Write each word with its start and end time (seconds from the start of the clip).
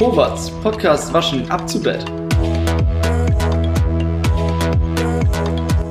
Howards 0.00 0.50
Podcast 0.62 1.12
Waschen 1.12 1.50
ab 1.50 1.68
zu 1.68 1.82
Bett. 1.82 2.04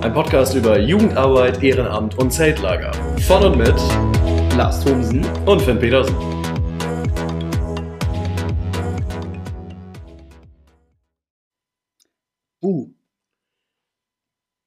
Ein 0.01 0.13
Podcast 0.13 0.55
über 0.55 0.79
Jugendarbeit, 0.79 1.61
Ehrenamt 1.61 2.17
und 2.17 2.31
Zeltlager. 2.31 2.91
Von 3.27 3.43
und 3.43 3.57
mit 3.57 3.75
Lars 4.55 4.79
Thomsen 4.81 5.25
und 5.45 5.61
Finn 5.61 5.77
Petersen. 5.77 6.36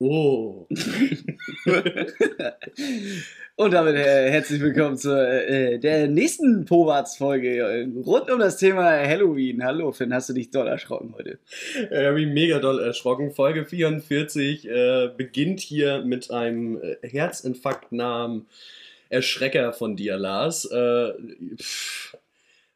Oh. 0.03 0.67
Und 3.57 3.75
damit 3.75 3.97
äh, 3.97 4.31
herzlich 4.31 4.63
willkommen 4.63 4.97
zu 4.97 5.11
äh, 5.11 5.79
der 5.79 6.09
nächsten 6.09 6.65
Powarts-Folge 6.65 7.59
äh, 7.59 7.87
rund 8.03 8.31
um 8.31 8.39
das 8.39 8.57
Thema 8.57 8.93
Halloween. 9.07 9.63
Hallo 9.63 9.93
Finn, 9.93 10.15
hast 10.15 10.31
du 10.31 10.33
dich 10.33 10.51
doll 10.51 10.69
erschrocken 10.69 11.15
heute? 11.19 11.39
Ich 11.75 11.91
habe 11.91 12.15
mich 12.15 12.29
mega 12.29 12.61
doll 12.61 12.81
erschrocken. 12.81 13.31
Folge 13.31 13.67
44 13.67 14.67
äh, 14.67 15.11
beginnt 15.15 15.61
hier 15.61 16.03
mit 16.03 16.31
einem 16.31 16.81
äh, 16.81 16.97
herzinfarktnahen 17.07 18.47
Erschrecker 19.11 19.75
von 19.75 19.97
dir, 19.97 20.17
Lars. 20.17 20.65
Äh, 20.65 21.13
pff, 21.61 22.17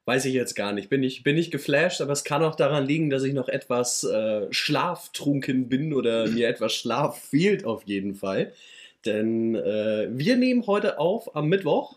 weiß 0.05 0.27
ich 0.27 0.35
jetzt 0.35 0.55
gar 0.55 0.73
nicht. 0.73 0.89
Bin 0.91 1.03
ich, 1.03 1.23
bin 1.23 1.37
ich 1.37 1.51
geflasht, 1.51 2.01
aber 2.01 2.13
es 2.13 2.25
kann 2.25 2.43
auch 2.43 2.55
daran 2.55 2.87
liegen, 2.87 3.11
dass 3.11 3.25
ich 3.25 3.33
noch 3.33 3.49
etwas 3.49 4.05
äh, 4.05 4.47
schlaftrunken 4.51 5.69
bin 5.69 5.93
oder 5.95 6.27
mir 6.29 6.49
etwas 6.49 6.75
Schlaf 6.75 7.21
fehlt 7.21 7.65
auf 7.65 7.85
jeden 7.85 8.15
Fall. 8.15 8.53
Denn 9.05 9.55
äh, 9.55 10.09
wir 10.11 10.37
nehmen 10.37 10.67
heute 10.67 10.99
auf 10.99 11.37
am 11.37 11.49
Mittwoch, 11.49 11.97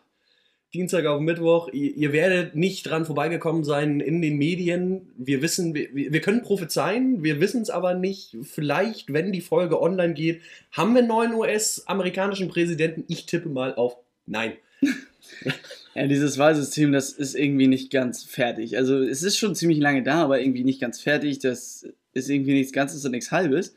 Dienstag 0.73 1.05
auf 1.05 1.21
Mittwoch. 1.21 1.69
Ihr, 1.71 1.95
ihr, 1.95 2.13
werdet 2.13 2.55
nicht 2.55 2.83
dran 2.83 3.05
vorbeigekommen 3.05 3.63
sein 3.63 4.01
in 4.01 4.21
den 4.21 4.37
Medien. 4.37 5.09
Wir 5.17 5.41
wissen, 5.41 5.73
wir, 5.73 5.87
wir 5.93 6.21
können 6.21 6.41
prophezeien, 6.41 7.23
wir 7.23 7.39
wissen 7.39 7.61
es 7.61 7.69
aber 7.69 7.93
nicht. 7.93 8.35
Vielleicht, 8.43 9.13
wenn 9.13 9.31
die 9.31 9.41
Folge 9.41 9.81
online 9.81 10.13
geht, 10.13 10.41
haben 10.71 10.93
wir 10.93 10.99
einen 10.99 11.07
neuen 11.07 11.33
US-amerikanischen 11.33 12.49
Präsidenten. 12.49 13.05
Ich 13.07 13.25
tippe 13.25 13.49
mal 13.49 13.75
auf 13.75 13.97
Nein. 14.25 14.53
Ja, 15.97 16.05
dieses 16.05 16.37
Wahlsystem, 16.37 16.91
das 16.91 17.11
ist 17.11 17.33
irgendwie 17.33 17.65
nicht 17.65 17.91
ganz 17.91 18.23
fertig. 18.23 18.77
Also 18.77 19.01
es 19.01 19.23
ist 19.23 19.39
schon 19.39 19.55
ziemlich 19.55 19.79
lange 19.79 20.03
da, 20.03 20.21
aber 20.21 20.39
irgendwie 20.39 20.63
nicht 20.63 20.79
ganz 20.79 21.01
fertig. 21.01 21.39
Das 21.39 21.87
ist 22.13 22.29
irgendwie 22.29 22.53
nichts 22.53 22.71
Ganzes 22.71 23.03
und 23.03 23.13
nichts 23.13 23.31
Halbes. 23.31 23.75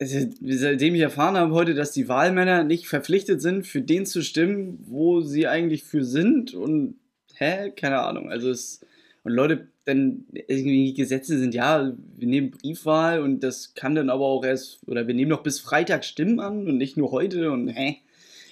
Seitdem 0.00 0.96
ich 0.96 1.00
erfahren 1.00 1.36
habe 1.36 1.54
heute, 1.54 1.74
dass 1.74 1.92
die 1.92 2.08
Wahlmänner 2.08 2.64
nicht 2.64 2.88
verpflichtet 2.88 3.40
sind, 3.40 3.64
für 3.64 3.80
den 3.80 4.06
zu 4.06 4.22
stimmen, 4.22 4.80
wo 4.88 5.20
sie 5.20 5.46
eigentlich 5.46 5.84
für 5.84 6.02
sind 6.02 6.52
und 6.52 6.96
hä, 7.36 7.70
keine 7.70 8.00
Ahnung. 8.00 8.28
Also 8.28 8.50
es 8.50 8.80
und 9.22 9.34
Leute, 9.34 9.68
dann 9.84 10.26
irgendwie 10.32 10.94
Gesetze 10.94 11.38
sind 11.38 11.54
ja, 11.54 11.94
wir 12.16 12.26
nehmen 12.26 12.50
Briefwahl 12.50 13.20
und 13.20 13.44
das 13.44 13.74
kann 13.74 13.94
dann 13.94 14.10
aber 14.10 14.24
auch 14.24 14.44
erst 14.44 14.80
oder 14.88 15.06
wir 15.06 15.14
nehmen 15.14 15.30
noch 15.30 15.44
bis 15.44 15.60
Freitag 15.60 16.04
Stimmen 16.04 16.40
an 16.40 16.66
und 16.66 16.76
nicht 16.76 16.96
nur 16.96 17.12
heute 17.12 17.52
und 17.52 17.68
hä, 17.68 17.98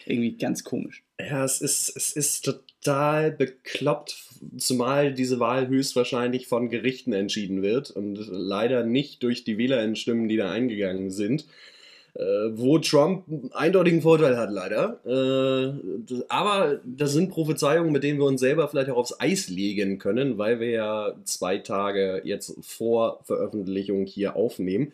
irgendwie 0.07 0.37
ganz 0.37 0.65
komisch. 0.65 1.03
Ja, 1.21 1.45
es 1.45 1.61
ist 1.61 1.97
es 1.97 2.13
ist 2.13 2.45
total 2.45 3.31
bekloppt, 3.31 4.17
zumal 4.57 5.13
diese 5.13 5.39
Wahl 5.41 5.69
höchstwahrscheinlich 5.69 6.47
von 6.47 6.69
Gerichten 6.69 7.13
entschieden 7.13 7.63
wird 7.63 7.91
und 7.91 8.19
leider 8.29 8.85
nicht 8.85 9.23
durch 9.23 9.45
die 9.45 9.59
Wählerinstimmen, 9.59 10.29
die 10.29 10.37
da 10.37 10.51
eingegangen 10.51 11.11
sind. 11.11 11.47
Äh, 12.15 12.59
wo 12.59 12.79
Trump 12.79 13.25
einen 13.27 13.51
eindeutigen 13.55 14.03
Vorteil 14.03 14.37
hat, 14.37 14.51
leider. 14.51 15.01
Äh, 15.07 16.23
aber 16.29 16.79
das 16.85 17.13
sind 17.13 17.31
Prophezeiungen, 17.31 17.91
mit 17.91 18.03
denen 18.05 18.19
wir 18.19 18.27
uns 18.27 18.41
selber 18.41 18.69
vielleicht 18.69 18.91
auch 18.91 18.99
aufs 18.99 19.19
Eis 19.19 19.49
legen 19.49 19.99
können, 19.99 20.37
weil 20.37 20.61
wir 20.61 20.69
ja 20.69 21.15
zwei 21.25 21.57
Tage 21.57 22.21
jetzt 22.25 22.55
vor 22.61 23.21
Veröffentlichung 23.25 24.05
hier 24.05 24.37
aufnehmen. 24.37 24.93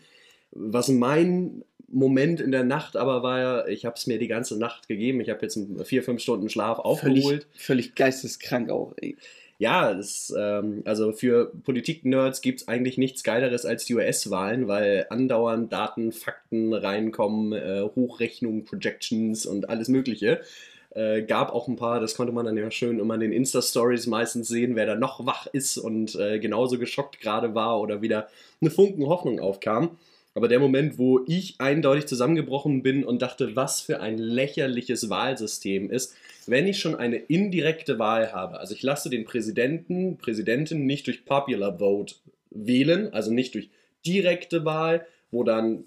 Was 0.52 0.88
mein 0.88 1.64
Moment 1.90 2.40
in 2.40 2.52
der 2.52 2.64
Nacht 2.64 2.96
aber 2.96 3.22
war 3.22 3.40
ja, 3.40 3.66
ich 3.66 3.84
habe 3.84 3.96
es 3.96 4.06
mir 4.06 4.18
die 4.18 4.28
ganze 4.28 4.58
Nacht 4.58 4.88
gegeben. 4.88 5.20
Ich 5.20 5.30
habe 5.30 5.40
jetzt 5.42 5.58
vier, 5.84 6.02
fünf 6.02 6.20
Stunden 6.20 6.48
Schlaf 6.48 6.78
aufgeholt. 6.78 7.24
Völlig, 7.24 7.46
völlig 7.54 7.94
geisteskrank 7.94 8.70
auch. 8.70 8.92
Ey. 8.96 9.16
Ja, 9.60 9.92
das, 9.92 10.32
ähm, 10.38 10.82
also 10.84 11.12
für 11.12 11.52
Politik-Nerds 11.64 12.42
gibt 12.42 12.60
es 12.60 12.68
eigentlich 12.68 12.96
nichts 12.96 13.24
Geileres 13.24 13.66
als 13.66 13.84
die 13.86 13.94
US-Wahlen, 13.94 14.68
weil 14.68 15.06
andauernd 15.10 15.72
Daten, 15.72 16.12
Fakten 16.12 16.72
reinkommen, 16.72 17.52
äh, 17.52 17.82
Hochrechnungen, 17.96 18.64
Projections 18.64 19.46
und 19.46 19.68
alles 19.68 19.88
Mögliche. 19.88 20.42
Äh, 20.90 21.22
gab 21.22 21.52
auch 21.52 21.66
ein 21.66 21.74
paar, 21.74 21.98
das 21.98 22.14
konnte 22.14 22.32
man 22.32 22.46
dann 22.46 22.56
ja 22.56 22.70
schön 22.70 23.00
immer 23.00 23.14
in 23.14 23.20
den 23.20 23.32
Insta-Stories 23.32 24.06
meistens 24.06 24.46
sehen, 24.46 24.76
wer 24.76 24.86
da 24.86 24.94
noch 24.94 25.26
wach 25.26 25.48
ist 25.52 25.76
und 25.76 26.14
äh, 26.14 26.38
genauso 26.38 26.78
geschockt 26.78 27.20
gerade 27.20 27.54
war 27.56 27.80
oder 27.80 28.00
wieder 28.00 28.28
eine 28.60 28.70
Funken 28.70 29.06
Hoffnung 29.06 29.40
aufkam. 29.40 29.98
Aber 30.38 30.46
der 30.46 30.60
Moment, 30.60 30.98
wo 30.98 31.24
ich 31.26 31.56
eindeutig 31.58 32.06
zusammengebrochen 32.06 32.84
bin 32.84 33.02
und 33.02 33.22
dachte, 33.22 33.56
was 33.56 33.80
für 33.80 33.98
ein 33.98 34.18
lächerliches 34.18 35.10
Wahlsystem 35.10 35.90
ist, 35.90 36.14
wenn 36.46 36.68
ich 36.68 36.78
schon 36.78 36.94
eine 36.94 37.16
indirekte 37.16 37.98
Wahl 37.98 38.32
habe, 38.32 38.60
also 38.60 38.72
ich 38.72 38.84
lasse 38.84 39.10
den 39.10 39.24
Präsidenten, 39.24 40.16
Präsidentin 40.16 40.86
nicht 40.86 41.08
durch 41.08 41.24
Popular 41.24 41.80
Vote 41.80 42.14
wählen, 42.52 43.12
also 43.12 43.32
nicht 43.32 43.56
durch 43.56 43.68
direkte 44.06 44.64
Wahl, 44.64 45.04
wo 45.32 45.42
dann 45.42 45.82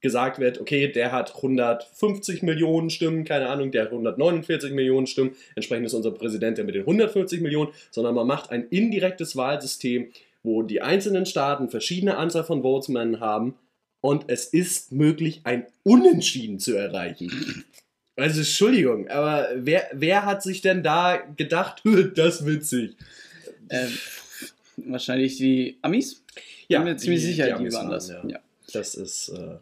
gesagt 0.00 0.40
wird, 0.40 0.60
okay, 0.60 0.90
der 0.90 1.12
hat 1.12 1.36
150 1.36 2.42
Millionen 2.42 2.90
Stimmen, 2.90 3.24
keine 3.24 3.48
Ahnung, 3.48 3.70
der 3.70 3.82
hat 3.82 3.90
149 3.92 4.72
Millionen 4.72 5.06
Stimmen, 5.06 5.36
entsprechend 5.54 5.86
ist 5.86 5.94
unser 5.94 6.10
Präsident 6.10 6.58
der 6.58 6.64
mit 6.64 6.74
den 6.74 6.82
150 6.82 7.40
Millionen, 7.40 7.70
sondern 7.92 8.16
man 8.16 8.26
macht 8.26 8.50
ein 8.50 8.66
indirektes 8.70 9.36
Wahlsystem, 9.36 10.08
wo 10.42 10.64
die 10.64 10.82
einzelnen 10.82 11.26
Staaten 11.26 11.68
verschiedene 11.68 12.16
Anzahl 12.16 12.42
von 12.42 12.64
Votesmen 12.64 13.20
haben 13.20 13.54
und 14.04 14.26
es 14.28 14.44
ist 14.44 14.92
möglich, 14.92 15.40
ein 15.44 15.64
Unentschieden 15.82 16.58
zu 16.58 16.76
erreichen. 16.76 17.64
Also 18.16 18.40
Entschuldigung, 18.40 19.08
aber 19.08 19.48
wer, 19.56 19.88
wer 19.94 20.26
hat 20.26 20.42
sich 20.42 20.60
denn 20.60 20.82
da 20.82 21.16
gedacht, 21.16 21.82
das 22.14 22.44
witzig? 22.44 22.96
Ähm, 23.70 23.88
wahrscheinlich 24.76 25.38
die 25.38 25.78
Amis? 25.80 26.22
Ja, 26.68 26.80
bin 26.80 26.92
mir 26.92 26.96
ziemlich 26.98 27.22
die, 27.22 27.26
sicher, 27.28 27.56
die, 27.56 27.64
die, 27.64 27.72
waren 27.72 27.86
waren, 27.86 27.90
das. 27.92 28.08
ja. 28.10 28.22
Ja. 28.28 28.40
Das 28.74 28.94
ist. 28.94 29.30
Äh, 29.30 29.56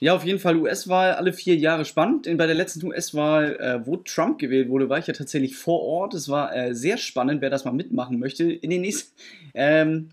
Ja, 0.00 0.14
auf 0.14 0.24
jeden 0.26 0.40
Fall 0.40 0.56
US-Wahl 0.56 1.14
alle 1.14 1.32
vier 1.32 1.56
Jahre 1.56 1.86
spannend. 1.86 2.26
Denn 2.26 2.36
bei 2.36 2.46
der 2.46 2.56
letzten 2.56 2.86
US-Wahl, 2.86 3.56
äh, 3.56 3.86
wo 3.86 3.96
Trump 3.96 4.38
gewählt 4.38 4.68
wurde, 4.68 4.90
war 4.90 4.98
ich 4.98 5.06
ja 5.06 5.14
tatsächlich 5.14 5.56
vor 5.56 5.80
Ort. 5.80 6.12
Es 6.12 6.28
war 6.28 6.54
äh, 6.54 6.74
sehr 6.74 6.98
spannend, 6.98 7.40
wer 7.40 7.48
das 7.48 7.64
mal 7.64 7.72
mitmachen 7.72 8.18
möchte. 8.18 8.44
In 8.52 8.68
den 8.68 8.82
nächsten, 8.82 9.10
ähm, 9.54 10.10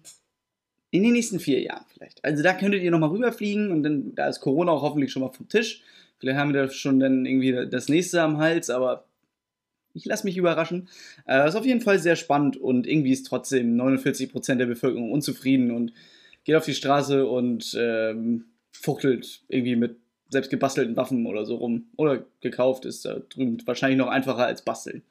in 0.92 1.04
den 1.04 1.14
nächsten 1.14 1.40
vier 1.40 1.62
Jahren 1.62 1.86
vielleicht. 1.94 2.24
Also 2.24 2.44
da 2.44 2.54
könntet 2.54 2.82
ihr 2.82 2.92
nochmal 2.92 3.10
rüberfliegen 3.10 3.72
und 3.72 3.84
dann, 3.84 4.16
da 4.16 4.28
ist 4.28 4.40
Corona 4.40 4.72
auch 4.72 4.82
hoffentlich 4.82 5.12
schon 5.12 5.22
mal 5.22 5.32
vom 5.32 5.50
Tisch. 5.50 5.82
Vielleicht 6.20 6.38
haben 6.38 6.54
wir 6.54 6.64
da 6.64 6.70
schon 6.72 7.00
dann 7.00 7.26
irgendwie 7.26 7.70
das 7.70 7.90
nächste 7.90 8.22
am 8.22 8.38
Hals, 8.38 8.70
aber 8.70 9.06
ich 9.94 10.06
lasse 10.06 10.26
mich 10.26 10.38
überraschen. 10.38 10.88
Äh, 11.28 11.48
ist 11.48 11.56
auf 11.56 11.66
jeden 11.66 11.82
Fall 11.82 12.00
sehr 12.00 12.16
spannend 12.16 12.58
und 12.58 12.88
irgendwie 12.88 13.12
ist 13.12 13.28
trotzdem 13.28 13.76
49% 13.76 14.56
der 14.56 14.66
Bevölkerung 14.66 15.12
unzufrieden 15.12 15.72
und 15.72 15.92
geht 16.44 16.56
auf 16.56 16.66
die 16.66 16.76
Straße 16.76 17.28
und 17.28 17.76
ähm, 17.80 18.46
fuchtelt 18.72 19.42
irgendwie 19.50 19.76
mit 19.76 19.98
selbst 20.30 20.50
gebastelten 20.50 20.96
Waffen 20.96 21.26
oder 21.26 21.46
so 21.46 21.56
rum. 21.56 21.88
Oder 21.98 22.26
gekauft 22.42 22.86
ist 22.86 23.06
da 23.06 23.20
drüben 23.30 23.58
wahrscheinlich 23.66 23.98
noch 23.98 24.08
einfacher 24.08 24.46
als 24.46 24.62
basteln. 24.62 25.04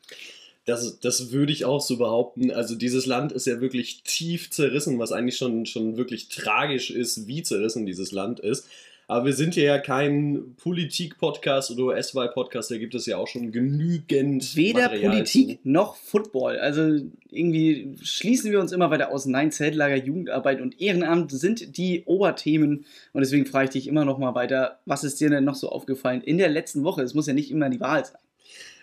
Das, 0.66 0.98
das 0.98 1.30
würde 1.30 1.52
ich 1.52 1.64
auch 1.64 1.80
so 1.80 1.96
behaupten. 1.96 2.50
Also 2.50 2.74
dieses 2.74 3.06
Land 3.06 3.32
ist 3.32 3.46
ja 3.46 3.60
wirklich 3.60 4.02
tief 4.02 4.50
zerrissen, 4.50 4.98
was 4.98 5.12
eigentlich 5.12 5.36
schon, 5.36 5.64
schon 5.64 5.96
wirklich 5.96 6.28
tragisch 6.28 6.90
ist, 6.90 7.28
wie 7.28 7.42
zerrissen 7.42 7.86
dieses 7.86 8.10
Land 8.12 8.40
ist. 8.40 8.68
Aber 9.08 9.26
wir 9.26 9.34
sind 9.34 9.54
hier 9.54 9.62
ja 9.62 9.78
kein 9.78 10.56
Politik-Podcast 10.56 11.70
oder 11.70 11.84
US-Wahl-Podcast, 11.84 12.72
da 12.72 12.78
gibt 12.78 12.96
es 12.96 13.06
ja 13.06 13.16
auch 13.16 13.28
schon 13.28 13.52
genügend. 13.52 14.56
Weder 14.56 14.88
Material 14.88 15.12
Politik 15.12 15.62
zu. 15.62 15.68
noch 15.68 15.94
Football. 15.94 16.58
Also 16.58 17.06
irgendwie 17.30 17.94
schließen 18.02 18.50
wir 18.50 18.58
uns 18.58 18.72
immer 18.72 18.90
weiter 18.90 19.12
aus. 19.12 19.26
Nein, 19.26 19.52
Zeltlager, 19.52 19.94
Jugendarbeit 19.94 20.60
und 20.60 20.80
Ehrenamt 20.80 21.30
sind 21.30 21.78
die 21.78 22.02
Oberthemen. 22.06 22.84
Und 23.12 23.20
deswegen 23.20 23.46
frage 23.46 23.66
ich 23.66 23.70
dich 23.70 23.86
immer 23.86 24.04
noch 24.04 24.18
mal 24.18 24.34
weiter, 24.34 24.80
was 24.86 25.04
ist 25.04 25.20
dir 25.20 25.30
denn 25.30 25.44
noch 25.44 25.54
so 25.54 25.68
aufgefallen 25.68 26.22
in 26.22 26.38
der 26.38 26.48
letzten 26.48 26.82
Woche? 26.82 27.02
Es 27.02 27.14
muss 27.14 27.28
ja 27.28 27.34
nicht 27.34 27.52
immer 27.52 27.70
die 27.70 27.78
Wahl 27.78 28.04
sein. 28.04 28.18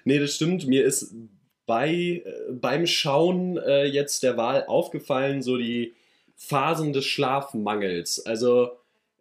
Nee, 0.06 0.20
das 0.20 0.36
stimmt. 0.36 0.66
Mir 0.68 0.86
ist 0.86 1.14
bei, 1.66 1.92
äh, 1.94 2.24
beim 2.52 2.86
Schauen 2.86 3.58
äh, 3.58 3.86
jetzt 3.86 4.24
der 4.24 4.38
Wahl 4.38 4.66
aufgefallen, 4.66 5.42
so 5.42 5.58
die 5.58 5.94
Phasen 6.36 6.94
des 6.94 7.06
Schlafmangels. 7.06 8.26
Also 8.26 8.72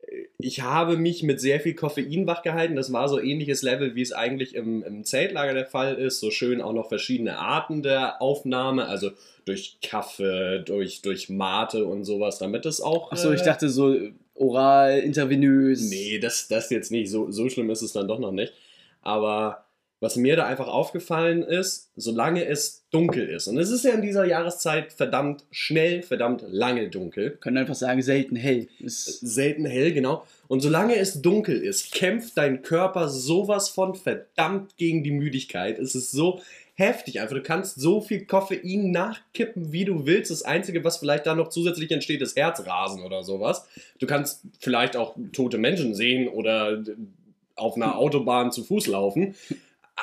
äh, 0.06 0.26
ich 0.38 0.62
habe 0.62 0.96
mich 0.96 1.22
mit 1.22 1.40
sehr 1.40 1.60
viel 1.60 1.74
Koffein 1.74 2.26
wachgehalten. 2.26 2.76
Das 2.76 2.92
war 2.92 3.08
so 3.08 3.20
ähnliches 3.20 3.62
Level, 3.62 3.94
wie 3.94 4.02
es 4.02 4.12
eigentlich 4.12 4.54
im, 4.54 4.82
im 4.82 5.04
Zeltlager 5.04 5.54
der 5.54 5.66
Fall 5.66 5.94
ist. 5.94 6.20
So 6.20 6.30
schön 6.30 6.60
auch 6.60 6.72
noch 6.72 6.88
verschiedene 6.88 7.38
Arten 7.38 7.82
der 7.82 8.20
Aufnahme, 8.20 8.86
also 8.86 9.10
durch 9.44 9.78
Kaffee, 9.82 10.62
durch, 10.64 11.02
durch 11.02 11.28
Mate 11.28 11.84
und 11.84 12.04
sowas, 12.04 12.38
damit 12.38 12.66
es 12.66 12.80
auch. 12.80 13.12
Achso, 13.12 13.32
ich 13.32 13.42
äh, 13.42 13.44
dachte 13.44 13.68
so 13.68 13.96
oral, 14.34 14.98
intravenös. 15.00 15.90
Nee, 15.90 16.18
das, 16.18 16.48
das 16.48 16.70
jetzt 16.70 16.90
nicht. 16.90 17.10
So, 17.10 17.30
so 17.30 17.48
schlimm 17.48 17.70
ist 17.70 17.82
es 17.82 17.92
dann 17.92 18.08
doch 18.08 18.18
noch 18.18 18.32
nicht. 18.32 18.52
Aber 19.00 19.64
was 20.02 20.16
mir 20.16 20.34
da 20.34 20.46
einfach 20.46 20.66
aufgefallen 20.66 21.44
ist, 21.44 21.92
solange 21.94 22.44
es 22.44 22.84
dunkel 22.90 23.28
ist, 23.28 23.46
und 23.46 23.56
es 23.56 23.70
ist 23.70 23.84
ja 23.84 23.92
in 23.92 24.02
dieser 24.02 24.24
Jahreszeit 24.24 24.92
verdammt 24.92 25.44
schnell, 25.52 26.02
verdammt 26.02 26.44
lange 26.48 26.90
dunkel. 26.90 27.38
Können 27.40 27.58
einfach 27.58 27.76
sagen, 27.76 28.02
selten 28.02 28.34
hell. 28.34 28.66
Ist 28.80 29.20
selten 29.20 29.64
hell, 29.64 29.92
genau. 29.92 30.26
Und 30.48 30.60
solange 30.60 30.96
es 30.96 31.22
dunkel 31.22 31.62
ist, 31.62 31.92
kämpft 31.92 32.36
dein 32.36 32.62
Körper 32.62 33.08
sowas 33.08 33.68
von 33.68 33.94
verdammt 33.94 34.76
gegen 34.76 35.04
die 35.04 35.12
Müdigkeit. 35.12 35.78
Es 35.78 35.94
ist 35.94 36.10
so 36.10 36.40
heftig 36.74 37.20
einfach. 37.20 37.36
Du 37.36 37.42
kannst 37.42 37.80
so 37.80 38.00
viel 38.00 38.24
Koffein 38.26 38.90
nachkippen, 38.90 39.70
wie 39.70 39.84
du 39.84 40.04
willst. 40.04 40.32
Das 40.32 40.42
Einzige, 40.42 40.82
was 40.82 40.96
vielleicht 40.96 41.26
da 41.26 41.36
noch 41.36 41.48
zusätzlich 41.48 41.92
entsteht, 41.92 42.22
ist 42.22 42.36
Herzrasen 42.36 43.04
oder 43.04 43.22
sowas. 43.22 43.68
Du 44.00 44.08
kannst 44.08 44.42
vielleicht 44.58 44.96
auch 44.96 45.14
tote 45.32 45.58
Menschen 45.58 45.94
sehen 45.94 46.26
oder 46.26 46.82
auf 47.54 47.76
einer 47.76 47.96
Autobahn 47.96 48.50
zu 48.50 48.64
Fuß 48.64 48.88
laufen. 48.88 49.36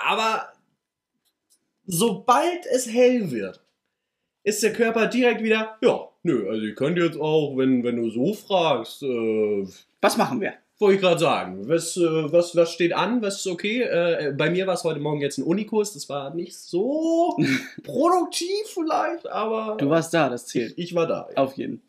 Aber 0.05 0.53
sobald 1.85 2.65
es 2.65 2.87
hell 2.87 3.31
wird, 3.31 3.61
ist 4.43 4.63
der 4.63 4.73
Körper 4.73 5.07
direkt 5.07 5.43
wieder, 5.43 5.77
ja, 5.81 6.09
nö, 6.23 6.49
also 6.49 6.61
ihr 6.61 6.75
könnt 6.75 6.97
jetzt 6.97 7.19
auch, 7.19 7.57
wenn, 7.57 7.83
wenn 7.83 7.97
du 7.97 8.09
so 8.09 8.33
fragst, 8.33 9.03
äh, 9.03 9.67
was 10.01 10.17
machen 10.17 10.41
wir? 10.41 10.53
Wollte 10.79 10.95
ich 10.95 11.01
gerade 11.01 11.19
sagen. 11.19 11.67
Was, 11.67 11.97
äh, 11.97 12.31
was, 12.31 12.55
was 12.55 12.71
steht 12.71 12.93
an? 12.93 13.21
Was 13.21 13.39
ist 13.39 13.47
okay? 13.47 13.81
Äh, 13.81 14.33
bei 14.37 14.49
mir 14.49 14.65
war 14.65 14.75
es 14.75 14.85
heute 14.85 15.01
Morgen 15.01 15.19
jetzt 15.19 15.37
ein 15.37 15.43
Unikurs. 15.43 15.93
Das 15.93 16.07
war 16.07 16.33
nicht 16.33 16.57
so 16.57 17.37
produktiv 17.83 18.65
vielleicht, 18.65 19.27
aber. 19.27 19.75
Du 19.77 19.89
warst 19.89 20.13
da, 20.13 20.29
das 20.29 20.45
zählt. 20.45 20.71
Ich, 20.77 20.91
ich 20.91 20.95
war 20.95 21.05
da. 21.05 21.27
Ja. 21.29 21.43
Auf 21.43 21.57
jeden 21.57 21.79
Fall. 21.79 21.88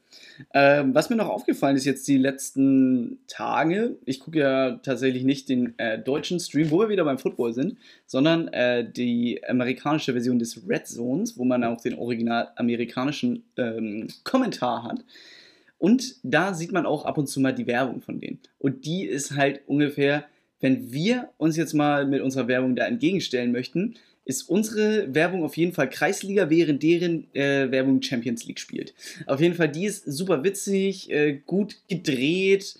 Ähm, 0.54 0.94
was 0.94 1.10
mir 1.10 1.16
noch 1.16 1.28
aufgefallen 1.28 1.76
ist 1.76 1.84
jetzt 1.84 2.06
die 2.08 2.18
letzten 2.18 3.18
Tage, 3.26 3.96
ich 4.04 4.20
gucke 4.20 4.38
ja 4.38 4.72
tatsächlich 4.78 5.24
nicht 5.24 5.48
den 5.48 5.78
äh, 5.78 5.98
deutschen 5.98 6.40
Stream, 6.40 6.70
wo 6.70 6.80
wir 6.80 6.88
wieder 6.88 7.04
beim 7.04 7.18
Football 7.18 7.52
sind, 7.52 7.76
sondern 8.06 8.48
äh, 8.48 8.88
die 8.90 9.42
amerikanische 9.46 10.12
Version 10.12 10.38
des 10.38 10.68
Red 10.68 10.86
Zones, 10.86 11.38
wo 11.38 11.44
man 11.44 11.64
auch 11.64 11.80
den 11.80 11.98
original 11.98 12.48
amerikanischen 12.56 13.44
ähm, 13.56 14.08
Kommentar 14.24 14.84
hat. 14.84 15.04
Und 15.78 16.16
da 16.22 16.52
sieht 16.52 16.72
man 16.72 16.84
auch 16.84 17.06
ab 17.06 17.16
und 17.16 17.26
zu 17.26 17.40
mal 17.40 17.54
die 17.54 17.66
Werbung 17.66 18.02
von 18.02 18.20
denen. 18.20 18.38
Und 18.58 18.84
die 18.84 19.06
ist 19.06 19.36
halt 19.36 19.62
ungefähr, 19.66 20.24
wenn 20.60 20.92
wir 20.92 21.30
uns 21.38 21.56
jetzt 21.56 21.72
mal 21.72 22.06
mit 22.06 22.20
unserer 22.20 22.48
Werbung 22.48 22.76
da 22.76 22.86
entgegenstellen 22.86 23.50
möchten, 23.50 23.94
ist 24.24 24.42
unsere 24.48 25.14
Werbung 25.14 25.44
auf 25.44 25.56
jeden 25.56 25.72
Fall 25.72 25.88
Kreisliga, 25.88 26.50
während 26.50 26.82
deren 26.82 27.26
äh, 27.34 27.70
Werbung 27.70 28.02
Champions 28.02 28.46
League 28.46 28.60
spielt. 28.60 28.94
Auf 29.26 29.40
jeden 29.40 29.54
Fall, 29.54 29.68
die 29.68 29.86
ist 29.86 30.04
super 30.04 30.44
witzig, 30.44 31.10
äh, 31.10 31.40
gut 31.46 31.76
gedreht. 31.88 32.76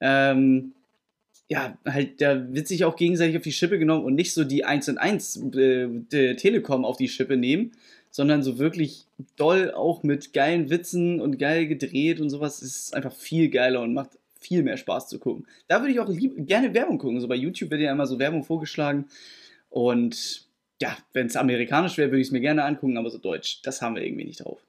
Ähm, 0.00 0.72
ja, 1.48 1.76
halt, 1.84 2.20
da 2.20 2.52
wird 2.54 2.68
sich 2.68 2.84
auch 2.84 2.96
gegenseitig 2.96 3.36
auf 3.36 3.42
die 3.42 3.52
Schippe 3.52 3.78
genommen 3.78 4.04
und 4.04 4.14
nicht 4.14 4.32
so 4.32 4.44
die 4.44 4.64
1 4.64 4.88
und 4.88 4.98
1 4.98 5.42
äh, 5.54 6.34
Telekom 6.36 6.84
auf 6.84 6.96
die 6.96 7.08
Schippe 7.08 7.36
nehmen, 7.36 7.72
sondern 8.10 8.42
so 8.42 8.58
wirklich 8.58 9.04
doll 9.36 9.72
auch 9.72 10.02
mit 10.04 10.32
geilen 10.32 10.70
Witzen 10.70 11.20
und 11.20 11.38
geil 11.38 11.66
gedreht 11.66 12.20
und 12.20 12.30
sowas. 12.30 12.62
ist 12.62 12.94
einfach 12.94 13.12
viel 13.12 13.50
geiler 13.50 13.82
und 13.82 13.92
macht 13.92 14.10
viel 14.40 14.62
mehr 14.62 14.76
Spaß 14.76 15.08
zu 15.08 15.18
gucken. 15.18 15.46
Da 15.68 15.80
würde 15.80 15.92
ich 15.92 16.00
auch 16.00 16.08
lieb, 16.08 16.34
gerne 16.46 16.72
Werbung 16.74 16.98
gucken. 16.98 17.20
So 17.20 17.28
bei 17.28 17.34
YouTube 17.34 17.70
wird 17.70 17.80
ja 17.80 17.92
immer 17.92 18.06
so 18.06 18.18
Werbung 18.18 18.44
vorgeschlagen 18.44 19.06
und 19.70 20.43
ja, 20.82 20.96
wenn 21.12 21.26
es 21.26 21.36
amerikanisch 21.36 21.96
wäre, 21.96 22.10
würde 22.10 22.20
ich 22.20 22.28
es 22.28 22.32
mir 22.32 22.40
gerne 22.40 22.64
angucken, 22.64 22.98
aber 22.98 23.10
so 23.10 23.18
deutsch, 23.18 23.60
das 23.62 23.80
haben 23.80 23.94
wir 23.94 24.02
irgendwie 24.02 24.24
nicht 24.24 24.44
drauf. 24.44 24.60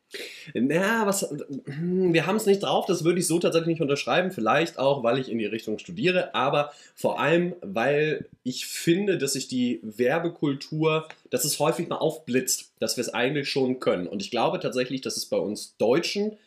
Na, 0.54 1.06
was, 1.06 1.30
hm, 1.66 2.13
wir 2.13 2.25
haben 2.25 2.36
es 2.36 2.46
nicht 2.46 2.62
drauf, 2.62 2.86
das 2.86 3.04
würde 3.04 3.19
ich 3.19 3.28
so 3.28 3.40
tatsächlich 3.40 3.68
nicht 3.69 3.81
unterschreiben. 3.81 4.31
Vielleicht 4.31 4.78
auch, 4.78 5.04
weil 5.04 5.19
ich 5.19 5.30
in 5.30 5.40
die 5.40 5.46
Richtung 5.46 5.80
studiere, 5.80 6.36
aber 6.36 6.72
vor 6.94 7.19
allem, 7.19 7.56
weil 7.62 8.28
ich 8.44 8.68
finde, 8.68 9.18
dass 9.18 9.34
sich 9.34 9.48
die 9.48 9.80
Werbekultur, 9.81 11.07
dass 11.31 11.44
es 11.44 11.60
häufig 11.60 11.90
mal 11.90 11.98
aufblitzt, 11.98 12.72
dass 12.80 12.98
wir 12.98 13.01
es 13.01 13.13
eigentlich 13.13 13.50
schon 13.50 13.80
können. 13.80 14.08
Und 14.08 14.22
ich 14.22 14.31
glaube 14.31 14.60
tatsächlich, 14.60 15.01
dass 15.01 15.18
es 15.18 15.25
bei 15.25 15.38
uns 15.38 15.75
Deutschen 15.78 16.38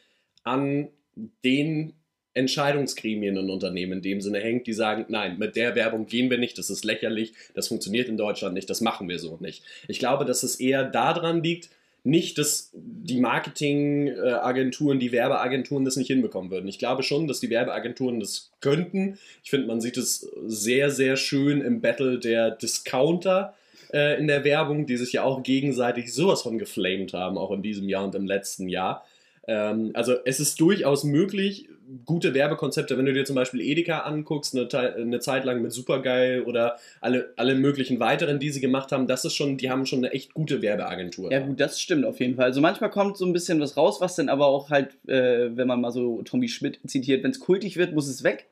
an 0.44 0.88
den 1.44 1.94
Entscheidungsgremien 2.34 3.36
in 3.36 3.50
Unternehmen 3.50 3.94
in 3.94 4.02
dem 4.02 4.20
Sinne 4.20 4.38
hängt, 4.38 4.66
die 4.66 4.72
sagen, 4.72 5.06
nein, 5.08 5.38
mit 5.38 5.56
der 5.56 5.75
Werbung 5.75 6.06
gehen 6.06 6.30
wir 6.30 6.38
nicht, 6.38 6.58
das 6.58 6.70
ist 6.70 6.84
lächerlich, 6.84 7.32
das 7.54 7.69
funktioniert 7.69 8.08
in 8.08 8.16
Deutschland 8.16 8.54
nicht, 8.54 8.70
das 8.70 8.80
machen 8.80 9.08
wir 9.08 9.19
so 9.19 9.38
nicht. 9.40 9.64
Ich 9.88 9.98
glaube, 9.98 10.25
dass 10.25 10.42
es 10.42 10.60
eher 10.60 10.84
daran 10.84 11.42
liegt, 11.42 11.70
nicht, 12.04 12.38
dass 12.38 12.70
die 12.75 13.20
Marketingagenturen, 13.20 14.98
die 14.98 15.12
Werbeagenturen 15.12 15.84
das 15.84 15.96
nicht 15.96 16.06
hinbekommen 16.06 16.50
würden. 16.50 16.69
Ich 16.69 16.78
glaube 16.78 17.02
schon, 17.02 17.26
dass 17.26 17.40
die 17.40 17.50
Werbeagenturen 17.50 18.20
das 18.20 18.50
könnten. 18.60 19.19
Ich 19.42 19.50
finde, 19.50 19.66
man 19.66 19.80
sieht 19.80 19.96
es 19.96 20.20
sehr, 20.46 20.90
sehr 20.90 21.16
schön 21.16 21.60
im 21.60 21.80
Battle 21.80 22.19
der 22.19 22.52
Discounter 22.52 23.54
äh, 23.92 24.19
in 24.19 24.26
der 24.26 24.44
Werbung, 24.44 24.86
die 24.86 24.96
sich 24.96 25.12
ja 25.12 25.25
auch 25.25 25.42
gegenseitig 25.42 26.12
sowas 26.14 26.42
von 26.42 26.58
geflamed 26.58 27.12
haben, 27.12 27.36
auch 27.36 27.50
in 27.50 27.62
diesem 27.62 27.88
Jahr 27.88 28.04
und 28.04 28.14
im 28.14 28.26
letzten 28.26 28.69
Jahr. 28.69 29.04
Ähm, 29.49 29.91
also 29.95 30.15
es 30.27 30.41
ist 30.41 30.61
durchaus 30.61 31.05
möglich, 31.05 31.69
gute 32.05 32.35
Werbekonzepte, 32.35 32.99
wenn 32.99 33.06
du 33.06 33.15
dir 33.15 33.25
zum 33.25 33.35
Beispiel 33.35 33.62
Edeka 33.62 34.00
anguckst, 34.00 34.55
eine, 34.55 34.69
eine, 34.95 35.21
Zeit 35.21 35.47
lang 35.47 35.62
mit 35.62 35.73
Supergeil 35.73 36.43
oder 36.43 36.77
alle, 37.00 37.33
alle 37.37 37.55
möglichen 37.55 37.99
weiteren, 37.99 38.39
die 38.39 38.50
sie 38.50 38.61
gemacht 38.61 38.93
haben, 38.93 39.06
das 39.06 39.25
ist 39.25 39.35
schon, 39.35 39.56
die 39.56 39.71
haben 39.71 39.87
schon 39.87 40.00
eine 40.00 40.12
echt 40.12 40.35
gute 40.35 40.61
Werbeagentur. 40.61 41.33
Ja 41.33 41.41
gut, 41.41 41.59
das 41.59 41.81
stimmt 41.81 42.05
auf 42.05 42.21
jeden 42.21 42.37
Fall. 42.37 42.45
Also 42.45 42.61
manchmal 42.61 42.91
kommt 42.91 43.17
so 43.17 43.25
ein 43.25 43.33
bisschen 43.33 43.59
was 43.59 43.79
raus, 43.79 44.03
was 44.03 44.17
dann 44.17 44.29
aber 44.29 44.47
auch 44.47 44.69
halt, 44.69 44.99
äh, 45.09 45.56
wenn 45.56 45.67
man 45.67 45.81
mal 45.81 45.93
so 45.93 46.21
Tommy 46.23 46.49
Schmidt 46.49 46.79
zitiert, 46.87 47.25
wenn 47.25 47.31
es 47.31 47.41
kultig 47.41 47.79
wird, 47.79 47.95
muss 47.95 48.06
es 48.06 48.23
weg. 48.23 48.49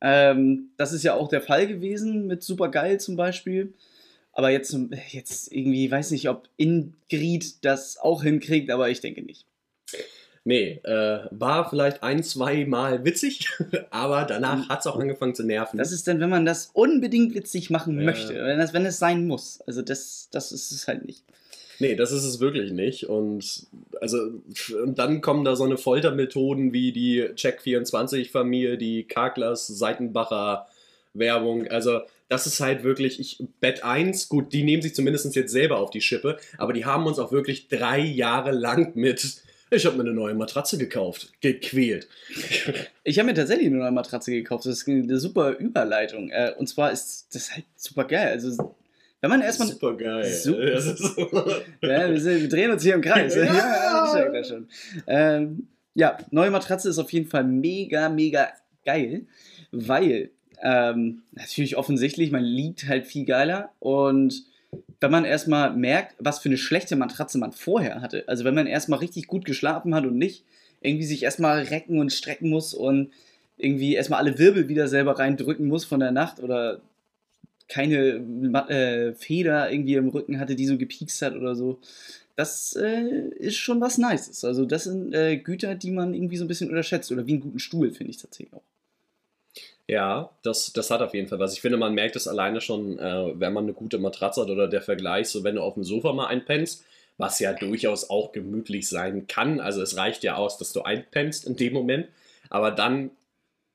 Ähm, 0.00 0.70
das 0.76 0.92
ist 0.92 1.04
ja 1.04 1.14
auch 1.14 1.28
der 1.28 1.42
Fall 1.42 1.68
gewesen 1.68 2.26
mit 2.26 2.42
Supergeil 2.42 2.98
zum 2.98 3.14
Beispiel. 3.14 3.72
Aber 4.32 4.50
jetzt, 4.50 4.76
jetzt 5.10 5.52
irgendwie, 5.52 5.88
weiß 5.88 6.10
nicht, 6.10 6.28
ob 6.28 6.48
Ingrid 6.56 7.64
das 7.64 7.98
auch 7.98 8.24
hinkriegt, 8.24 8.70
aber 8.70 8.88
ich 8.90 9.00
denke 9.00 9.22
nicht. 9.22 9.46
Nee, 10.44 10.80
äh, 10.84 11.18
war 11.30 11.68
vielleicht 11.68 12.02
ein, 12.02 12.22
zwei 12.22 12.64
Mal 12.64 13.04
witzig, 13.04 13.50
aber 13.90 14.24
danach 14.24 14.68
hat 14.68 14.80
es 14.80 14.86
auch 14.86 14.98
angefangen 14.98 15.34
zu 15.34 15.42
nerven. 15.42 15.76
Das 15.76 15.92
ist 15.92 16.08
dann, 16.08 16.20
wenn 16.20 16.30
man 16.30 16.46
das 16.46 16.70
unbedingt 16.72 17.34
witzig 17.34 17.68
machen 17.68 17.98
ja. 17.98 18.06
möchte, 18.06 18.34
wenn, 18.34 18.58
das, 18.58 18.72
wenn 18.72 18.86
es 18.86 18.98
sein 18.98 19.26
muss. 19.26 19.60
Also 19.66 19.82
das, 19.82 20.28
das 20.30 20.52
ist 20.52 20.72
es 20.72 20.88
halt 20.88 21.04
nicht. 21.04 21.22
Nee, 21.80 21.96
das 21.96 22.12
ist 22.12 22.24
es 22.24 22.40
wirklich 22.40 22.72
nicht. 22.72 23.08
Und 23.08 23.66
also 24.00 24.18
und 24.82 24.98
dann 24.98 25.20
kommen 25.20 25.44
da 25.44 25.54
so 25.54 25.64
eine 25.64 25.76
Foltermethoden 25.76 26.72
wie 26.72 26.92
die 26.92 27.24
Check24-Familie, 27.24 28.78
die 28.78 29.04
Karklers, 29.04 29.66
Seitenbacher 29.66 30.66
Werbung. 31.14 31.68
Also 31.68 32.00
das 32.28 32.46
ist 32.46 32.60
halt 32.60 32.84
wirklich, 32.84 33.20
ich, 33.20 33.44
Bett 33.60 33.84
1, 33.84 34.28
gut, 34.28 34.52
die 34.52 34.64
nehmen 34.64 34.82
sich 34.82 34.94
zumindest 34.94 35.34
jetzt 35.34 35.52
selber 35.52 35.78
auf 35.78 35.90
die 35.90 36.00
Schippe, 36.00 36.38
aber 36.58 36.72
die 36.72 36.84
haben 36.84 37.06
uns 37.06 37.18
auch 37.18 37.32
wirklich 37.32 37.68
drei 37.68 38.00
Jahre 38.00 38.50
lang 38.50 38.96
mit 38.96 39.42
ich 39.70 39.86
habe 39.86 39.96
mir 39.96 40.02
eine 40.02 40.12
neue 40.12 40.34
Matratze 40.34 40.78
gekauft. 40.78 41.32
Gequält. 41.40 42.08
Ich 43.04 43.18
habe 43.18 43.28
mir 43.28 43.34
tatsächlich 43.34 43.68
eine 43.68 43.78
neue 43.78 43.90
Matratze 43.90 44.32
gekauft. 44.32 44.66
Das 44.66 44.82
ist 44.82 44.88
eine 44.88 45.18
super 45.18 45.52
Überleitung. 45.52 46.28
Äh, 46.28 46.52
und 46.58 46.66
zwar 46.68 46.92
ist 46.92 47.28
das 47.32 47.54
halt 47.54 47.64
super 47.74 48.04
geil. 48.04 48.28
Also, 48.32 48.74
wenn 49.22 49.30
man 49.30 49.40
erstmal. 49.40 49.68
Super 49.68 49.96
geil. 49.96 50.30
Super. 50.30 51.62
Ja, 51.82 52.10
wir, 52.10 52.20
sind, 52.20 52.42
wir, 52.42 52.48
drehen 52.50 52.70
uns 52.70 52.82
hier 52.82 52.94
im 52.94 53.00
Kreis. 53.00 53.34
ja, 53.36 53.44
ja, 53.44 54.34
ja 54.34 54.44
schon. 54.44 54.68
Ähm, 55.06 55.68
ja, 55.94 56.18
neue 56.30 56.50
Matratze 56.50 56.90
ist 56.90 56.98
auf 56.98 57.10
jeden 57.14 57.28
Fall 57.28 57.44
mega, 57.44 58.10
mega 58.10 58.48
geil, 58.84 59.26
weil 59.72 60.30
ähm, 60.62 61.22
natürlich 61.32 61.76
offensichtlich, 61.76 62.30
man 62.30 62.44
liegt 62.44 62.86
halt 62.88 63.06
viel 63.06 63.24
geiler 63.24 63.70
und 63.78 64.44
wenn 65.00 65.10
man 65.10 65.24
erstmal 65.24 65.74
merkt, 65.74 66.14
was 66.18 66.40
für 66.40 66.48
eine 66.48 66.58
schlechte 66.58 66.96
Matratze 66.96 67.38
man 67.38 67.52
vorher 67.52 68.00
hatte. 68.00 68.24
Also 68.26 68.44
wenn 68.44 68.54
man 68.54 68.66
erstmal 68.66 68.98
richtig 68.98 69.26
gut 69.26 69.44
geschlafen 69.44 69.94
hat 69.94 70.04
und 70.04 70.18
nicht 70.18 70.44
irgendwie 70.80 71.06
sich 71.06 71.22
erstmal 71.22 71.62
recken 71.62 71.98
und 71.98 72.12
strecken 72.12 72.48
muss 72.48 72.74
und 72.74 73.10
irgendwie 73.56 73.94
erstmal 73.94 74.20
alle 74.20 74.38
Wirbel 74.38 74.68
wieder 74.68 74.88
selber 74.88 75.18
reindrücken 75.18 75.66
muss 75.66 75.84
von 75.84 76.00
der 76.00 76.12
Nacht 76.12 76.40
oder 76.40 76.80
keine 77.68 78.24
äh, 78.68 79.14
Feder 79.14 79.70
irgendwie 79.70 79.94
im 79.94 80.08
Rücken 80.08 80.40
hatte, 80.40 80.54
die 80.54 80.66
so 80.66 80.78
gepiekst 80.78 81.20
hat 81.22 81.36
oder 81.36 81.54
so. 81.54 81.78
Das 82.36 82.76
äh, 82.76 83.28
ist 83.38 83.56
schon 83.56 83.80
was 83.80 83.98
Nices. 83.98 84.44
Also 84.44 84.64
das 84.64 84.84
sind 84.84 85.12
äh, 85.12 85.36
Güter, 85.36 85.74
die 85.74 85.90
man 85.90 86.14
irgendwie 86.14 86.36
so 86.36 86.44
ein 86.44 86.48
bisschen 86.48 86.70
unterschätzt. 86.70 87.10
Oder 87.10 87.26
wie 87.26 87.32
einen 87.32 87.40
guten 87.40 87.58
Stuhl, 87.58 87.90
finde 87.90 88.10
ich 88.10 88.18
tatsächlich 88.18 88.54
auch. 88.54 88.62
Ja, 89.88 90.30
das, 90.42 90.72
das 90.74 90.90
hat 90.90 91.00
auf 91.00 91.14
jeden 91.14 91.28
Fall 91.28 91.38
was. 91.38 91.54
Ich 91.54 91.62
finde, 91.62 91.78
man 91.78 91.94
merkt 91.94 92.14
es 92.14 92.28
alleine 92.28 92.60
schon, 92.60 92.98
äh, 92.98 93.40
wenn 93.40 93.54
man 93.54 93.64
eine 93.64 93.72
gute 93.72 93.98
Matratze 93.98 94.42
hat 94.42 94.50
oder 94.50 94.68
der 94.68 94.82
Vergleich, 94.82 95.28
so 95.28 95.44
wenn 95.44 95.54
du 95.54 95.62
auf 95.62 95.74
dem 95.74 95.84
Sofa 95.84 96.12
mal 96.12 96.26
einpennst, 96.26 96.84
was 97.16 97.40
ja 97.40 97.54
durchaus 97.54 98.10
auch 98.10 98.32
gemütlich 98.32 98.86
sein 98.86 99.26
kann. 99.26 99.60
Also 99.60 99.80
es 99.80 99.96
reicht 99.96 100.22
ja 100.24 100.36
aus, 100.36 100.58
dass 100.58 100.74
du 100.74 100.82
einpennst 100.82 101.46
in 101.46 101.56
dem 101.56 101.72
Moment, 101.72 102.06
aber 102.50 102.70
dann 102.70 103.10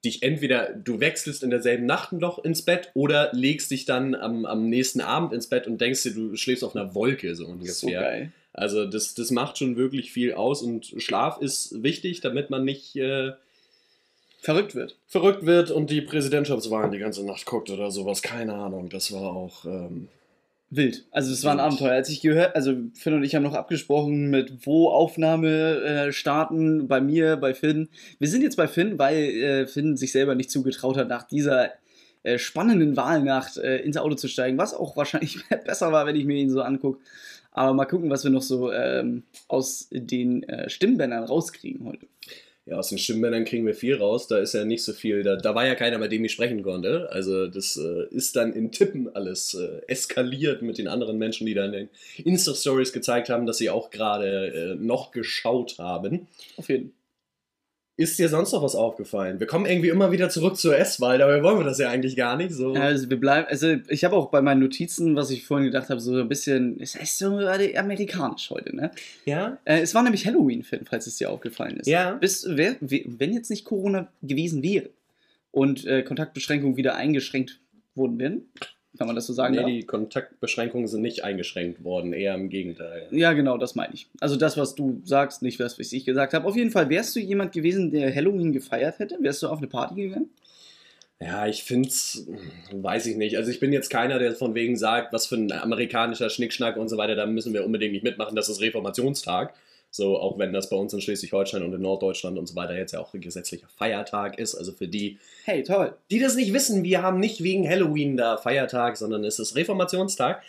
dich 0.06 0.22
entweder, 0.22 0.74
du 0.74 1.00
wechselst 1.00 1.44
in 1.44 1.50
derselben 1.50 1.88
Nacht 1.88 2.12
noch 2.12 2.44
ins 2.44 2.62
Bett 2.62 2.92
oder 2.94 3.32
legst 3.34 3.72
dich 3.72 3.86
dann 3.86 4.14
am, 4.14 4.46
am 4.46 4.70
nächsten 4.70 5.02
Abend 5.02 5.34
ins 5.34 5.48
Bett 5.48 5.66
und 5.66 5.82
denkst 5.82 6.04
dir, 6.04 6.14
du 6.14 6.36
schläfst 6.36 6.64
auf 6.64 6.76
einer 6.76 6.94
Wolke 6.94 7.36
so 7.36 7.48
ungefähr. 7.48 7.74
So 7.74 7.88
geil. 7.88 8.32
Also 8.52 8.86
das, 8.86 9.16
das 9.16 9.32
macht 9.32 9.58
schon 9.58 9.78
wirklich 9.78 10.12
viel 10.12 10.34
aus 10.34 10.62
und 10.62 10.94
Schlaf 10.98 11.42
ist 11.42 11.82
wichtig, 11.82 12.22
damit 12.22 12.52
man 12.52 12.64
nicht... 12.66 12.96
Äh, 12.98 13.32
verrückt 14.44 14.76
wird. 14.76 14.98
Verrückt 15.08 15.46
wird 15.46 15.72
und 15.72 15.90
die 15.90 16.02
Präsidentschaftswahlen 16.02 16.92
die 16.92 17.00
ganze 17.00 17.26
Nacht 17.26 17.46
guckt 17.46 17.70
oder 17.70 17.90
sowas. 17.92 18.22
Keine 18.22 18.54
Ahnung. 18.54 18.90
Das 18.90 19.12
war 19.14 19.34
auch. 19.36 19.66
Ähm, 19.66 20.10
wild. 20.70 21.06
Also 21.12 21.32
es 21.32 21.46
war 21.46 21.54
ein. 21.54 21.62
Abenteuer. 21.62 21.94
Als 21.94 22.10
ich 22.10 22.22
gehört, 22.22 22.56
also 22.56 22.76
Finn 22.94 23.14
und 23.14 23.24
ich 23.24 23.36
haben 23.36 23.44
noch 23.44 23.54
abgesprochen, 23.54 24.30
mit 24.30 24.66
wo 24.66 24.90
Aufnahme 24.90 25.82
äh, 25.82 26.12
starten, 26.12 26.88
bei 26.88 27.00
mir, 27.00 27.38
bei 27.38 27.54
Finn. 27.54 27.88
Wir 28.20 28.28
sind 28.28 28.42
jetzt 28.42 28.58
bei 28.58 28.68
Finn, 28.68 29.00
weil 29.00 29.16
äh, 29.16 29.68
Finn 29.68 29.96
sich 29.96 30.12
selber 30.12 30.36
nicht 30.36 30.52
zugetraut 30.52 30.98
hat, 30.98 31.08
nach 31.08 31.24
dieser 31.24 31.72
äh, 32.24 32.38
spannenden 32.38 32.98
Wahlnacht 32.98 33.58
äh, 33.58 33.78
ins 33.78 33.98
Auto 33.98 34.16
zu 34.16 34.28
steigen, 34.28 34.58
was 34.58 34.74
auch 34.74 34.98
wahrscheinlich 34.98 35.40
besser 35.66 35.94
war, 35.94 36.06
wenn 36.06 36.18
ich 36.18 36.26
mir 36.26 36.36
ihn 36.36 36.50
so 36.50 36.62
angucke. 36.62 37.00
Aber 37.52 37.74
mal 37.74 37.86
gucken, 37.86 38.10
was 38.10 38.26
wir 38.26 38.32
noch 38.32 38.42
so 38.42 38.74
ähm, 38.74 39.24
aus 39.48 39.88
den 39.92 40.44
äh, 40.50 40.70
Stimmbändern 40.70 41.24
rauskriegen 41.24 41.86
heute. 41.86 42.08
Ja, 42.66 42.78
aus 42.78 42.90
den 42.90 42.98
Stimmbändern 42.98 43.44
kriegen 43.44 43.66
wir 43.66 43.76
viel 43.76 43.96
raus. 43.96 44.28
Da 44.28 44.38
ist 44.38 44.54
ja 44.54 44.64
nicht 44.64 44.84
so 44.84 44.94
viel. 44.94 45.22
Da, 45.24 45.36
da 45.36 45.54
war 45.54 45.68
ja 45.68 45.76
keiner, 45.76 45.98
mit 45.98 46.14
dem 46.14 46.24
ich 46.24 46.32
sprechen 46.32 46.64
konnte. 46.64 47.10
Also, 47.12 47.48
das 47.48 47.76
äh, 47.76 48.08
ist 48.10 48.38
dann 48.38 48.54
in 48.54 48.72
Tippen 48.72 49.14
alles 49.14 49.54
äh, 49.54 49.82
eskaliert 49.88 50.62
mit 50.62 50.78
den 50.78 50.88
anderen 50.88 51.18
Menschen, 51.18 51.46
die 51.46 51.54
dann 51.54 51.74
in 51.74 51.90
Insta-Stories 52.24 52.94
gezeigt 52.94 53.30
haben, 53.30 53.46
dass 53.46 53.58
sie 53.58 53.70
auch 53.70 53.90
gerade 53.90 54.48
äh, 54.48 54.76
noch 54.76 55.12
geschaut 55.12 55.78
haben. 55.78 56.28
Auf 56.56 56.70
jeden 56.70 56.92
Fall. 56.92 57.03
Ist 57.96 58.18
dir 58.18 58.28
sonst 58.28 58.52
noch 58.54 58.64
was 58.64 58.74
aufgefallen? 58.74 59.40
Wir 59.40 59.46
kommen 59.46 59.68
irgendwie 59.68 59.90
immer 59.90 60.12
wieder 60.12 60.28
zurück 60.30 60.58
zur 60.58 60.76
S-Wahl, 60.76 61.20
dabei 61.20 61.44
wollen 61.44 61.60
wir 61.60 61.64
das 61.64 61.78
ja 61.78 61.90
eigentlich 61.92 62.16
gar 62.16 62.36
nicht. 62.36 62.52
So. 62.52 62.74
Also 62.74 63.08
wir 63.10 63.20
bleiben, 63.20 63.48
also 63.48 63.76
ich 63.88 64.04
habe 64.04 64.16
auch 64.16 64.32
bei 64.32 64.42
meinen 64.42 64.62
Notizen, 64.62 65.16
was 65.16 65.30
ich 65.30 65.46
vorhin 65.46 65.68
gedacht 65.68 65.90
habe, 65.90 66.00
so 66.00 66.16
ein 66.20 66.28
bisschen, 66.28 66.80
es 66.82 66.96
ist 66.96 67.20
so 67.20 67.38
amerikanisch 67.38 68.50
heute, 68.50 68.76
ne? 68.76 68.90
Ja? 69.26 69.60
Äh, 69.66 69.82
es 69.82 69.94
war 69.94 70.02
nämlich 70.02 70.26
Halloween, 70.26 70.64
Finn, 70.64 70.86
falls 70.90 71.06
es 71.06 71.18
dir 71.18 71.30
aufgefallen 71.30 71.78
ist. 71.82 71.88
Ja. 71.88 72.14
Bis, 72.14 72.48
wer, 72.50 72.76
we- 72.80 73.04
wenn 73.06 73.32
jetzt 73.32 73.52
nicht 73.52 73.64
Corona 73.64 74.08
gewesen 74.24 74.64
wäre 74.64 74.90
und 75.52 75.86
äh, 75.86 76.02
Kontaktbeschränkungen 76.02 76.78
wieder 76.78 76.96
eingeschränkt 76.96 77.60
wurden 77.94 78.18
wären, 78.18 78.42
kann 78.98 79.08
man 79.08 79.16
das 79.16 79.26
so 79.26 79.34
sagen? 79.34 79.54
Nee, 79.54 79.60
darf? 79.60 79.70
die 79.70 79.84
Kontaktbeschränkungen 79.84 80.88
sind 80.88 81.02
nicht 81.02 81.24
eingeschränkt 81.24 81.84
worden, 81.84 82.14
eher 82.14 82.36
im 82.36 82.50
Gegenteil. 82.50 83.08
Ja, 83.12 83.34
genau, 83.34 83.58
das 83.58 83.76
meine 83.76 83.94
ich. 83.94 84.08
Also 84.20 84.36
das, 84.36 84.56
was 84.56 84.76
du 84.76 85.02
sagst, 85.04 85.42
nicht 85.42 85.60
das, 85.60 85.80
was 85.80 85.92
ich 85.94 86.06
gesagt 86.06 86.34
habe. 86.34 86.48
Auf 86.48 86.56
jeden 86.56 86.70
Fall, 86.70 86.90
wärst 86.90 87.16
du 87.16 87.20
jemand 87.20 87.54
gewesen, 87.54 87.92
der 87.92 88.14
Halloween 88.14 88.54
gefeiert 88.54 89.00
hätte? 89.00 89.18
Wärst 89.22 89.42
du 89.42 89.48
auf 89.48 89.58
eine 89.58 89.68
Party 89.68 89.96
gegangen? 89.96 90.30
Ja, 91.20 91.48
ich 91.48 91.64
find's, 91.64 92.28
weiß 92.72 93.06
ich 93.06 93.16
nicht. 93.16 93.38
Also 93.38 93.50
ich 93.50 93.60
bin 93.60 93.72
jetzt 93.72 93.90
keiner, 93.90 94.20
der 94.20 94.34
von 94.34 94.56
wegen 94.56 94.76
sagt, 94.76 95.14
was 95.14 95.26
für 95.26 95.36
ein 95.36 95.52
amerikanischer 95.52 96.30
Schnickschnack 96.30 96.76
und 96.76 96.90
so 96.90 96.98
weiter, 96.98 97.16
da 97.16 97.26
müssen 97.26 97.54
wir 97.54 97.66
unbedingt 97.66 97.94
nicht 97.94 98.04
mitmachen, 98.04 98.36
das 98.36 98.50
ist 98.50 98.62
Reformationstag. 98.62 99.54
So, 99.96 100.18
auch 100.18 100.40
wenn 100.40 100.52
das 100.54 100.72
bei 100.72 100.76
uns 100.76 100.92
in 100.92 101.02
Schleswig-Holstein 101.02 101.62
und 101.62 101.72
in 101.72 101.82
Norddeutschland 101.82 102.40
und 102.40 102.48
so 102.48 102.56
weiter 102.56 102.76
jetzt 102.76 102.94
ja 102.94 103.00
auch 103.00 103.14
ein 103.14 103.22
gesetzlicher 103.22 103.68
Feiertag 103.78 104.40
ist. 104.40 104.56
Also 104.56 104.72
für 104.72 104.88
die, 104.88 105.20
Hey, 105.46 105.62
toll. 105.62 105.94
die 106.10 106.18
das 106.20 106.34
nicht 106.36 106.52
wissen, 106.52 106.84
wir 106.84 107.04
haben 107.04 107.20
nicht 107.20 107.44
wegen 107.44 107.70
Halloween 107.70 108.18
da 108.18 108.38
Feiertag, 108.38 108.98
sondern 108.98 109.24
es 109.24 109.38
ist 109.38 109.56
Reformationstag. 109.56 110.42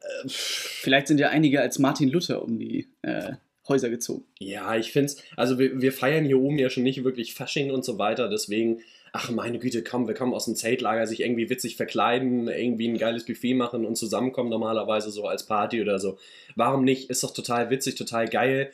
Äh, 0.00 0.28
Vielleicht 0.28 1.06
sind 1.08 1.20
ja 1.20 1.28
einige 1.28 1.60
als 1.60 1.78
Martin 1.78 2.08
Luther 2.08 2.42
um 2.42 2.58
die 2.58 2.88
äh, 3.02 3.32
Häuser 3.68 3.90
gezogen. 3.90 4.24
Ja, 4.38 4.74
ich 4.74 4.90
finde 4.90 5.12
es, 5.12 5.22
also 5.36 5.58
wir, 5.58 5.82
wir 5.82 5.92
feiern 5.92 6.24
hier 6.24 6.40
oben 6.40 6.58
ja 6.58 6.70
schon 6.70 6.82
nicht 6.82 7.04
wirklich 7.04 7.34
Fasching 7.34 7.70
und 7.70 7.84
so 7.84 7.98
weiter, 7.98 8.30
deswegen, 8.30 8.80
ach 9.18 9.30
meine 9.30 9.58
Güte, 9.58 9.82
komm, 9.82 10.06
wir 10.06 10.14
kommen 10.14 10.32
aus 10.32 10.44
dem 10.44 10.54
Zeltlager, 10.54 11.06
sich 11.06 11.20
irgendwie 11.20 11.50
witzig 11.50 11.76
verkleiden, 11.76 12.46
irgendwie 12.46 12.86
ein 12.86 12.98
geiles 12.98 13.24
Buffet 13.24 13.54
machen 13.54 13.84
und 13.84 13.96
zusammenkommen 13.96 14.48
normalerweise 14.48 15.10
so 15.10 15.26
als 15.26 15.44
Party 15.44 15.82
oder 15.82 15.98
so. 15.98 16.18
Warum 16.54 16.84
nicht? 16.84 17.10
Ist 17.10 17.24
doch 17.24 17.32
total 17.32 17.68
witzig, 17.68 17.96
total 17.96 18.28
geil. 18.28 18.70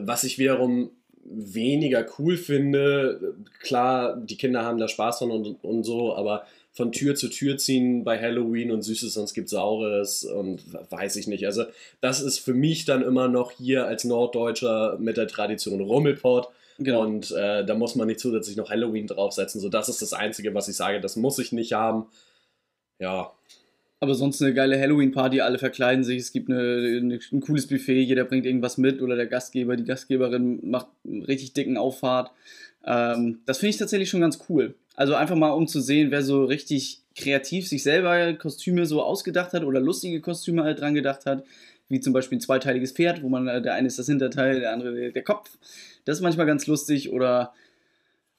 Was 0.00 0.24
ich 0.24 0.38
wiederum 0.38 0.90
weniger 1.24 2.04
cool 2.18 2.36
finde, 2.36 3.34
klar, 3.60 4.16
die 4.16 4.36
Kinder 4.36 4.64
haben 4.64 4.78
da 4.78 4.88
Spaß 4.88 5.20
dran 5.20 5.30
und, 5.30 5.62
und 5.62 5.84
so, 5.84 6.16
aber 6.16 6.44
von 6.72 6.90
Tür 6.90 7.14
zu 7.14 7.28
Tür 7.28 7.56
ziehen 7.56 8.02
bei 8.02 8.20
Halloween 8.20 8.72
und 8.72 8.82
Süßes, 8.82 9.14
sonst 9.14 9.32
gibt 9.32 9.48
Saures 9.48 10.24
und 10.24 10.60
weiß 10.90 11.14
ich 11.16 11.28
nicht. 11.28 11.46
Also 11.46 11.64
das 12.00 12.20
ist 12.20 12.40
für 12.40 12.52
mich 12.52 12.84
dann 12.84 13.02
immer 13.02 13.28
noch 13.28 13.52
hier 13.52 13.86
als 13.86 14.02
Norddeutscher 14.02 14.98
mit 14.98 15.16
der 15.16 15.28
Tradition 15.28 15.80
Rummelpott. 15.80 16.48
Genau. 16.78 17.02
Und 17.02 17.30
äh, 17.32 17.64
da 17.64 17.74
muss 17.74 17.94
man 17.94 18.08
nicht 18.08 18.20
zusätzlich 18.20 18.56
noch 18.56 18.70
Halloween 18.70 19.06
draufsetzen. 19.06 19.60
So, 19.60 19.68
das 19.68 19.88
ist 19.88 20.02
das 20.02 20.12
Einzige, 20.12 20.54
was 20.54 20.68
ich 20.68 20.76
sage, 20.76 21.00
das 21.00 21.16
muss 21.16 21.38
ich 21.38 21.52
nicht 21.52 21.72
haben. 21.72 22.06
Ja, 22.98 23.32
Aber 24.00 24.14
sonst 24.14 24.42
eine 24.42 24.54
geile 24.54 24.78
Halloween-Party, 24.78 25.40
alle 25.40 25.58
verkleiden 25.58 26.04
sich, 26.04 26.18
es 26.18 26.32
gibt 26.32 26.50
eine, 26.50 26.60
eine, 26.60 27.18
ein 27.32 27.40
cooles 27.40 27.66
Buffet, 27.66 28.02
jeder 28.02 28.24
bringt 28.24 28.46
irgendwas 28.46 28.76
mit 28.78 29.00
oder 29.02 29.16
der 29.16 29.26
Gastgeber, 29.26 29.76
die 29.76 29.84
Gastgeberin 29.84 30.60
macht 30.62 30.88
einen 31.06 31.22
richtig 31.24 31.54
dicken 31.54 31.76
Auffahrt. 31.78 32.30
Ähm, 32.84 33.40
das 33.46 33.58
finde 33.58 33.70
ich 33.70 33.78
tatsächlich 33.78 34.10
schon 34.10 34.20
ganz 34.20 34.38
cool. 34.48 34.74
Also 34.94 35.14
einfach 35.14 35.36
mal 35.36 35.50
um 35.50 35.66
zu 35.66 35.80
sehen, 35.80 36.10
wer 36.10 36.22
so 36.22 36.44
richtig 36.44 37.02
kreativ 37.16 37.68
sich 37.68 37.82
selber 37.82 38.34
Kostüme 38.34 38.86
so 38.86 39.02
ausgedacht 39.02 39.52
hat 39.52 39.64
oder 39.64 39.80
lustige 39.80 40.20
Kostüme 40.20 40.64
halt 40.64 40.80
dran 40.80 40.94
gedacht 40.94 41.26
hat. 41.26 41.44
Wie 41.88 42.00
zum 42.00 42.12
Beispiel 42.12 42.38
ein 42.38 42.40
zweiteiliges 42.40 42.92
Pferd, 42.92 43.22
wo 43.22 43.28
man, 43.28 43.46
äh, 43.46 43.62
der 43.62 43.74
eine 43.74 43.86
ist 43.86 43.98
das 43.98 44.06
Hinterteil, 44.06 44.60
der 44.60 44.72
andere 44.72 44.94
der, 44.94 45.10
der 45.10 45.24
Kopf. 45.24 45.58
Das 46.04 46.18
ist 46.18 46.22
manchmal 46.22 46.46
ganz 46.46 46.66
lustig 46.66 47.10
oder 47.10 47.52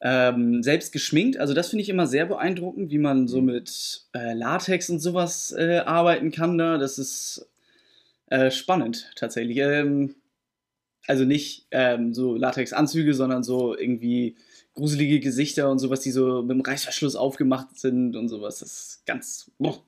ähm, 0.02 0.62
selbst 0.62 0.92
geschminkt. 0.92 1.38
Also 1.38 1.54
das 1.54 1.70
finde 1.70 1.84
ich 1.84 1.90
immer 1.90 2.08
sehr 2.08 2.26
beeindruckend, 2.26 2.92
wie 2.92 2.98
man 2.98 3.28
so 3.28 3.42
mit 3.42 4.06
äh, 4.14 4.34
Latex 4.34 4.90
und 4.90 5.00
sowas 5.00 5.54
äh, 5.58 5.80
arbeiten 5.80 6.32
kann 6.32 6.58
da. 6.58 6.78
Das 6.78 6.98
ist 6.98 7.48
äh, 8.28 8.52
spannend 8.52 9.12
tatsächlich. 9.16 9.58
Ähm, 9.58 10.16
also 11.08 11.24
nicht 11.24 11.68
ähm, 11.72 12.14
so 12.14 12.36
Latex-Anzüge, 12.36 13.14
sondern 13.14 13.44
so 13.44 13.78
irgendwie 13.78 14.36
gruselige 14.74 15.20
Gesichter 15.20 15.70
und 15.70 15.80
sowas, 15.80 16.02
die 16.02 16.12
so 16.12 16.42
mit 16.42 16.52
dem 16.52 16.62
Reißverschluss 16.62 17.16
aufgemacht 17.16 17.80
sind 17.80 18.16
und 18.16 18.28
sowas. 18.28 18.60
Das 18.60 18.72
ist 18.72 19.06
ganz. 19.06 19.52
Boah. 19.58 19.84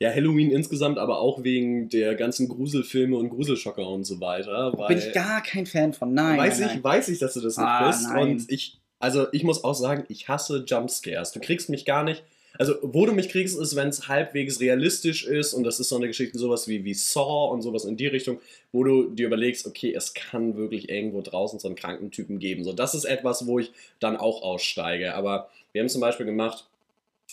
Ja, 0.00 0.10
Halloween 0.10 0.50
insgesamt, 0.50 0.98
aber 0.98 1.20
auch 1.20 1.44
wegen 1.44 1.90
der 1.90 2.14
ganzen 2.14 2.48
Gruselfilme 2.48 3.16
und 3.18 3.28
Gruselschocker 3.28 3.86
und 3.86 4.04
so 4.04 4.18
weiter. 4.20 4.72
Bin 4.88 4.96
ich 4.96 5.12
gar 5.12 5.42
kein 5.42 5.66
Fan 5.66 5.92
von. 5.92 6.14
Nein. 6.14 6.38
weiß, 6.38 6.58
nein, 6.58 6.68
ich, 6.68 6.74
nein. 6.76 6.84
weiß 6.84 7.08
ich, 7.10 7.18
dass 7.18 7.34
du 7.34 7.40
das 7.40 7.58
nicht 7.58 7.66
Ah, 7.66 7.86
bist. 7.88 8.08
nein. 8.08 8.22
Und 8.22 8.50
ich, 8.50 8.78
also 8.98 9.26
ich 9.32 9.44
muss 9.44 9.62
auch 9.62 9.74
sagen, 9.74 10.04
ich 10.08 10.28
hasse 10.28 10.64
Jumpscares. 10.66 11.32
Du 11.32 11.40
kriegst 11.40 11.68
mich 11.68 11.84
gar 11.84 12.02
nicht. 12.02 12.24
Also, 12.58 12.74
wo 12.82 13.06
du 13.06 13.12
mich 13.12 13.28
kriegst, 13.28 13.58
ist, 13.58 13.76
wenn 13.76 13.88
es 13.88 14.08
halbwegs 14.08 14.58
realistisch 14.58 15.24
ist 15.26 15.54
und 15.54 15.64
das 15.64 15.80
ist 15.80 15.88
so 15.90 15.96
eine 15.96 16.08
Geschichte, 16.08 16.38
sowas 16.38 16.66
wie, 16.66 16.84
wie 16.84 16.94
Saw 16.94 17.50
und 17.52 17.62
sowas 17.62 17.84
in 17.84 17.96
die 17.96 18.06
Richtung, 18.08 18.40
wo 18.72 18.82
du 18.84 19.08
dir 19.10 19.26
überlegst, 19.26 19.66
okay, 19.66 19.94
es 19.94 20.14
kann 20.14 20.56
wirklich 20.56 20.88
irgendwo 20.88 21.20
draußen 21.22 21.58
so 21.58 21.68
einen 21.68 21.76
kranken 21.76 22.10
Typen 22.10 22.38
geben. 22.38 22.64
So, 22.64 22.72
das 22.72 22.94
ist 22.94 23.04
etwas, 23.04 23.46
wo 23.46 23.58
ich 23.58 23.70
dann 24.00 24.16
auch 24.16 24.42
aussteige. 24.42 25.14
Aber 25.14 25.48
wir 25.72 25.82
haben 25.82 25.88
zum 25.90 26.00
Beispiel 26.00 26.26
gemacht, 26.26 26.66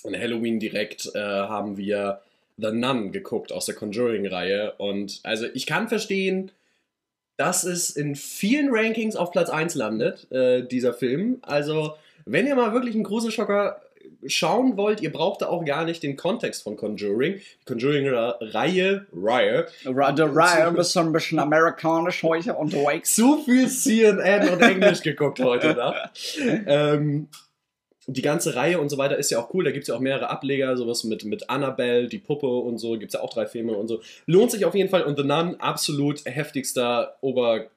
an 0.04 0.16
Halloween 0.18 0.60
direkt 0.60 1.10
äh, 1.16 1.20
haben 1.20 1.78
wir 1.78 2.22
The 2.58 2.72
Nun 2.72 3.12
geguckt 3.12 3.52
aus 3.52 3.66
der 3.66 3.76
Conjuring-Reihe. 3.76 4.74
Und 4.78 5.20
also 5.24 5.46
ich 5.54 5.66
kann 5.66 5.88
verstehen, 5.88 6.52
dass 7.38 7.64
es 7.64 7.92
in 7.92 8.16
vielen 8.16 8.70
Rankings 8.72 9.16
auf 9.16 9.32
Platz 9.32 9.50
1 9.50 9.76
landet, 9.76 10.30
äh, 10.32 10.64
dieser 10.64 10.94
Film. 10.94 11.38
Also, 11.44 11.94
wenn 12.26 12.48
ihr 12.48 12.56
mal 12.56 12.74
wirklich 12.74 12.96
einen 12.96 13.04
Gruselschocker 13.04 13.80
schauen 14.26 14.78
wollt, 14.78 15.02
ihr 15.02 15.12
braucht 15.12 15.42
da 15.42 15.48
auch 15.48 15.64
gar 15.64 15.86
nicht 15.86 16.02
den 16.02 16.16
Kontext 16.16 16.64
von 16.64 16.76
Conjuring. 16.76 17.36
Die 17.36 17.66
Conjuring-Reihe, 17.66 19.06
Reihe, 19.14 19.68
Der 19.84 20.36
Ryan 20.36 20.76
ist 20.78 20.94
so 20.94 21.02
ein 21.02 21.12
bisschen 21.12 21.38
amerikanisch 21.38 22.24
heute 22.24 22.56
unterwegs. 22.56 23.14
zu 23.16 23.44
viel 23.44 23.70
CNN 23.70 24.50
und 24.50 24.62
Englisch 24.62 25.02
geguckt 25.04 25.40
heute, 25.40 25.76
ne? 25.76 25.94
ähm, 26.66 27.28
die 28.08 28.22
ganze 28.22 28.56
Reihe 28.56 28.80
und 28.80 28.88
so 28.90 28.98
weiter 28.98 29.18
ist 29.18 29.30
ja 29.30 29.40
auch 29.40 29.54
cool. 29.54 29.66
Da 29.66 29.72
gibt 29.72 29.84
es 29.84 29.90
ja 29.90 29.96
auch 29.96 30.00
mehrere 30.00 30.30
Ableger, 30.30 30.78
sowas 30.78 31.04
mit, 31.04 31.26
mit 31.26 31.50
Annabelle, 31.50 32.08
die 32.08 32.20
Puppe 32.20 32.48
und 32.48 32.78
so. 32.78 32.94
Gibt 32.94 33.14
es 33.14 33.14
ja 33.14 33.22
auch 33.22 33.30
drei 33.30 33.46
Filme 33.46 33.74
und 33.74 33.90
so. 33.90 34.02
Lohnt 34.26 34.52
sich 34.52 34.66
auf 34.66 34.76
jeden 34.76 34.90
Fall. 34.90 35.04
Und 35.04 35.18
The 35.18 35.24
Nun, 35.24 35.56
absolut 35.60 36.24
heftigster 36.26 37.18
Ober. 37.20 37.68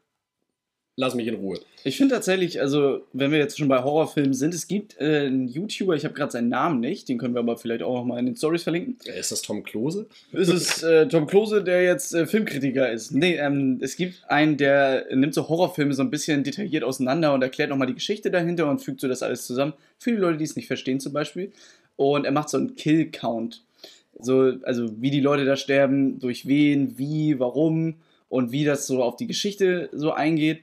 Lass 1.01 1.15
mich 1.15 1.29
in 1.29 1.37
Ruhe. 1.37 1.59
Ich 1.83 1.97
finde 1.97 2.15
tatsächlich, 2.15 2.61
also 2.61 3.07
wenn 3.15 3.33
wir 3.33 3.39
jetzt 3.39 3.57
schon 3.57 3.69
bei 3.69 3.83
Horrorfilmen 3.83 4.35
sind, 4.35 4.53
es 4.53 4.69
gibt 4.69 5.01
äh, 5.01 5.29
einen 5.29 5.49
YouTuber, 5.49 5.95
ich 5.95 6.05
habe 6.05 6.13
gerade 6.13 6.31
seinen 6.31 6.51
Namen 6.51 6.79
nicht, 6.81 7.09
den 7.09 7.17
können 7.17 7.33
wir 7.33 7.39
aber 7.39 7.57
vielleicht 7.57 7.83
auch 7.83 7.95
noch 7.95 8.05
mal 8.05 8.19
in 8.19 8.27
den 8.27 8.37
Stories 8.37 8.65
verlinken. 8.65 8.99
Ist 9.07 9.33
das 9.33 9.41
Tom 9.41 9.63
Klose? 9.63 10.09
Es 10.35 10.51
ist 10.51 10.83
äh, 10.83 11.09
Tom 11.09 11.27
Klose, 11.27 11.65
der 11.65 11.85
jetzt 11.85 12.13
äh, 12.13 12.27
Filmkritiker 12.27 12.93
ist. 12.93 13.13
Nee, 13.13 13.37
ähm, 13.37 13.79
es 13.81 13.97
gibt 13.97 14.23
einen, 14.29 14.59
der 14.59 15.07
nimmt 15.11 15.33
so 15.33 15.49
Horrorfilme 15.49 15.95
so 15.95 16.03
ein 16.03 16.11
bisschen 16.11 16.45
detailliert 16.45 16.85
auseinander 16.85 17.33
und 17.33 17.41
erklärt 17.41 17.71
nochmal 17.71 17.87
die 17.87 17.95
Geschichte 17.95 18.31
dahinter 18.31 18.69
und 18.69 18.81
fügt 18.81 19.01
so 19.01 19.09
das 19.09 19.23
alles 19.23 19.47
zusammen. 19.47 19.73
Für 19.97 20.11
die 20.11 20.19
Leute, 20.19 20.37
die 20.37 20.45
es 20.45 20.55
nicht 20.55 20.67
verstehen 20.67 21.01
zum 21.01 21.15
Beispiel. 21.15 21.51
Und 21.97 22.27
er 22.27 22.33
macht 22.33 22.51
so 22.51 22.59
einen 22.59 22.77
Kill-Count. 22.77 23.63
So, 24.19 24.53
also 24.65 25.01
wie 25.01 25.11
die 25.11 25.21
Leute 25.21 25.47
da 25.47 25.57
sterben, 25.57 26.19
durch 26.19 26.47
wen, 26.47 26.99
wie, 26.99 27.41
warum 27.41 27.95
und 28.29 28.53
wie 28.53 28.65
das 28.65 28.87
so 28.87 29.03
auf 29.03 29.17
die 29.17 29.27
Geschichte 29.27 29.89
so 29.93 30.13
eingeht. 30.13 30.61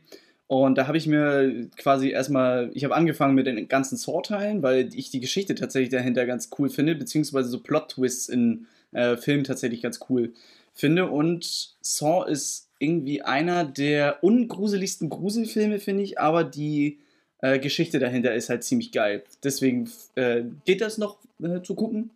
Und 0.48 0.78
da 0.78 0.88
habe 0.88 0.98
ich 0.98 1.08
mir 1.08 1.68
quasi 1.76 2.10
erstmal, 2.10 2.72
ich 2.74 2.86
habe 2.86 2.96
angefangen 2.96 3.36
mit 3.36 3.48
den 3.48 3.68
ganzen 3.68 3.98
Saw-Teilen, 3.98 4.64
weil 4.64 4.90
ich 4.94 5.12
die 5.12 5.20
Geschichte 5.20 5.56
tatsächlich 5.56 5.90
dahinter 5.90 6.26
ganz 6.26 6.50
cool 6.58 6.70
finde, 6.70 6.96
beziehungsweise 6.96 7.50
so 7.50 7.60
Plot-Twists 7.60 8.30
in 8.30 8.66
äh, 8.94 9.18
Filmen 9.18 9.44
tatsächlich 9.44 9.82
ganz 9.82 10.00
cool 10.10 10.34
finde. 10.74 11.08
Und 11.10 11.76
Saw 11.82 12.30
ist 12.30 12.70
irgendwie 12.80 13.22
einer 13.24 13.66
der 13.66 14.24
ungruseligsten 14.24 15.10
Gruselfilme, 15.10 15.80
finde 15.80 16.04
ich, 16.04 16.20
aber 16.20 16.46
die 16.46 17.00
äh, 17.42 17.60
Geschichte 17.60 18.00
dahinter 18.00 18.34
ist 18.34 18.50
halt 18.50 18.64
ziemlich 18.64 18.92
geil. 18.92 19.24
Deswegen 19.44 19.90
äh, 20.16 20.44
geht 20.66 20.82
das 20.82 20.98
noch 20.98 21.18
äh, 21.42 21.62
zu 21.62 21.76
gucken. 21.76 22.12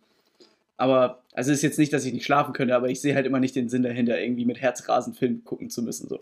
Aber, 0.76 1.22
also 1.32 1.50
es 1.50 1.58
ist 1.58 1.62
jetzt 1.62 1.78
nicht, 1.78 1.92
dass 1.92 2.04
ich 2.04 2.12
nicht 2.12 2.24
schlafen 2.24 2.54
könnte, 2.54 2.74
aber 2.74 2.88
ich 2.88 3.00
sehe 3.00 3.14
halt 3.14 3.26
immer 3.26 3.40
nicht 3.40 3.54
den 3.54 3.68
Sinn 3.68 3.82
dahinter, 3.82 4.20
irgendwie 4.20 4.44
mit 4.44 4.60
Herzrasen 4.60 5.14
Film 5.14 5.44
gucken 5.44 5.70
zu 5.70 5.82
müssen. 5.82 6.08
So. 6.08 6.18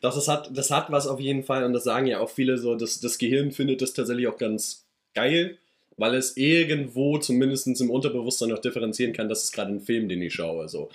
Doch, 0.00 0.14
das 0.14 0.28
hat, 0.28 0.50
das 0.56 0.70
hat 0.70 0.90
was 0.90 1.06
auf 1.06 1.20
jeden 1.20 1.42
Fall 1.42 1.64
und 1.64 1.72
das 1.72 1.84
sagen 1.84 2.06
ja 2.06 2.20
auch 2.20 2.30
viele 2.30 2.58
so, 2.58 2.74
dass 2.74 3.00
das 3.00 3.18
Gehirn 3.18 3.52
findet 3.52 3.82
das 3.82 3.94
tatsächlich 3.94 4.28
auch 4.28 4.36
ganz 4.36 4.84
geil, 5.14 5.58
weil 5.96 6.14
es 6.14 6.36
irgendwo 6.36 7.18
zumindest 7.18 7.80
im 7.80 7.90
Unterbewusstsein 7.90 8.48
noch 8.48 8.58
differenzieren 8.58 9.12
kann, 9.12 9.28
dass 9.28 9.44
es 9.44 9.52
gerade 9.52 9.72
ein 9.72 9.80
Film, 9.80 10.08
den 10.08 10.22
ich 10.22 10.34
schaue. 10.34 10.68
So. 10.68 10.90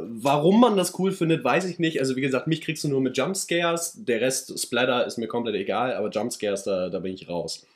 Warum 0.00 0.60
man 0.60 0.76
das 0.76 0.98
cool 0.98 1.12
findet, 1.12 1.44
weiß 1.44 1.66
ich 1.66 1.78
nicht. 1.78 2.00
Also 2.00 2.16
wie 2.16 2.22
gesagt, 2.22 2.46
mich 2.46 2.62
kriegst 2.62 2.82
du 2.82 2.88
nur 2.88 3.00
mit 3.00 3.16
Jumpscares, 3.16 3.94
der 3.98 4.20
Rest 4.20 4.58
Splatter 4.58 5.06
ist 5.06 5.18
mir 5.18 5.28
komplett 5.28 5.54
egal, 5.54 5.92
aber 5.94 6.08
Jumpscares, 6.08 6.64
da, 6.64 6.88
da 6.88 6.98
bin 6.98 7.12
ich 7.12 7.28
raus. 7.28 7.66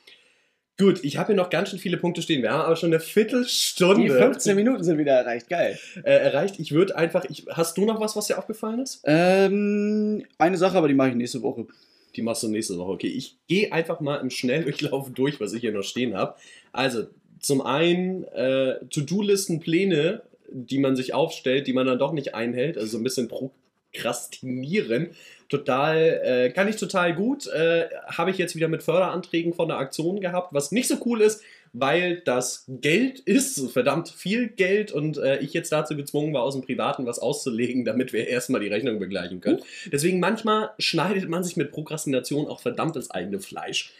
Gut, 0.79 1.03
ich 1.03 1.17
habe 1.17 1.27
hier 1.27 1.35
noch 1.35 1.51
ganz 1.51 1.69
schön 1.69 1.77
viele 1.77 1.97
Punkte 1.97 2.23
stehen. 2.23 2.41
Wir 2.41 2.51
haben 2.51 2.65
aber 2.65 2.75
schon 2.75 2.91
eine 2.91 2.99
Viertelstunde. 2.99 4.01
Die 4.01 4.09
15 4.09 4.55
Minuten 4.55 4.83
sind 4.83 4.97
wieder 4.97 5.13
erreicht, 5.13 5.47
geil. 5.47 5.77
Äh, 6.03 6.13
erreicht. 6.13 6.59
Ich 6.59 6.71
würde 6.71 6.95
einfach. 6.95 7.25
Ich, 7.25 7.45
hast 7.49 7.77
du 7.77 7.85
noch 7.85 7.99
was, 7.99 8.15
was 8.15 8.27
dir 8.27 8.39
aufgefallen 8.39 8.79
ist? 8.79 9.01
Ähm, 9.05 10.25
eine 10.39 10.57
Sache, 10.57 10.77
aber 10.77 10.87
die 10.87 10.95
mache 10.95 11.09
ich 11.09 11.15
nächste 11.15 11.43
Woche. 11.43 11.67
Die 12.15 12.23
machst 12.23 12.41
du 12.41 12.47
nächste 12.47 12.77
Woche. 12.77 12.91
Okay, 12.91 13.07
ich 13.07 13.37
gehe 13.47 13.71
einfach 13.71 13.99
mal 13.99 14.17
im 14.17 14.31
Schnelldurchlauf 14.31 15.11
durch, 15.13 15.39
was 15.39 15.53
ich 15.53 15.61
hier 15.61 15.71
noch 15.71 15.83
stehen 15.83 16.15
habe. 16.15 16.35
Also, 16.71 17.05
zum 17.39 17.61
einen 17.61 18.23
äh, 18.29 18.83
To-Do-Listen, 18.89 19.59
Pläne, 19.59 20.23
die 20.49 20.79
man 20.79 20.95
sich 20.95 21.13
aufstellt, 21.13 21.67
die 21.67 21.73
man 21.73 21.85
dann 21.85 21.99
doch 21.99 22.13
nicht 22.13 22.33
einhält. 22.33 22.77
Also 22.77 22.93
so 22.93 22.97
ein 22.97 23.03
bisschen 23.03 23.27
prokrastinieren 23.27 25.11
total, 25.53 26.21
äh, 26.23 26.49
kann 26.49 26.67
ich 26.67 26.77
total 26.77 27.13
gut. 27.13 27.47
Äh, 27.47 27.89
Habe 28.07 28.31
ich 28.31 28.37
jetzt 28.37 28.55
wieder 28.55 28.67
mit 28.67 28.81
Förderanträgen 28.81 29.53
von 29.53 29.67
der 29.67 29.77
Aktion 29.77 30.19
gehabt, 30.19 30.53
was 30.53 30.71
nicht 30.71 30.87
so 30.87 30.97
cool 31.05 31.21
ist, 31.21 31.43
weil 31.73 32.21
das 32.21 32.65
Geld 32.67 33.19
ist, 33.19 33.71
verdammt 33.71 34.09
viel 34.09 34.47
Geld 34.47 34.91
und 34.91 35.17
äh, 35.17 35.39
ich 35.39 35.53
jetzt 35.53 35.71
dazu 35.71 35.95
gezwungen 35.95 36.33
war, 36.33 36.41
aus 36.41 36.55
dem 36.55 36.63
Privaten 36.63 37.05
was 37.05 37.19
auszulegen, 37.19 37.85
damit 37.85 38.13
wir 38.13 38.27
erstmal 38.27 38.61
die 38.61 38.67
Rechnung 38.67 38.99
begleichen 38.99 39.41
können. 39.41 39.61
Deswegen 39.91 40.19
manchmal 40.19 40.71
schneidet 40.79 41.29
man 41.29 41.43
sich 41.43 41.55
mit 41.55 41.71
Prokrastination 41.71 42.47
auch 42.47 42.59
verdammt 42.59 42.95
das 42.95 43.11
eigene 43.11 43.39
Fleisch. 43.39 43.93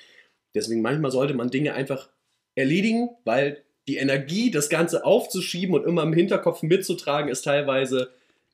Deswegen 0.56 0.82
manchmal 0.82 1.12
sollte 1.12 1.36
man 1.36 1.50
Dinge 1.50 1.74
einfach 1.74 2.10
erledigen, 2.56 3.10
weil 3.26 3.64
die 3.88 3.98
Energie, 3.98 4.50
das 4.50 4.70
Ganze 4.70 5.06
aufzuschieben 5.06 5.76
und 5.76 5.86
immer 5.86 6.04
im 6.04 6.14
Hinterkopf 6.14 6.64
mitzutragen, 6.64 7.30
ist 7.30 7.44
teilweise 7.44 8.12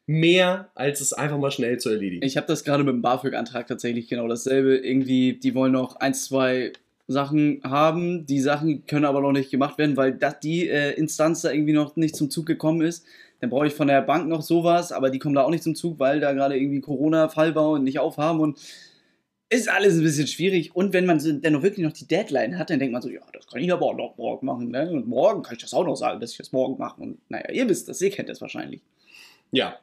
mehr, 0.10 0.72
als 0.74 1.02
es 1.02 1.14
einfach 1.14 1.38
mal 1.38 1.52
schnell 1.52 1.78
zu 1.78 1.92
erledigen. 1.92 2.26
Ich 2.26 2.36
habe 2.36 2.48
das 2.48 2.64
gerade 2.64 2.84
mit 2.84 2.94
dem 2.94 3.04
BAföG-Antrag 3.04 3.68
tatsächlich 3.68 4.08
genau 4.08 4.28
dasselbe. 4.28 4.78
Irgendwie, 4.78 5.34
die 5.34 5.54
wollen 5.54 5.72
noch 5.72 5.98
ein, 5.98 6.16
zwei 6.16 6.74
Sachen 7.08 7.62
haben. 7.64 8.26
Die 8.26 8.40
Sachen 8.40 8.88
können 8.88 9.06
aber 9.06 9.22
noch 9.22 9.34
nicht 9.34 9.52
gemacht 9.52 9.78
werden, 9.78 9.98
weil 9.98 10.14
das, 10.14 10.40
die 10.40 10.68
äh, 10.68 10.94
Instanz 10.94 11.44
da 11.44 11.52
irgendwie 11.52 11.74
noch 11.74 11.96
nicht 11.96 12.16
zum 12.16 12.32
Zug 12.32 12.48
gekommen 12.48 12.82
ist. 12.82 13.06
Dann 13.40 13.52
brauche 13.52 13.68
ich 13.68 13.76
von 13.76 13.88
der 13.88 14.02
Bank 14.02 14.28
noch 14.28 14.42
sowas, 14.42 14.92
aber 14.92 15.12
die 15.12 15.20
kommen 15.20 15.36
da 15.36 15.44
auch 15.44 15.52
nicht 15.52 15.64
zum 15.64 15.76
Zug, 15.76 16.00
weil 16.00 16.20
da 16.20 16.34
gerade 16.34 16.58
irgendwie 16.58 16.82
Corona-Fall 16.82 17.54
war 17.54 17.70
und 17.70 17.84
nicht 17.84 18.00
aufhaben 18.00 18.40
und 18.40 18.58
ist 19.52 19.70
alles 19.70 19.96
ein 19.96 20.04
bisschen 20.04 20.26
schwierig. 20.26 20.76
Und 20.76 20.92
wenn 20.92 21.06
man 21.06 21.20
dann 21.20 21.54
noch 21.54 21.62
wirklich 21.62 21.86
noch 21.86 21.94
die 21.94 22.08
Deadline 22.08 22.58
hat, 22.58 22.72
dann 22.72 22.80
denkt 22.80 22.94
man 22.94 23.04
so, 23.04 23.10
ja, 23.10 23.22
das 23.32 23.46
kann 23.46 23.62
ich 23.62 23.72
aber 23.72 23.86
auch 23.86 23.96
noch 23.96 24.18
morgen 24.18 24.48
machen. 24.48 24.72
Ne? 24.72 24.90
Und 24.90 25.08
morgen 25.08 25.44
kann 25.44 25.56
ich 25.56 25.62
das 25.62 25.76
auch 25.76 25.86
noch 25.86 25.96
sagen, 25.96 26.20
dass 26.20 26.32
ich 26.32 26.38
das 26.38 26.52
morgen 26.52 26.80
mache. 26.80 27.00
Und 27.00 27.20
naja, 27.30 27.52
ihr 27.52 27.70
wisst 27.70 27.88
das, 27.88 28.02
ihr 28.02 28.10
kennt 28.10 28.30
das 28.30 28.42
wahrscheinlich. 28.42 28.82
Ja, 29.52 29.78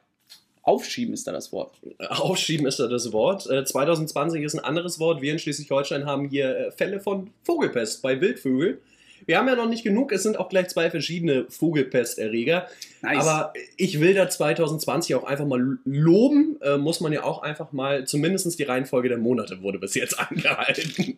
Aufschieben 0.67 1.13
ist 1.13 1.25
da 1.25 1.31
das 1.31 1.53
Wort. 1.53 1.71
Aufschieben 2.09 2.67
ist 2.67 2.77
da 2.79 2.87
das 2.87 3.13
Wort. 3.13 3.49
Äh, 3.49 3.63
2020 3.63 4.43
ist 4.43 4.53
ein 4.53 4.65
anderes 4.65 4.99
Wort. 4.99 5.21
Wir 5.21 5.31
in 5.31 5.39
Schleswig-Holstein 5.39 6.05
haben 6.05 6.27
hier 6.27 6.57
äh, 6.57 6.71
Fälle 6.71 6.99
von 6.99 7.29
Vogelpest 7.43 8.01
bei 8.01 8.19
Wildvögeln. 8.19 8.77
Wir 9.25 9.37
haben 9.37 9.47
ja 9.47 9.55
noch 9.55 9.69
nicht 9.69 9.83
genug, 9.83 10.11
es 10.11 10.23
sind 10.23 10.37
auch 10.37 10.49
gleich 10.49 10.67
zwei 10.67 10.91
verschiedene 10.91 11.45
Vogelpesterreger. 11.49 12.67
Nice. 13.01 13.17
Aber 13.17 13.53
ich 13.77 14.01
will 14.01 14.13
da 14.13 14.29
2020 14.29 15.15
auch 15.15 15.23
einfach 15.23 15.45
mal 15.45 15.77
loben. 15.85 16.57
Äh, 16.61 16.77
muss 16.77 16.99
man 16.99 17.13
ja 17.13 17.23
auch 17.23 17.43
einfach 17.43 17.71
mal, 17.71 18.05
zumindest 18.05 18.59
die 18.59 18.63
Reihenfolge 18.63 19.07
der 19.07 19.17
Monate 19.17 19.61
wurde 19.61 19.79
bis 19.79 19.95
jetzt 19.95 20.19
angehalten. 20.31 21.15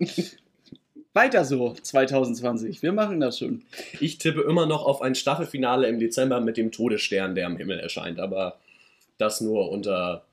Weiter 1.13 1.44
so, 1.44 1.74
2020. 1.82 2.84
Wir 2.84 2.91
machen 2.91 3.19
das 3.19 3.39
schon. 3.39 3.63
Ich 4.00 4.19
tippe 4.19 4.41
immer 4.41 4.67
noch 4.67 4.86
auf 4.86 5.02
ein 5.02 5.15
Staffelfinale 5.15 5.88
im 5.88 6.00
Dezember 6.00 6.39
mit 6.39 6.56
dem 6.56 6.71
Todesstern, 6.71 7.34
der 7.34 7.47
am 7.47 7.58
Himmel 7.58 7.80
erscheint. 7.80 8.19
Aber 8.19 8.60
das 9.19 9.41
nur 9.41 9.69
unter. 9.69 10.25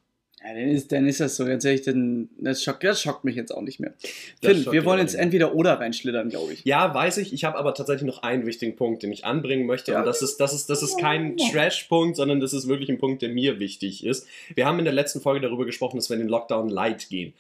Ja, 0.43 0.55
dann 0.55 0.69
ist, 0.69 0.93
dann 0.93 1.07
ist 1.07 1.21
das 1.21 1.37
so. 1.37 1.45
Ganz 1.45 1.65
ehrlich, 1.65 1.83
dann, 1.83 2.29
das, 2.39 2.63
schockt, 2.63 2.85
das 2.85 3.03
schockt 3.03 3.25
mich 3.25 3.37
jetzt 3.37 3.53
auch 3.53 3.63
nicht 3.63 3.81
mehr. 3.81 3.95
Finn, 4.43 4.67
wir 4.71 4.85
wollen 4.85 5.01
jetzt 5.01 5.15
entweder 5.15 5.55
oder 5.55 5.81
reinschlittern, 5.81 6.29
glaube 6.29 6.53
ich. 6.53 6.65
Ja, 6.65 6.95
weiß 6.95 7.19
ich. 7.19 7.33
Ich 7.33 7.45
habe 7.45 7.59
aber 7.59 7.75
tatsächlich 7.75 8.07
noch 8.07 8.23
einen 8.23 8.47
wichtigen 8.47 8.77
Punkt, 8.77 9.03
den 9.03 9.13
ich 9.13 9.25
anbringen 9.25 9.67
möchte. 9.67 9.93
Ja. 9.93 10.01
Und 10.01 10.05
das 10.07 10.23
ist, 10.23 10.37
das, 10.39 10.53
ist, 10.53 10.71
das 10.71 10.83
ist 10.83 11.01
kein 11.01 11.37
Trash-Punkt, 11.37 12.17
sondern 12.17 12.41
das 12.41 12.53
ist 12.53 12.69
wirklich 12.69 12.91
ein 12.91 12.99
Punkt, 12.99 13.23
der 13.23 13.31
mir 13.31 13.59
wichtig 13.59 14.05
ist. 14.05 14.27
Wir 14.55 14.67
haben 14.67 14.79
in 14.79 14.85
der 14.85 14.95
letzten 14.95 15.21
Folge 15.21 15.41
darüber 15.41 15.65
gesprochen, 15.65 15.97
dass 15.97 16.11
wir 16.11 16.15
in 16.15 16.23
den 16.23 16.29
Lockdown 16.29 16.69
Light 16.69 17.09
gehen 17.09 17.35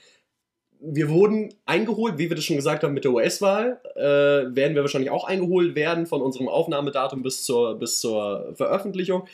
wir 0.81 1.09
wurden 1.09 1.55
eingeholt, 1.65 2.19
wie 2.19 2.29
wir 2.29 2.37
das 2.37 2.45
schon 2.45 2.57
gesagt 2.57 2.85
haben 2.85 2.95
mit 2.95 3.05
der 3.05 3.13
US-Wahl, 3.13 3.81
äh, 3.95 4.55
werden 4.55 4.75
wir 4.75 4.83
wahrscheinlich 4.83 5.11
auch 5.11 5.25
eingeholt 5.25 5.75
werden 5.75 6.07
von 6.07 6.21
unserem 6.21 6.49
Aufnahmedatum 6.49 7.23
bis 7.23 7.45
zur, 7.45 7.79
bis 7.79 8.01
zur 8.01 8.53
Veröffentlichung 8.55 9.27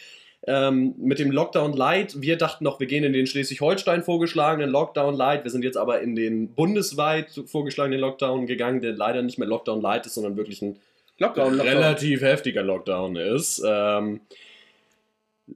ähm, 0.46 0.94
mit 0.98 1.18
dem 1.18 1.30
Lockdown 1.30 1.72
Light. 1.72 2.20
Wir 2.20 2.36
dachten 2.36 2.64
noch, 2.64 2.80
wir 2.80 2.86
gehen 2.86 3.04
in 3.04 3.12
den 3.12 3.26
Schleswig-Holstein 3.26 4.02
vorgeschlagenen 4.02 4.70
Lockdown 4.70 5.14
Light. 5.14 5.44
Wir 5.44 5.50
sind 5.50 5.64
jetzt 5.64 5.76
aber 5.76 6.00
in 6.00 6.16
den 6.16 6.54
bundesweit 6.54 7.42
vorgeschlagenen 7.46 8.00
Lockdown 8.00 8.46
gegangen, 8.46 8.80
der 8.80 8.92
leider 8.92 9.22
nicht 9.22 9.38
mehr 9.38 9.48
Lockdown 9.48 9.80
Light 9.80 10.06
ist, 10.06 10.14
sondern 10.14 10.36
wirklich 10.36 10.60
ein 10.62 10.78
Lockdown, 11.18 11.54
Lockdown. 11.54 11.68
relativ 11.68 12.22
heftiger 12.22 12.62
Lockdown 12.62 13.16
ist. 13.16 13.62
Ähm, 13.64 14.20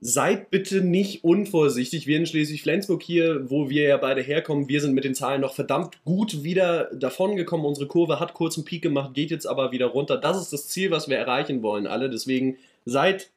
seid 0.01 0.51
bitte 0.51 0.83
nicht 0.83 1.25
unvorsichtig. 1.25 2.07
Wir 2.07 2.19
in 2.19 2.27
Schleswig-Flensburg 2.27 3.03
hier, 3.03 3.51
wo 3.51 3.69
wir 3.69 3.89
ja 3.89 3.97
beide 3.97 4.21
herkommen, 4.21 4.69
wir 4.69 4.81
sind 4.81 4.95
mit 4.95 5.05
den 5.05 5.15
Zahlen 5.15 5.41
noch 5.41 5.55
verdammt 5.55 6.05
gut 6.05 6.45
wieder 6.45 6.91
davongekommen. 6.95 7.67
Unsere 7.67 7.89
Kurve 7.89 8.21
hat 8.21 8.35
kurz 8.35 8.57
einen 8.57 8.65
Peak 8.65 8.83
gemacht, 8.83 9.15
geht 9.15 9.31
jetzt 9.31 9.47
aber 9.47 9.73
wieder 9.73 9.87
runter. 9.87 10.17
Das 10.17 10.41
ist 10.41 10.53
das 10.53 10.69
Ziel, 10.69 10.91
was 10.91 11.09
wir 11.09 11.17
erreichen 11.17 11.63
wollen, 11.63 11.87
alle. 11.87 12.11
Deswegen 12.11 12.59
seid 12.85 13.31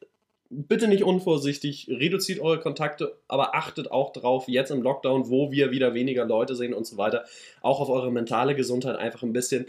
bitte 0.50 0.88
nicht 0.88 1.04
unvorsichtig, 1.04 1.86
reduziert 1.88 2.40
eure 2.40 2.60
Kontakte, 2.60 3.16
aber 3.28 3.54
achtet 3.54 3.90
auch 3.90 4.12
drauf, 4.12 4.48
jetzt 4.48 4.70
im 4.70 4.82
Lockdown, 4.82 5.30
wo 5.30 5.52
wir 5.52 5.70
wieder 5.70 5.94
weniger 5.94 6.24
Leute 6.24 6.56
sehen 6.56 6.74
und 6.74 6.86
so 6.86 6.96
weiter, 6.96 7.24
auch 7.62 7.80
auf 7.80 7.88
eure 7.88 8.10
mentale 8.10 8.54
Gesundheit 8.54 8.96
einfach 8.96 9.22
ein 9.22 9.32
bisschen. 9.32 9.66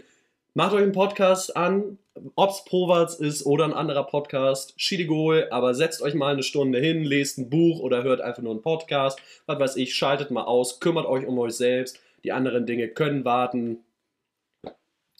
Macht 0.54 0.74
euch 0.74 0.82
einen 0.82 0.92
Podcast 0.92 1.56
an, 1.56 1.98
ob 2.34 2.50
es 2.50 2.64
Provatz 2.64 3.14
ist 3.14 3.46
oder 3.46 3.64
ein 3.64 3.72
anderer 3.72 4.04
Podcast, 4.04 4.74
Schiedegol, 4.76 5.46
aber 5.50 5.72
setzt 5.72 6.02
euch 6.02 6.14
mal 6.14 6.34
eine 6.34 6.42
Stunde 6.42 6.78
hin, 6.78 7.04
lest 7.04 7.38
ein 7.38 7.48
Buch 7.48 7.80
oder 7.80 8.02
hört 8.02 8.20
einfach 8.20 8.42
nur 8.42 8.52
einen 8.52 8.60
Podcast, 8.60 9.18
was 9.46 9.58
weiß 9.58 9.76
ich, 9.76 9.94
schaltet 9.94 10.30
mal 10.30 10.44
aus, 10.44 10.80
kümmert 10.80 11.06
euch 11.06 11.26
um 11.26 11.38
euch 11.38 11.54
selbst, 11.54 12.00
die 12.24 12.32
anderen 12.32 12.66
Dinge 12.66 12.88
können 12.88 13.24
warten, 13.24 13.78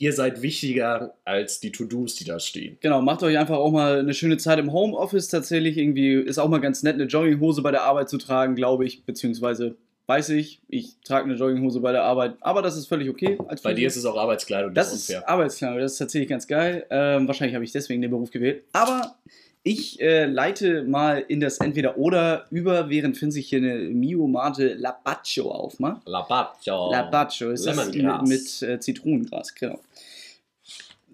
ihr 0.02 0.12
seid 0.12 0.42
wichtiger 0.42 1.14
als 1.24 1.60
die 1.60 1.70
To-Dos, 1.70 2.16
die 2.16 2.24
da 2.24 2.40
stehen. 2.40 2.76
Genau, 2.80 3.00
macht 3.00 3.22
euch 3.22 3.38
einfach 3.38 3.56
auch 3.56 3.70
mal 3.70 4.00
eine 4.00 4.14
schöne 4.14 4.36
Zeit 4.36 4.58
im 4.58 4.72
Homeoffice 4.72 5.28
tatsächlich. 5.28 5.78
Irgendwie 5.78 6.14
ist 6.14 6.38
auch 6.38 6.48
mal 6.48 6.58
ganz 6.58 6.82
nett, 6.82 6.94
eine 6.94 7.04
Jogginghose 7.04 7.62
bei 7.62 7.70
der 7.70 7.84
Arbeit 7.84 8.08
zu 8.08 8.18
tragen, 8.18 8.56
glaube 8.56 8.84
ich, 8.84 9.04
beziehungsweise 9.04 9.76
weiß 10.08 10.30
ich, 10.30 10.60
ich 10.66 10.96
trage 11.04 11.26
eine 11.26 11.34
Jogginghose 11.34 11.78
bei 11.78 11.92
der 11.92 12.02
Arbeit, 12.02 12.34
aber 12.40 12.62
das 12.62 12.76
ist 12.76 12.88
völlig 12.88 13.08
okay. 13.08 13.38
bei 13.62 13.74
dir 13.74 13.86
ist 13.86 13.94
es 13.94 14.04
auch 14.04 14.16
Arbeitskleidung, 14.16 14.74
das, 14.74 14.90
das 14.90 14.98
ist 14.98 15.10
unfair. 15.10 15.28
Arbeitskleidung, 15.28 15.78
das 15.78 15.92
ist 15.92 15.98
tatsächlich 15.98 16.28
ganz 16.28 16.48
geil. 16.48 16.84
Ähm, 16.90 17.28
wahrscheinlich 17.28 17.54
habe 17.54 17.64
ich 17.64 17.70
deswegen 17.70 18.02
den 18.02 18.10
Beruf 18.10 18.32
gewählt. 18.32 18.64
Aber 18.72 19.14
ich 19.64 20.00
äh, 20.00 20.26
leite 20.26 20.82
mal 20.82 21.24
in 21.28 21.40
das 21.40 21.58
Entweder-Oder 21.58 22.46
über, 22.50 22.88
während 22.90 23.16
Finn 23.16 23.30
sich 23.30 23.48
hier 23.48 23.58
eine 23.58 23.76
Mio 23.76 24.26
Mate 24.26 24.74
Labaccio 24.74 25.50
aufmacht. 25.50 26.02
Labaccio. 26.06 26.90
Labaccio 26.90 27.50
ist 27.50 27.66
das 27.66 27.92
mit, 27.92 28.22
mit 28.22 28.62
äh, 28.62 28.80
Zitronengras, 28.80 29.54
genau. 29.54 29.78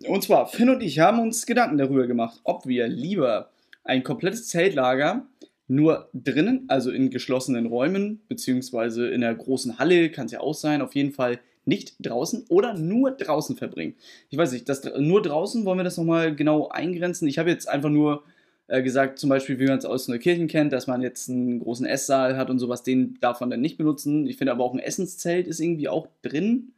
Und 0.06 0.22
zwar, 0.22 0.46
Finn 0.46 0.70
und 0.70 0.82
ich 0.82 0.98
haben 0.98 1.18
uns 1.18 1.44
Gedanken 1.44 1.76
darüber 1.76 2.06
gemacht, 2.06 2.40
ob 2.44 2.66
wir 2.66 2.88
lieber 2.88 3.50
ein 3.84 4.02
komplettes 4.02 4.48
Zeltlager 4.48 5.26
nur 5.66 6.08
drinnen, 6.14 6.64
also 6.68 6.90
in 6.90 7.11
geschlossenen 7.11 7.66
Räumen, 7.66 8.22
beziehungsweise 8.28 9.08
in 9.08 9.20
der 9.20 9.34
großen 9.34 9.78
Halle, 9.78 10.11
kann 10.11 10.26
es 10.26 10.32
ja 10.32 10.40
auch 10.40 10.54
sein, 10.54 10.80
auf 10.80 10.94
jeden 10.94 11.12
Fall 11.12 11.40
nicht 11.66 11.96
draußen 12.00 12.46
oder 12.48 12.72
nur 12.72 13.11
draußen 13.11 13.56
verbringen. 13.56 13.94
Ich 14.30 14.38
weiß 14.38 14.52
nicht, 14.52 14.68
das, 14.68 14.82
nur 14.98 15.20
draußen 15.20 15.66
wollen 15.66 15.78
wir 15.78 15.84
das 15.84 15.98
nochmal 15.98 16.34
genau 16.34 16.68
eingrenzen. 16.68 17.28
Ich 17.28 17.38
habe 17.38 17.50
jetzt 17.50 17.68
einfach 17.68 17.90
nur 17.90 18.24
äh, 18.68 18.83
gesagt, 18.83 19.18
zum 19.18 19.31
Beispiel, 19.31 19.59
wie 19.59 19.66
man 19.66 19.78
es 19.78 19.87
aus 19.87 20.09
Neukirchen 20.09 20.46
kennt, 20.46 20.72
dass 20.72 20.87
man 20.87 21.00
jetzt 21.00 21.28
einen 21.28 21.61
großen 21.61 21.87
Esssaal 21.87 22.37
hat 22.37 22.50
und 22.50 22.59
sowas, 22.59 22.83
den 22.83 23.18
darf 23.20 23.40
man 23.40 23.50
dann 23.50 23.62
nicht 23.62 23.78
benutzen. 23.78 24.26
Ich 24.26 24.37
finde 24.37 24.52
aber 24.52 24.62
auch 24.62 24.74
ein 24.74 24.78
Essenszelt 24.78 25.46
ist 25.46 25.59
irgendwie 25.59 25.88
auch 25.88 26.07
drin. 26.22 26.74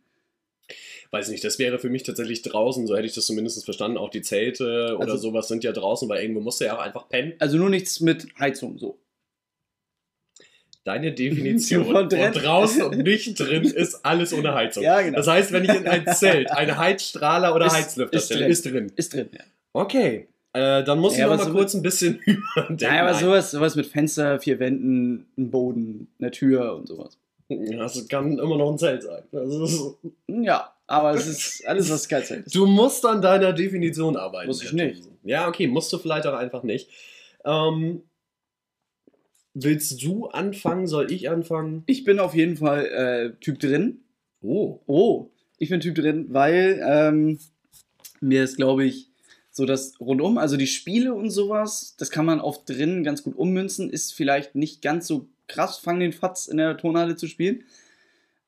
Weiß 1.11 1.29
nicht, 1.29 1.43
das 1.43 1.59
wäre 1.59 1.81
für 1.81 1.91
mich 1.91 2.05
tatsächlich 2.05 2.43
draußen, 2.43 2.87
so 2.87 2.97
hätte 2.97 3.07
ich 3.07 3.15
das 3.15 3.27
zumindest 3.27 3.65
verstanden. 3.65 3.99
Auch 3.99 4.11
die 4.11 4.23
Zelte 4.23 4.97
oder 4.97 5.13
also, 5.13 5.17
sowas 5.17 5.49
sind 5.49 5.65
ja 5.65 5.73
draußen, 5.73 6.09
weil 6.09 6.23
irgendwo 6.23 6.41
musst 6.41 6.61
du 6.61 6.67
ja 6.67 6.77
auch 6.77 6.81
einfach 6.81 7.09
pennen. 7.09 7.33
Also 7.41 7.57
nur 7.57 7.71
nichts 7.71 7.99
mit 7.99 8.29
Heizung, 8.39 8.79
so. 8.79 9.01
Deine 10.85 11.13
Definition 11.13 11.87
von, 11.87 12.09
draußen 12.09 12.83
und 12.83 12.99
nicht 13.03 13.39
drin 13.41 13.65
ist 13.65 14.05
alles 14.05 14.33
ohne 14.33 14.55
Heizung. 14.55 14.85
Ja, 14.85 15.03
genau. 15.03 15.17
Das 15.17 15.27
heißt, 15.27 15.51
wenn 15.51 15.65
ich 15.65 15.75
in 15.75 15.89
ein 15.89 16.07
Zelt 16.15 16.53
einen 16.53 16.79
Heizstrahler 16.79 17.53
oder 17.53 17.67
ist, 17.67 17.73
Heizlüfter 17.73 18.21
stelle, 18.21 18.47
ist 18.47 18.65
drin. 18.65 18.93
Ist 18.95 19.13
drin, 19.13 19.29
ja. 19.33 19.43
Okay. 19.73 20.29
Äh, 20.53 20.83
dann 20.85 20.99
muss 20.99 21.17
Ja, 21.17 21.27
ich 21.27 21.31
noch 21.31 21.39
mal 21.39 21.47
so- 21.47 21.53
kurz 21.53 21.75
ein 21.75 21.83
bisschen 21.83 22.19
überdenken. 22.27 22.79
Ja, 22.85 23.03
aber 23.03 23.15
sowas, 23.15 23.51
sowas 23.53 23.77
mit 23.77 23.87
Fenster, 23.87 24.41
vier 24.41 24.59
Wänden, 24.59 25.27
einem 25.37 25.51
Boden, 25.51 26.09
einer 26.19 26.31
Tür 26.33 26.75
und 26.77 26.89
sowas. 26.89 27.17
Das 27.49 28.07
kann 28.09 28.33
immer 28.39 28.57
noch 28.59 28.71
ein 28.73 28.79
Zelt 28.79 29.03
sein. 29.03 29.23
Ist, 29.33 29.95
Ja, 30.29 30.73
aber 30.87 31.15
es 31.15 31.27
ist 31.27 31.67
alles, 31.67 31.91
was 31.91 32.05
Skyzeit 32.05 32.47
ist. 32.47 32.55
du 32.55 32.65
musst 32.67 33.05
an 33.05 33.21
deiner 33.23 33.53
Definition 33.53 34.17
arbeiten. 34.17 34.47
Muss 34.49 34.63
ich 34.63 34.73
nicht. 34.73 35.03
Ja, 35.25 35.49
okay, 35.49 35.67
musst 35.67 35.93
du 35.93 35.99
vielleicht 35.99 36.27
auch 36.27 36.35
einfach 36.35 36.63
nicht. 36.63 36.89
Ähm, 37.45 38.03
willst 39.55 40.03
du 40.03 40.27
anfangen? 40.29 40.87
Soll 40.87 41.11
ich 41.13 41.29
anfangen? 41.29 41.83
Ich 41.87 42.05
bin 42.05 42.19
auf 42.21 42.35
jeden 42.35 42.57
Fall 42.57 42.87
äh, 42.87 43.31
Typ 43.41 43.59
drin. 43.59 44.01
Oh. 44.43 44.79
Oh, 44.87 45.31
ich 45.59 45.69
bin 45.71 45.81
Typ 45.81 45.97
drin, 45.97 46.27
weil 46.31 46.81
ähm, 46.87 47.39
mir 48.21 48.45
ist, 48.45 48.57
glaube 48.57 48.85
ich, 48.85 49.10
so 49.61 49.67
das 49.67 50.01
rundum, 50.01 50.39
also 50.39 50.57
die 50.57 50.67
Spiele 50.67 51.13
und 51.13 51.29
sowas, 51.29 51.95
das 51.99 52.11
kann 52.11 52.25
man 52.25 52.41
oft 52.41 52.67
drin 52.67 53.05
ganz 53.05 53.23
gut 53.23 53.37
ummünzen, 53.37 53.91
ist 53.91 54.15
vielleicht 54.15 54.55
nicht 54.55 54.81
ganz 54.81 55.07
so 55.07 55.29
krass, 55.49 55.77
fang 55.77 56.01
den 56.01 56.15
Fatz 56.15 56.47
in 56.47 56.57
der 56.57 56.79
Turnhalle 56.79 57.15
zu 57.15 57.27
spielen. 57.27 57.65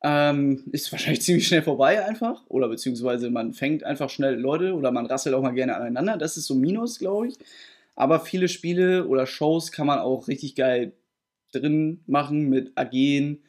Ähm, 0.03 0.65
ist 0.73 0.91
wahrscheinlich 0.93 1.21
ziemlich 1.21 1.47
schnell 1.47 1.63
vorbei 1.63 2.03
einfach. 2.03 2.43
Oder 2.49 2.69
beziehungsweise 2.69 3.29
man 3.29 3.53
fängt 3.53 3.85
einfach 3.85 4.09
schnell 4.09 4.37
Leute 4.37 4.75
oder 4.75 4.91
man 4.91 5.05
rasselt 5.05 5.35
auch 5.35 5.43
mal 5.43 5.53
gerne 5.53 5.77
aneinander. 5.77 6.17
Das 6.17 6.39
ist 6.39 6.47
so 6.47 6.55
Minus, 6.55 6.99
glaube 6.99 7.29
ich. 7.29 7.35
Aber 7.95 8.21
viele 8.21 8.49
Spiele 8.49 9.07
oder 9.07 9.27
Shows 9.27 9.71
kann 9.71 9.87
man 9.87 9.99
auch 9.99 10.29
richtig 10.29 10.55
geil 10.55 10.93
drin 11.53 12.01
machen 12.07 12.49
mit 12.49 12.73
AGen. 12.75 13.43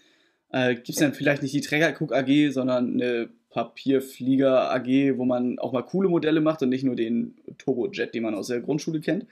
Äh, 0.54 0.76
Gibt 0.76 0.90
es 0.90 0.96
dann 0.98 1.14
vielleicht 1.14 1.42
nicht 1.42 1.54
die 1.54 1.62
Trägercook 1.62 2.14
AG, 2.14 2.52
sondern 2.52 2.94
eine 2.94 3.30
Papierflieger 3.50 4.72
AG, 4.72 5.18
wo 5.18 5.26
man 5.26 5.58
auch 5.60 5.74
mal 5.74 5.82
coole 5.82 6.10
Modelle 6.10 6.42
macht 6.42 6.62
und 6.62 6.70
nicht 6.70 6.84
nur 6.84 6.96
den 6.96 7.36
Turbojet, 7.58 8.14
den 8.14 8.24
man 8.24 8.36
aus 8.36 8.48
der 8.48 8.62
Grundschule 8.62 9.02
kennt. 9.02 9.26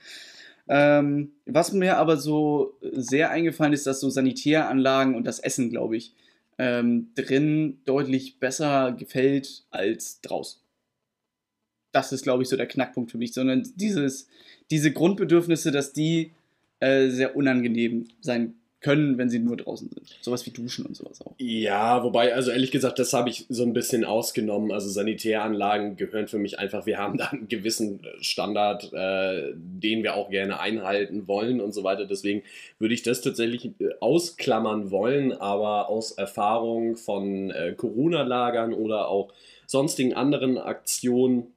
Ähm, 0.68 1.32
was 1.46 1.74
mir 1.74 1.98
aber 1.98 2.18
so 2.18 2.78
sehr 2.82 3.30
eingefallen 3.30 3.74
ist, 3.74 3.86
dass 3.86 4.00
so 4.00 4.10
Sanitäranlagen 4.10 5.16
und 5.16 5.26
das 5.26 5.40
Essen, 5.40 5.70
glaube 5.70 5.96
ich, 5.96 6.14
ähm, 6.58 7.10
drin 7.16 7.80
deutlich 7.86 8.40
besser 8.40 8.92
gefällt 8.92 9.64
als 9.70 10.22
draußen. 10.22 10.60
Das 11.92 12.12
ist, 12.12 12.24
glaube 12.24 12.42
ich, 12.44 12.50
so 12.50 12.58
der 12.58 12.68
Knackpunkt 12.68 13.12
für 13.12 13.18
mich, 13.18 13.34
sondern 13.34 13.68
dieses, 13.76 14.28
diese 14.72 14.92
Grundbedürfnisse, 14.92 15.72
dass 15.72 15.94
die 15.94 16.32
äh, 16.80 17.10
sehr 17.10 17.36
unangenehm 17.36 18.08
sein 18.22 18.56
können, 18.82 19.20
wenn 19.20 19.30
sie 19.30 19.40
nur 19.40 19.58
draußen 19.58 19.90
sind. 19.90 20.18
Sowas 20.22 20.46
wie 20.46 20.50
Duschen 20.50 20.86
und 20.88 20.96
sowas 20.96 21.22
auch. 21.22 21.36
Ja, 21.38 22.04
wobei, 22.04 22.34
also 22.34 22.50
ehrlich 22.50 22.72
gesagt, 22.72 22.98
das 22.98 23.14
habe 23.14 23.30
ich 23.30 23.46
so 23.48 23.64
ein 23.64 23.74
bisschen 23.74 24.04
ausgenommen. 24.04 24.72
Also 24.72 24.90
Sanitäranlagen 24.90 25.98
gehören 25.98 26.28
für 26.28 26.40
mich 26.40 26.58
einfach, 26.58 26.88
wir 26.88 26.98
haben 26.98 27.18
da 27.18 27.28
einen 27.28 27.48
gewissen 27.48 28.02
Standard, 28.22 28.92
äh, 28.92 29.54
den 29.56 30.02
wir 30.02 30.16
auch 30.16 30.32
gerne 30.32 30.60
einhalten 30.60 31.28
wollen 31.28 31.62
und 31.62 31.74
so 31.74 31.84
weiter. 31.84 32.06
Deswegen 32.06 32.42
würde 32.80 32.96
ich 32.96 33.04
das 33.04 33.22
tatsächlich 33.22 33.66
äh, 33.80 33.90
ausklammern 34.00 34.90
wollen, 34.90 35.32
aber 35.32 35.88
aus 35.90 36.12
Erfahrung 36.12 36.96
von 36.96 37.52
äh, 37.52 37.74
Corona-Lagern 37.78 38.74
oder 38.74 39.10
auch 39.10 39.32
sonstigen 39.68 40.14
anderen 40.14 40.58
Aktionen, 40.58 41.54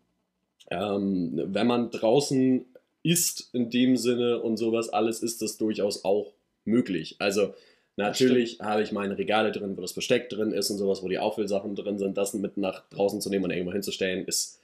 ähm, 0.71 1.41
wenn 1.47 1.67
man 1.67 1.91
draußen 1.91 2.67
ist 3.03 3.51
in 3.55 3.71
dem 3.71 3.97
Sinne 3.97 4.41
und 4.41 4.59
sowas 4.59 4.91
alles, 4.91 5.23
ist 5.23 5.41
das 5.41 5.57
durchaus 5.57 6.05
auch 6.05 6.33
möglich. 6.65 7.17
Also 7.19 7.55
natürlich 7.97 8.61
habe 8.61 8.83
ich 8.83 8.93
meine 8.93 9.17
Regale 9.19 9.53
drin, 9.53 9.77
wo 9.77 9.81
das 9.81 9.93
Besteck 9.93 10.29
drin 10.29 10.53
ist 10.53 10.71
und 10.71 10.79
sowas, 10.79 11.03
wo 11.03 11.09
die 11.09 11.19
Auffüllsachen 11.19 11.75
drin 11.75 11.99
sind. 11.99 12.17
Das 12.17 12.35
mit 12.35 12.57
nach 12.57 12.89
draußen 12.91 13.21
zu 13.21 13.31
nehmen 13.31 13.45
und 13.45 13.51
irgendwo 13.51 13.73
hinzustellen, 13.73 14.25
ist 14.27 14.61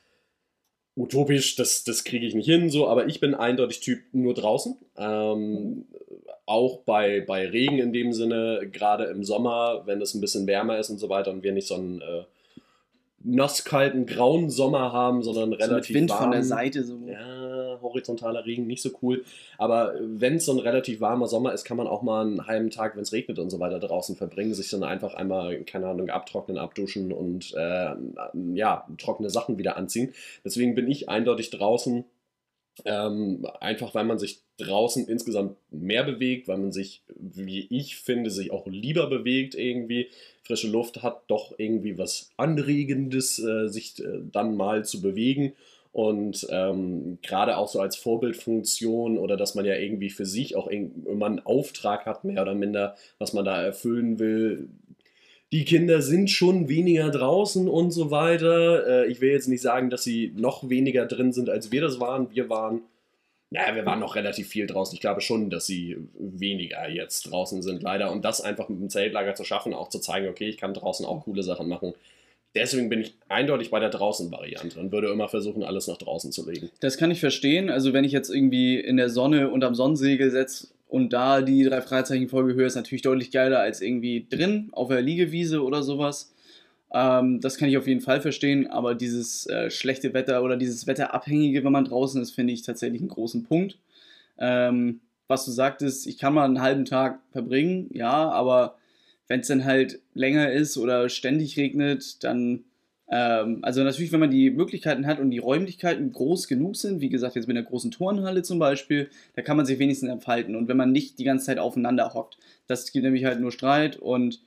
utopisch. 0.97 1.57
Das, 1.57 1.85
das 1.85 2.05
kriege 2.05 2.27
ich 2.27 2.35
nicht 2.35 2.47
hin, 2.47 2.71
so. 2.71 2.89
Aber 2.89 3.07
ich 3.07 3.21
bin 3.21 3.35
eindeutig 3.35 3.81
Typ 3.81 4.01
nur 4.13 4.35
draußen. 4.35 4.77
Ähm, 4.97 5.87
auch 6.47 6.79
bei, 6.81 7.21
bei 7.21 7.49
Regen 7.49 7.79
in 7.79 7.93
dem 7.93 8.13
Sinne, 8.13 8.69
gerade 8.73 9.05
im 9.05 9.23
Sommer, 9.23 9.83
wenn 9.87 10.01
es 10.01 10.15
ein 10.15 10.21
bisschen 10.21 10.47
wärmer 10.47 10.79
ist 10.79 10.91
und 10.91 10.99
so 10.99 11.09
weiter 11.09 11.31
und 11.31 11.45
wir 11.45 11.53
nicht 11.53 11.69
so 11.69 11.77
einen 11.77 12.01
äh, 12.01 12.25
nasskalten, 13.23 14.07
grauen 14.07 14.51
Sommer 14.51 14.93
haben, 14.93 15.23
sondern 15.23 15.45
So 15.45 15.51
mit 15.51 15.61
relativ 15.61 15.95
Wind 15.95 16.11
warm. 16.11 16.23
von 16.23 16.31
der 16.33 16.43
Seite 16.43 16.83
so. 16.83 16.99
Ja, 17.07 17.60
horizontaler 17.91 18.47
Regen, 18.47 18.67
nicht 18.67 18.83
so 18.83 18.91
cool. 19.03 19.25
Aber 19.59 19.95
wenn 20.01 20.37
es 20.37 20.47
so 20.47 20.53
ein 20.53 20.59
relativ 20.59 21.01
warmer 21.01 21.27
Sommer 21.27 21.53
ist, 21.53 21.65
kann 21.65 21.77
man 21.77 21.87
auch 21.87 22.03
mal 22.03 22.23
einen 22.27 22.47
halben 22.47 22.71
Tag, 22.71 22.97
wenn 22.97 23.03
es 23.03 23.13
regnet 23.13 23.39
und 23.39 23.51
so 23.51 23.61
weiter, 23.61 23.79
draußen 23.79 24.17
verbringen, 24.17 24.55
sich 24.55 24.71
dann 24.71 24.83
einfach 24.83 25.15
einmal, 25.15 25.63
keine 25.65 25.89
Ahnung, 25.89 26.11
abtrocknen, 26.11 26.59
abduschen 26.59 27.13
und 27.13 27.55
äh, 27.55 27.95
ja, 28.55 28.87
trockene 28.99 29.31
Sachen 29.31 29.59
wieder 29.59 29.77
anziehen. 29.77 30.13
Deswegen 30.45 30.75
bin 30.75 30.91
ich 30.91 31.09
eindeutig 31.09 31.51
draußen. 31.51 32.05
Ähm, 32.85 33.47
einfach 33.61 33.95
weil 33.95 34.05
man 34.05 34.19
sich 34.19 34.41
draußen 34.57 35.07
insgesamt 35.07 35.57
mehr 35.71 36.05
bewegt, 36.05 36.49
weil 36.49 36.59
man 36.59 36.73
sich, 36.73 37.03
wie 37.17 37.67
ich 37.71 37.97
finde, 37.97 38.31
sich 38.31 38.53
auch 38.53 38.67
lieber 38.67 39.09
bewegt 39.09 39.55
irgendwie. 39.55 40.09
Frische 40.43 40.69
Luft 40.69 41.03
hat 41.03 41.23
doch 41.29 41.55
irgendwie 41.59 41.99
was 41.99 42.31
Anregendes, 42.37 43.39
äh, 43.39 43.69
sich 43.69 44.03
äh, 44.03 44.21
dann 44.33 44.57
mal 44.57 44.85
zu 44.85 45.01
bewegen. 45.01 45.53
Und 45.93 46.47
ähm, 46.51 47.19
gerade 47.23 47.57
auch 47.57 47.69
so 47.69 47.81
als 47.81 47.97
Vorbildfunktion 47.97 49.19
oder 49.19 49.37
dass 49.37 49.55
man 49.57 49.65
ja 49.65 49.75
irgendwie 49.75 50.11
für 50.11 50.25
sich 50.25 50.55
auch 50.55 50.69
immer 50.69 51.27
einen 51.27 51.41
Auftrag 51.41 52.07
hat, 52.07 52.25
mehr 52.25 52.43
oder 52.43 52.55
minder, 52.55 52.95
was 53.19 53.33
man 53.33 53.45
da 53.45 53.61
erfüllen 53.61 54.19
will. 54.21 54.69
Die 55.51 55.65
Kinder 55.65 56.01
sind 56.01 56.31
schon 56.31 56.69
weniger 56.69 57.11
draußen 57.11 57.69
und 57.69 57.91
so 57.91 58.13
weiter. 58.13 58.87
Äh, 58.87 59.11
ich 59.11 59.21
will 59.21 59.31
jetzt 59.31 59.49
nicht 59.49 59.63
sagen, 59.63 59.91
dass 59.91 60.05
sie 60.05 60.33
noch 60.37 60.69
weniger 60.69 61.07
drin 61.07 61.33
sind, 61.33 61.51
als 61.51 61.73
wir 61.73 61.81
das 61.81 61.99
waren. 61.99 62.29
Wir 62.33 62.49
waren, 62.49 62.83
naja, 63.51 63.75
wir 63.75 63.85
waren 63.85 63.99
noch 63.99 64.15
relativ 64.15 64.47
viel 64.47 64.69
draußen. 64.69 64.95
Ich 64.95 65.01
glaube 65.01 65.21
schon, 65.21 65.51
dass 65.51 65.67
sie 65.67 65.97
weniger 66.17 66.89
jetzt 66.89 67.23
draußen 67.23 67.63
sind, 67.63 67.83
leider. 67.83 68.13
Und 68.13 68.25
das 68.25 68.41
einfach 68.41 68.69
mit 68.69 68.79
dem 68.79 68.91
Zeltlager 68.91 69.35
zu 69.35 69.43
schaffen, 69.43 69.75
auch 69.75 69.89
zu 69.89 69.99
zeigen, 69.99 70.29
okay, 70.29 70.49
ich 70.49 70.57
kann 70.57 70.73
draußen 70.73 71.05
auch 71.05 71.25
coole 71.25 71.43
Sachen 71.43 71.69
machen. 71.69 71.95
Deswegen 72.55 72.89
bin 72.89 73.01
ich 73.01 73.15
eindeutig 73.29 73.71
bei 73.71 73.79
der 73.79 73.91
Draußen-Variante 73.91 74.81
und 74.81 74.91
würde 74.91 75.09
immer 75.09 75.29
versuchen, 75.29 75.63
alles 75.63 75.87
nach 75.87 75.99
draußen 75.99 76.33
zu 76.33 76.49
legen. 76.51 76.71
Das 76.81 76.97
kann 76.97 77.11
ich 77.11 77.21
verstehen. 77.21 77.71
Also 77.71 77.93
wenn 77.93 78.05
ich 78.05 78.13
jetzt 78.13 78.29
irgendwie 78.29 78.79
in 78.79 78.97
der 78.97 79.09
Sonne 79.09 79.51
unterm 79.51 79.77
Sonnensegel 79.77 80.31
setze 80.31 80.69
und 80.89 81.13
da 81.13 81.43
die 81.43 81.63
drei 81.63 81.81
Freizeichen-Folge 81.81 82.55
höre, 82.55 82.67
ist 82.67 82.75
natürlich 82.75 83.03
deutlich 83.03 83.31
geiler 83.31 83.61
als 83.61 83.81
irgendwie 83.81 84.27
drin 84.29 84.71
auf 84.73 84.89
der 84.89 85.01
Liegewiese 85.01 85.63
oder 85.63 85.85
sowas. 85.85 86.33
Ähm, 86.93 87.41
das 87.41 87.57
kann 87.57 87.69
ich 87.69 87.79
auf 87.79 87.87
jeden 87.87 88.01
Fall 88.01 88.21
verstehen, 88.21 88.67
aber 88.67 88.97
dieses 88.97 89.47
äh, 89.47 89.71
schlechte 89.71 90.13
Wetter 90.13 90.43
oder 90.43 90.57
dieses 90.57 90.89
Wetterabhängige, 90.89 91.63
wenn 91.63 91.73
man 91.73 91.85
draußen 91.85 92.21
ist, 92.21 92.33
finde 92.33 92.53
ich 92.53 92.63
tatsächlich 92.63 93.01
einen 93.01 93.11
großen 93.11 93.45
Punkt. 93.45 93.79
Ähm, 94.39 95.01
was 95.29 95.45
du 95.45 95.53
sagtest, 95.53 96.09
ich 96.09 96.19
kann 96.19 96.35
mal 96.35 96.45
einen 96.45 96.61
halben 96.61 96.85
Tag 96.85 97.21
verbringen, 97.31 97.89
ja, 97.93 98.29
aber 98.31 98.75
wenn 99.31 99.41
es 99.41 99.47
dann 99.47 99.65
halt 99.65 100.01
länger 100.13 100.51
ist 100.51 100.77
oder 100.77 101.09
ständig 101.09 101.57
regnet, 101.57 102.25
dann 102.25 102.65
ähm, 103.09 103.61
also 103.63 103.85
natürlich, 103.85 104.11
wenn 104.11 104.19
man 104.19 104.33
die 104.33 104.51
Möglichkeiten 104.51 105.07
hat 105.07 105.21
und 105.21 105.31
die 105.31 105.39
Räumlichkeiten 105.39 106.11
groß 106.11 106.49
genug 106.49 106.75
sind, 106.75 107.01
wie 107.01 107.11
gesagt, 107.11 107.37
jetzt 107.37 107.47
mit 107.47 107.57
einer 107.57 107.65
großen 107.65 107.93
Turnhalle 107.93 108.43
zum 108.43 108.59
Beispiel, 108.59 109.09
da 109.37 109.43
kann 109.43 109.57
man 109.57 109.67
sich 109.67 109.79
wenigstens 109.79 110.11
entfalten. 110.11 110.57
Und 110.57 110.67
wenn 110.67 110.77
man 110.77 110.91
nicht 110.91 111.21
die 111.21 111.25
ganze 111.25 111.47
Zeit 111.47 111.61
aufeinander 111.61 112.13
hockt, 112.13 112.39
das 112.67 112.91
gibt 112.91 113.05
nämlich 113.05 113.25
halt 113.25 113.39
nur 113.39 113.53
Streit 113.53 113.97
und 113.97 114.41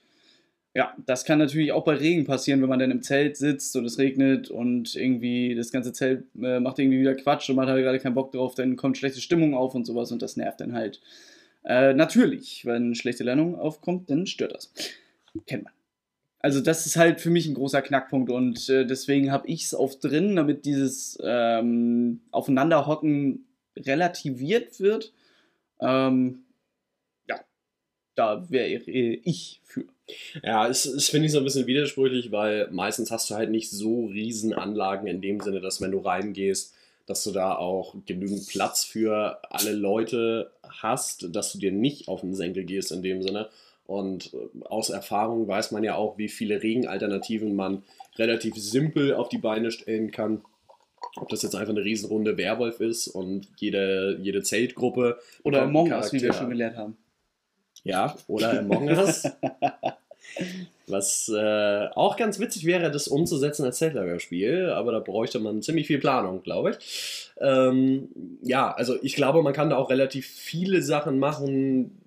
ja, 0.76 0.94
das 1.06 1.24
kann 1.24 1.40
natürlich 1.40 1.72
auch 1.72 1.86
bei 1.86 1.96
Regen 1.96 2.26
passieren, 2.26 2.62
wenn 2.62 2.70
man 2.70 2.80
dann 2.80 2.92
im 2.92 3.04
Zelt 3.04 3.38
sitzt 3.38 3.78
und 3.78 3.86
es 3.86 4.00
regnet 4.00 4.50
und 4.50 4.96
irgendwie 4.96 5.56
das 5.56 5.72
ganze 5.72 5.94
Zelt 5.94 6.26
äh, 6.42 6.60
macht 6.60 6.80
irgendwie 6.80 7.00
wieder 7.00 7.16
Quatsch 7.16 7.50
und 7.50 7.56
man 7.56 7.68
hat 7.68 7.76
halt 7.76 7.86
gerade 7.86 8.00
keinen 8.00 8.16
Bock 8.16 8.34
drauf, 8.34 8.56
dann 8.56 8.76
kommt 8.76 8.98
schlechte 8.98 9.22
Stimmung 9.22 9.54
auf 9.54 9.76
und 9.76 9.86
sowas 9.86 10.12
und 10.12 10.22
das 10.22 10.36
nervt 10.36 10.60
dann 10.60 10.74
halt. 10.74 11.00
Äh, 11.66 11.94
natürlich, 11.94 12.66
wenn 12.66 12.96
schlechte 12.96 13.24
Lernung 13.24 13.58
aufkommt, 13.58 14.10
dann 14.10 14.28
stört 14.28 14.54
das. 14.54 14.74
Kennt 15.48 15.64
man. 15.64 15.74
Also 16.40 16.60
das 16.60 16.86
ist 16.86 16.98
halt 16.98 17.22
für 17.22 17.30
mich 17.30 17.48
ein 17.48 17.54
großer 17.54 17.82
Knackpunkt 17.82 18.30
und 18.30 18.68
äh, 18.70 18.86
deswegen 18.86 19.32
habe 19.32 19.48
ich 19.48 19.64
es 19.64 19.74
auf 19.74 19.98
drin, 20.00 20.36
damit 20.36 20.66
dieses 20.66 21.18
ähm, 21.24 22.20
Aufeinanderhocken 22.32 23.46
relativiert 23.78 24.82
wird. 24.82 25.14
Ähm, 25.80 26.44
ja, 27.30 27.40
da 28.16 28.50
wäre 28.50 28.68
ich 28.68 29.62
für. 29.64 29.86
Ja, 30.44 30.68
es, 30.68 30.86
es 30.86 31.08
finde 31.08 31.28
ich 31.28 31.32
so 31.32 31.38
ein 31.38 31.46
bisschen 31.46 31.66
widersprüchlich, 31.66 32.30
weil 32.34 32.70
meistens 32.72 33.10
hast 33.10 33.30
du 33.30 33.36
halt 33.36 33.50
nicht 33.50 33.72
so 33.72 34.08
riesen 34.08 34.54
Anlagen 34.54 35.08
in 35.08 35.22
dem 35.22 35.40
Sinne, 35.40 35.62
dass 35.62 35.80
wenn 35.80 35.92
du 35.92 36.00
reingehst, 36.00 36.76
dass 37.06 37.24
du 37.24 37.32
da 37.32 37.56
auch 37.56 37.96
genügend 38.06 38.48
Platz 38.48 38.84
für 38.84 39.40
alle 39.50 39.74
Leute 39.74 40.52
hast, 40.64 41.36
dass 41.36 41.52
du 41.52 41.60
dir 41.60 41.72
nicht 41.72 42.08
auf 42.08 42.22
den 42.22 42.34
Senkel 42.34 42.64
gehst 42.64 42.92
in 42.92 43.02
dem 43.02 43.22
Sinne. 43.22 43.50
Und 43.86 44.34
äh, 44.34 44.66
aus 44.66 44.90
Erfahrung 44.90 45.48
weiß 45.48 45.72
man 45.72 45.84
ja 45.84 45.96
auch, 45.96 46.18
wie 46.18 46.30
viele 46.30 46.64
Regenalternativen 46.64 47.56
man 47.56 47.84
relativ 48.18 48.56
simpel 48.56 49.14
auf 49.16 49.30
die 49.30 49.38
Beine 49.38 49.72
stellen 49.72 50.12
kann. 50.12 50.44
Ob 51.18 51.30
das 51.30 51.42
jetzt 51.42 51.56
einfach 51.56 51.74
eine 51.74 51.84
Riesenrunde 51.84 52.38
Werwolf 52.38 52.80
ist 52.80 53.08
und 53.08 53.48
jede, 53.58 54.18
jede 54.22 54.42
Zeltgruppe 54.42 55.20
Oder 55.44 55.60
einen 55.60 55.70
Among 55.70 55.92
Us, 55.92 56.14
wie 56.14 56.22
wir 56.22 56.34
schon 56.34 56.50
gelernt 56.50 56.78
haben. 56.78 56.98
Ja, 57.84 58.16
oder 58.28 58.60
Among 58.60 58.88
Us. 58.88 59.24
Was 60.88 61.30
äh, 61.34 61.88
auch 61.96 62.18
ganz 62.18 62.40
witzig 62.40 62.66
wäre, 62.66 62.92
das 62.92 63.08
umzusetzen 63.08 63.64
als 63.64 63.78
Zeltlagerspiel, 63.78 64.70
aber 64.70 64.92
da 64.92 65.00
bräuchte 65.00 65.40
man 65.40 65.62
ziemlich 65.62 65.88
viel 65.88 66.00
Planung, 66.00 66.44
glaube 66.44 66.72
ich. 66.72 67.32
Ähm, 67.40 68.10
ja, 68.42 68.72
also 68.72 68.98
ich 69.02 69.16
glaube, 69.16 69.42
man 69.44 69.54
kann 69.54 69.70
da 69.70 69.78
auch 69.78 69.90
relativ 69.90 70.28
viele 70.28 70.82
Sachen 70.82 71.20
machen. 71.20 71.98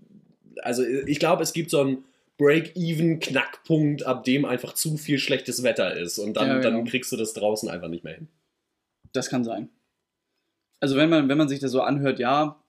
Also 0.62 0.84
ich 0.84 1.18
glaube, 1.18 1.42
es 1.42 1.54
gibt 1.54 1.70
so 1.70 1.80
einen 1.80 2.04
Break-Even-Knackpunkt, 2.38 4.04
ab 4.04 4.24
dem 4.24 4.44
einfach 4.44 4.74
zu 4.74 4.98
viel 4.98 5.18
schlechtes 5.18 5.62
Wetter 5.62 5.96
ist 5.96 6.18
und 6.18 6.36
dann, 6.36 6.48
ja, 6.48 6.58
genau. 6.58 6.76
dann 6.76 6.84
kriegst 6.84 7.10
du 7.12 7.16
das 7.16 7.32
draußen 7.32 7.70
einfach 7.70 7.88
nicht 7.88 8.04
mehr 8.04 8.14
hin. 8.14 8.28
Das 9.12 9.30
kann 9.30 9.42
sein. 9.42 9.70
Also 10.80 10.96
wenn 10.96 11.08
man, 11.08 11.28
wenn 11.28 11.38
man 11.38 11.48
sich 11.48 11.60
das 11.60 11.72
so 11.72 11.80
anhört, 11.80 12.18
ja, 12.18 12.60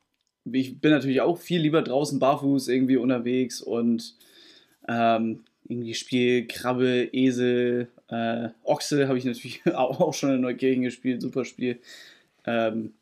ich 0.45 0.79
bin 0.79 0.91
natürlich 0.91 1.19
auch 1.19 1.37
viel 1.37 1.61
lieber 1.61 1.81
draußen 1.81 2.19
barfuß 2.19 2.69
irgendwie 2.69 2.95
unterwegs 2.95 3.61
und 3.61 4.15
ähm, 4.87 5.43
irgendwie 5.69 5.93
Spiel 5.93 6.47
Krabbe, 6.47 7.09
Esel, 7.11 7.87
äh, 8.09 8.49
Ochse 8.63 9.07
habe 9.07 9.17
ich 9.17 9.25
natürlich 9.25 9.65
auch 9.73 10.13
schon 10.13 10.35
in 10.35 10.41
Neukirchen 10.41 10.83
gespielt, 10.83 11.21
super 11.21 11.45
Spiel. 11.45 11.79
Ähm, 12.45 12.93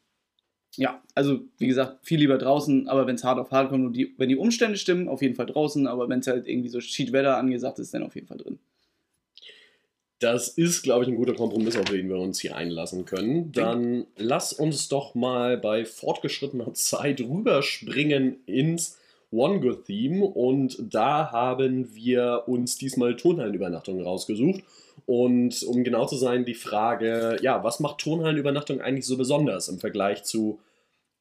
ja, 0.78 1.02
also 1.14 1.42
wie 1.58 1.68
gesagt, 1.68 2.06
viel 2.06 2.20
lieber 2.20 2.38
draußen, 2.38 2.90
aber 2.90 3.08
wenn 3.08 3.16
es 3.16 3.24
hart 3.24 3.40
auf 3.40 3.52
hart 3.52 3.70
kommt 3.70 3.86
und 3.86 3.94
die, 3.94 4.14
wenn 4.18 4.30
die 4.30 4.36
Umstände 4.36 4.78
stimmen, 4.78 5.08
auf 5.08 5.22
jeden 5.22 5.36
Fall 5.36 5.46
draußen, 5.46 5.88
aber 5.88 6.10
wenn 6.10 6.20
es 6.20 6.28
halt 6.28 6.48
irgendwie 6.48 6.70
so 6.70 6.80
Cheat-Wetter 6.80 7.38
angesagt 7.38 7.80
ist, 7.80 7.94
dann 7.94 8.04
auf 8.04 8.16
jeden 8.16 8.28
Fall 8.28 8.38
drin. 8.38 8.60
Das 10.20 10.48
ist, 10.48 10.84
glaube 10.84 11.04
ich, 11.04 11.10
ein 11.10 11.18
guter 11.18 11.34
Kompromiss, 11.34 11.78
auf 11.78 11.86
den 11.86 12.08
wir 12.10 12.18
uns 12.18 12.40
hier 12.40 12.56
einlassen 12.56 13.06
können. 13.06 13.52
Dann 13.52 14.08
lass 14.16 14.54
uns 14.54 14.88
doch 14.88 15.14
mal 15.14 15.58
bei 15.58 15.86
fortgeschrittener 15.86 16.74
Zeit 16.74 17.22
rüberspringen 17.22 18.38
ins 18.46 18.98
One 19.36 19.60
Good 19.60 19.86
Theme 19.86 20.26
und 20.26 20.78
da 20.94 21.32
haben 21.32 21.94
wir 21.94 22.44
uns 22.48 22.78
diesmal 22.78 23.16
Turnhallenübernachtungen 23.16 24.04
rausgesucht. 24.04 24.64
Und 25.06 25.62
um 25.64 25.84
genau 25.84 26.06
zu 26.06 26.16
sein, 26.16 26.46
die 26.46 26.56
Frage, 26.56 27.38
ja, 27.42 27.64
was 27.64 27.80
macht 27.80 28.00
Turnhallenübernachtung 28.00 28.82
eigentlich 28.82 29.06
so 29.06 29.18
besonders 29.18 29.68
im 29.68 29.80
Vergleich 29.80 30.24
zu 30.24 30.60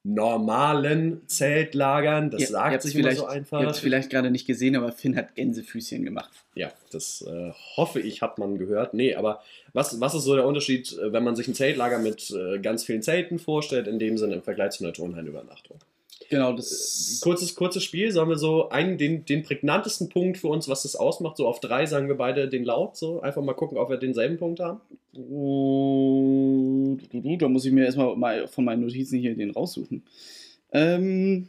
normalen 0.04 1.22
Zeltlagern? 1.26 2.30
Das 2.30 2.42
ja, 2.42 2.48
sagt 2.48 2.82
sich 2.82 2.94
vielleicht 2.94 3.18
so 3.18 3.26
einfach. 3.26 3.60
Ihr 3.60 3.66
habt 3.66 3.76
es 3.76 3.82
vielleicht 3.82 4.10
gerade 4.10 4.30
nicht 4.30 4.46
gesehen, 4.46 4.76
aber 4.76 4.92
Finn 4.92 5.16
hat 5.16 5.34
Gänsefüßchen 5.34 6.04
gemacht. 6.04 6.30
Ja, 6.54 6.72
das 6.92 7.24
äh, 7.28 7.52
hoffe 7.76 8.00
ich, 8.00 8.22
hat 8.22 8.38
man 8.38 8.58
gehört. 8.58 8.94
Nee, 8.94 9.16
aber 9.16 9.42
was, 9.72 10.00
was 10.00 10.14
ist 10.14 10.24
so 10.24 10.34
der 10.34 10.46
Unterschied, 10.46 10.96
äh, 10.98 11.12
wenn 11.12 11.24
man 11.24 11.36
sich 11.36 11.48
ein 11.48 11.54
Zeltlager 11.54 11.98
mit 11.98 12.30
äh, 12.30 12.58
ganz 12.60 12.84
vielen 12.84 13.02
Zelten 13.02 13.38
vorstellt, 13.38 13.88
in 13.88 13.98
dem 13.98 14.16
Sinne 14.18 14.34
im 14.34 14.42
Vergleich 14.42 14.70
zu 14.70 14.84
einer 14.84 14.92
Turnhallenübernachtung? 14.92 15.78
Genau, 16.30 16.52
das. 16.52 17.20
Kurzes, 17.22 17.54
kurzes 17.54 17.84
Spiel, 17.84 18.10
sagen 18.10 18.28
wir 18.28 18.38
so, 18.38 18.68
einen, 18.68 18.98
den, 18.98 19.24
den 19.24 19.42
prägnantesten 19.42 20.08
Punkt 20.08 20.38
für 20.38 20.48
uns, 20.48 20.68
was 20.68 20.82
das 20.82 20.96
ausmacht. 20.96 21.36
So 21.36 21.46
auf 21.46 21.60
drei 21.60 21.86
sagen 21.86 22.08
wir 22.08 22.16
beide 22.16 22.48
den 22.48 22.64
laut. 22.64 22.96
So 22.96 23.20
einfach 23.20 23.42
mal 23.42 23.54
gucken, 23.54 23.78
ob 23.78 23.90
wir 23.90 23.96
denselben 23.96 24.38
Punkt 24.38 24.60
haben. 24.60 24.80
Oh, 25.16 26.96
da 27.38 27.48
muss 27.48 27.64
ich 27.64 27.72
mir 27.72 27.84
erstmal 27.84 28.16
mal 28.16 28.48
von 28.48 28.64
meinen 28.64 28.82
Notizen 28.82 29.18
hier 29.18 29.34
den 29.34 29.50
raussuchen. 29.50 30.02
Ähm. 30.72 31.48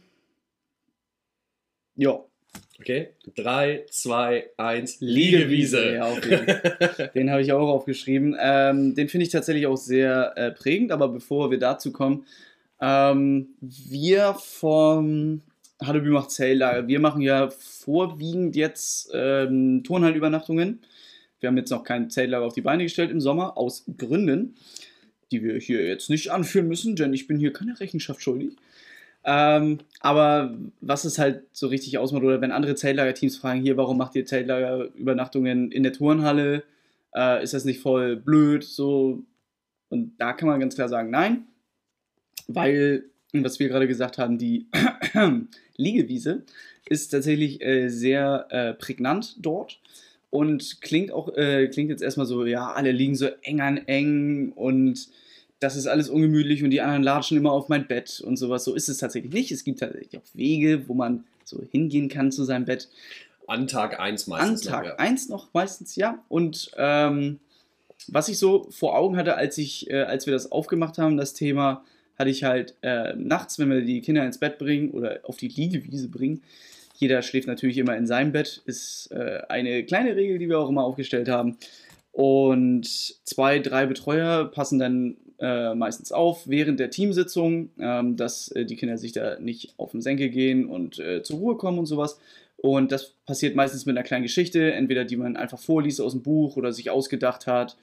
Ja. 1.96 2.20
Okay, 2.78 3.08
3, 3.36 3.86
2, 3.90 4.50
1, 4.58 5.00
Liegewiese. 5.00 5.94
Ja, 5.94 6.12
okay. 6.12 7.08
den 7.14 7.30
habe 7.30 7.40
ich 7.40 7.52
auch 7.52 7.68
aufgeschrieben. 7.68 8.36
Ähm, 8.38 8.94
den 8.94 9.08
finde 9.08 9.24
ich 9.24 9.32
tatsächlich 9.32 9.66
auch 9.66 9.78
sehr 9.78 10.34
äh, 10.36 10.50
prägend, 10.50 10.92
aber 10.92 11.08
bevor 11.08 11.50
wir 11.50 11.58
dazu 11.58 11.90
kommen, 11.90 12.26
ähm, 12.80 13.48
wir 13.60 14.34
vom 14.34 15.42
Hadeby 15.82 16.08
macht 16.10 16.30
Zelllager, 16.30 16.88
wir 16.88 17.00
machen 17.00 17.22
ja 17.22 17.50
vorwiegend 17.50 18.56
jetzt 18.56 19.10
ähm, 19.12 19.82
Turnhallenübernachtungen. 19.84 20.80
Wir 21.40 21.48
haben 21.48 21.56
jetzt 21.56 21.70
noch 21.70 21.84
kein 21.84 22.10
Zeltlager 22.10 22.46
auf 22.46 22.54
die 22.54 22.62
Beine 22.62 22.82
gestellt 22.82 23.10
im 23.10 23.20
Sommer, 23.20 23.58
aus 23.58 23.84
Gründen, 23.98 24.56
die 25.30 25.42
wir 25.42 25.58
hier 25.58 25.86
jetzt 25.86 26.08
nicht 26.08 26.30
anführen 26.30 26.68
müssen, 26.68 26.96
denn 26.96 27.12
ich 27.12 27.26
bin 27.26 27.38
hier 27.38 27.52
keine 27.52 27.78
Rechenschaft 27.78 28.22
schuldig. 28.22 28.56
Ähm, 29.24 29.78
aber 30.00 30.56
was 30.80 31.04
es 31.04 31.18
halt 31.18 31.42
so 31.52 31.66
richtig 31.66 31.98
ausmacht, 31.98 32.22
oder 32.22 32.40
wenn 32.40 32.52
andere 32.52 32.74
Zeltlagerteams 32.74 33.36
fragen, 33.36 33.60
hier, 33.60 33.76
warum 33.76 33.98
macht 33.98 34.14
ihr 34.14 34.24
Zeltlagerübernachtungen 34.24 35.72
in 35.72 35.82
der 35.82 35.92
Turnhalle? 35.92 36.62
Äh, 37.14 37.42
ist 37.42 37.52
das 37.52 37.64
nicht 37.64 37.80
voll 37.80 38.16
blöd? 38.16 38.64
So, 38.64 39.24
und 39.88 40.16
da 40.18 40.32
kann 40.32 40.48
man 40.48 40.60
ganz 40.60 40.74
klar 40.74 40.88
sagen, 40.88 41.10
nein 41.10 41.46
weil, 42.46 43.04
was 43.32 43.58
wir 43.58 43.68
gerade 43.68 43.88
gesagt 43.88 44.18
haben, 44.18 44.38
die 44.38 44.66
Liegewiese 45.76 46.44
ist 46.88 47.08
tatsächlich 47.08 47.60
äh, 47.62 47.88
sehr 47.88 48.46
äh, 48.50 48.74
prägnant 48.74 49.36
dort 49.40 49.80
und 50.30 50.80
klingt 50.80 51.10
auch, 51.10 51.34
äh, 51.36 51.68
klingt 51.68 51.90
jetzt 51.90 52.02
erstmal 52.02 52.26
so, 52.26 52.44
ja, 52.44 52.72
alle 52.72 52.92
liegen 52.92 53.14
so 53.14 53.28
eng 53.42 53.60
an 53.60 53.78
eng 53.78 54.52
und 54.52 55.08
das 55.60 55.76
ist 55.76 55.86
alles 55.86 56.10
ungemütlich 56.10 56.62
und 56.62 56.70
die 56.70 56.80
anderen 56.80 57.02
latschen 57.02 57.36
immer 57.36 57.52
auf 57.52 57.68
mein 57.68 57.86
Bett 57.86 58.20
und 58.20 58.36
sowas. 58.36 58.64
So 58.64 58.74
ist 58.74 58.88
es 58.88 58.98
tatsächlich 58.98 59.32
nicht. 59.32 59.50
Es 59.50 59.64
gibt 59.64 59.80
tatsächlich 59.80 60.20
auch 60.20 60.34
Wege, 60.34 60.86
wo 60.86 60.94
man 60.94 61.24
so 61.44 61.62
hingehen 61.72 62.08
kann 62.08 62.30
zu 62.30 62.44
seinem 62.44 62.66
Bett. 62.66 62.88
An 63.46 63.66
Tag 63.66 63.98
1 63.98 64.26
meistens. 64.26 64.66
An 64.66 64.72
Tag 64.72 65.00
1 65.00 65.28
noch, 65.28 65.38
ja. 65.38 65.44
noch 65.44 65.54
meistens, 65.54 65.96
ja. 65.96 66.22
Und 66.28 66.70
ähm, 66.76 67.38
was 68.08 68.28
ich 68.28 68.38
so 68.38 68.68
vor 68.70 68.96
Augen 68.96 69.16
hatte, 69.16 69.36
als, 69.36 69.56
ich, 69.56 69.88
äh, 69.90 70.02
als 70.02 70.26
wir 70.26 70.32
das 70.32 70.52
aufgemacht 70.52 70.98
haben, 70.98 71.16
das 71.16 71.32
Thema, 71.32 71.84
hatte 72.18 72.30
ich 72.30 72.44
halt 72.44 72.74
äh, 72.82 73.14
nachts, 73.14 73.58
wenn 73.58 73.70
wir 73.70 73.82
die 73.82 74.00
Kinder 74.00 74.24
ins 74.24 74.38
Bett 74.38 74.58
bringen 74.58 74.90
oder 74.90 75.20
auf 75.24 75.36
die 75.36 75.48
Liegewiese 75.48 76.08
bringen, 76.08 76.42
jeder 76.98 77.22
schläft 77.22 77.46
natürlich 77.46 77.78
immer 77.78 77.96
in 77.96 78.06
seinem 78.06 78.32
Bett, 78.32 78.62
ist 78.64 79.10
äh, 79.12 79.42
eine 79.48 79.84
kleine 79.84 80.16
Regel, 80.16 80.38
die 80.38 80.48
wir 80.48 80.58
auch 80.58 80.68
immer 80.68 80.84
aufgestellt 80.84 81.28
haben. 81.28 81.58
Und 82.12 82.86
zwei, 83.26 83.58
drei 83.58 83.84
Betreuer 83.86 84.46
passen 84.46 84.78
dann 84.78 85.16
äh, 85.38 85.74
meistens 85.74 86.12
auf 86.12 86.48
während 86.48 86.80
der 86.80 86.90
Teamsitzung, 86.90 87.68
ähm, 87.78 88.16
dass 88.16 88.50
äh, 88.52 88.64
die 88.64 88.76
Kinder 88.76 88.96
sich 88.96 89.12
da 89.12 89.38
nicht 89.38 89.74
auf 89.76 89.90
den 89.90 90.00
Senkel 90.00 90.30
gehen 90.30 90.64
und 90.64 90.98
äh, 90.98 91.22
zur 91.22 91.38
Ruhe 91.38 91.56
kommen 91.56 91.78
und 91.78 91.86
sowas. 91.86 92.18
Und 92.56 92.90
das 92.90 93.12
passiert 93.26 93.54
meistens 93.54 93.84
mit 93.84 93.96
einer 93.96 94.06
kleinen 94.06 94.22
Geschichte, 94.22 94.72
entweder 94.72 95.04
die 95.04 95.16
man 95.16 95.36
einfach 95.36 95.58
vorliest 95.58 96.00
aus 96.00 96.12
dem 96.12 96.22
Buch 96.22 96.56
oder 96.56 96.72
sich 96.72 96.88
ausgedacht 96.88 97.46
hat 97.46 97.76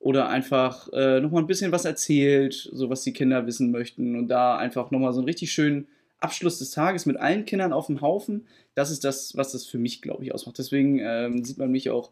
oder 0.00 0.28
einfach 0.28 0.88
äh, 0.92 1.20
nochmal 1.20 1.42
ein 1.42 1.46
bisschen 1.46 1.72
was 1.72 1.84
erzählt, 1.84 2.54
so 2.72 2.90
was 2.90 3.02
die 3.02 3.12
Kinder 3.12 3.46
wissen 3.46 3.70
möchten 3.70 4.16
und 4.16 4.28
da 4.28 4.56
einfach 4.56 4.90
nochmal 4.90 5.12
so 5.12 5.20
einen 5.20 5.28
richtig 5.28 5.52
schönen 5.52 5.86
Abschluss 6.18 6.58
des 6.58 6.70
Tages 6.70 7.06
mit 7.06 7.18
allen 7.18 7.44
Kindern 7.44 7.72
auf 7.72 7.86
dem 7.86 8.00
Haufen. 8.00 8.46
Das 8.74 8.90
ist 8.90 9.04
das, 9.04 9.36
was 9.36 9.52
das 9.52 9.66
für 9.66 9.78
mich, 9.78 10.00
glaube 10.00 10.24
ich, 10.24 10.34
ausmacht. 10.34 10.58
Deswegen 10.58 10.98
ähm, 11.00 11.44
sieht 11.44 11.58
man 11.58 11.70
mich 11.70 11.90
auch 11.90 12.10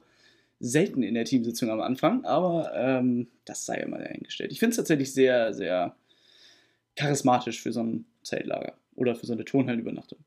selten 0.60 1.02
in 1.02 1.14
der 1.14 1.24
Teamsitzung 1.24 1.70
am 1.70 1.80
Anfang, 1.80 2.24
aber 2.24 2.72
ähm, 2.74 3.28
das 3.44 3.64
sei 3.64 3.84
mal 3.86 4.02
dahingestellt. 4.02 4.52
Ich 4.52 4.58
finde 4.58 4.70
es 4.70 4.76
tatsächlich 4.76 5.12
sehr, 5.12 5.54
sehr 5.54 5.96
charismatisch 6.94 7.62
für 7.62 7.72
so 7.72 7.82
ein 7.82 8.04
Zeltlager 8.22 8.74
oder 8.96 9.14
für 9.14 9.26
so 9.26 9.32
eine 9.32 9.44
Turnhallenübernachtung. 9.44 10.18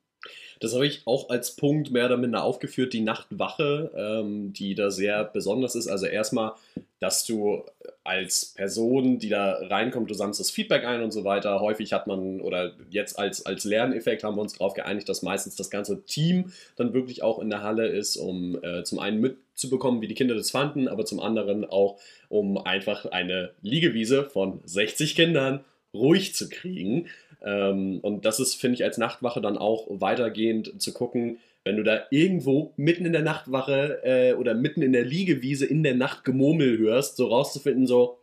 Das 0.61 0.75
habe 0.75 0.85
ich 0.85 1.01
auch 1.05 1.29
als 1.29 1.55
Punkt 1.55 1.89
mehr 1.89 2.05
oder 2.05 2.17
minder 2.17 2.43
aufgeführt, 2.43 2.93
die 2.93 3.01
Nachtwache, 3.01 3.91
ähm, 3.95 4.53
die 4.53 4.75
da 4.75 4.91
sehr 4.91 5.23
besonders 5.23 5.73
ist. 5.73 5.87
Also 5.87 6.05
erstmal, 6.05 6.53
dass 6.99 7.25
du 7.25 7.63
als 8.03 8.53
Person, 8.55 9.17
die 9.17 9.29
da 9.29 9.53
reinkommt, 9.53 10.11
du 10.11 10.13
sammelst 10.13 10.39
das 10.39 10.51
Feedback 10.51 10.85
ein 10.85 11.01
und 11.01 11.11
so 11.11 11.23
weiter. 11.23 11.59
Häufig 11.61 11.93
hat 11.93 12.05
man, 12.05 12.41
oder 12.41 12.73
jetzt 12.91 13.17
als, 13.17 13.43
als 13.43 13.63
Lerneffekt 13.63 14.23
haben 14.23 14.35
wir 14.35 14.41
uns 14.41 14.53
darauf 14.53 14.75
geeinigt, 14.75 15.09
dass 15.09 15.23
meistens 15.23 15.55
das 15.55 15.71
ganze 15.71 16.05
Team 16.05 16.53
dann 16.75 16.93
wirklich 16.93 17.23
auch 17.23 17.39
in 17.39 17.49
der 17.49 17.63
Halle 17.63 17.87
ist, 17.87 18.15
um 18.17 18.63
äh, 18.63 18.83
zum 18.83 18.99
einen 18.99 19.19
mitzubekommen, 19.19 20.01
wie 20.01 20.07
die 20.07 20.13
Kinder 20.13 20.35
das 20.35 20.51
fanden, 20.51 20.87
aber 20.87 21.05
zum 21.05 21.19
anderen 21.19 21.65
auch, 21.65 21.99
um 22.29 22.59
einfach 22.59 23.07
eine 23.07 23.49
Liegewiese 23.63 24.25
von 24.25 24.61
60 24.63 25.15
Kindern 25.15 25.65
ruhig 25.91 26.35
zu 26.35 26.49
kriegen. 26.49 27.07
Ähm, 27.43 27.99
und 28.01 28.25
das 28.25 28.39
ist, 28.39 28.55
finde 28.55 28.75
ich, 28.75 28.83
als 28.83 28.97
Nachtwache 28.97 29.41
dann 29.41 29.57
auch 29.57 29.87
weitergehend 29.89 30.81
zu 30.81 30.93
gucken, 30.93 31.39
wenn 31.63 31.77
du 31.77 31.83
da 31.83 32.03
irgendwo 32.09 32.73
mitten 32.75 33.05
in 33.05 33.13
der 33.13 33.21
Nachtwache 33.21 34.01
äh, 34.03 34.33
oder 34.33 34.55
mitten 34.55 34.81
in 34.81 34.93
der 34.93 35.05
Liegewiese 35.05 35.65
in 35.65 35.83
der 35.83 35.95
Nacht 35.95 36.23
Gemurmel 36.23 36.77
hörst, 36.77 37.17
so 37.17 37.27
rauszufinden, 37.27 37.85
so, 37.85 38.17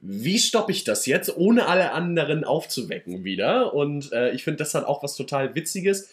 wie 0.00 0.38
stoppe 0.38 0.72
ich 0.72 0.84
das 0.84 1.06
jetzt, 1.06 1.36
ohne 1.36 1.66
alle 1.66 1.92
anderen 1.92 2.44
aufzuwecken 2.44 3.24
wieder? 3.24 3.74
Und 3.74 4.12
äh, 4.12 4.30
ich 4.32 4.44
finde, 4.44 4.58
das 4.58 4.74
hat 4.74 4.84
auch 4.84 5.02
was 5.02 5.16
total 5.16 5.54
Witziges 5.54 6.10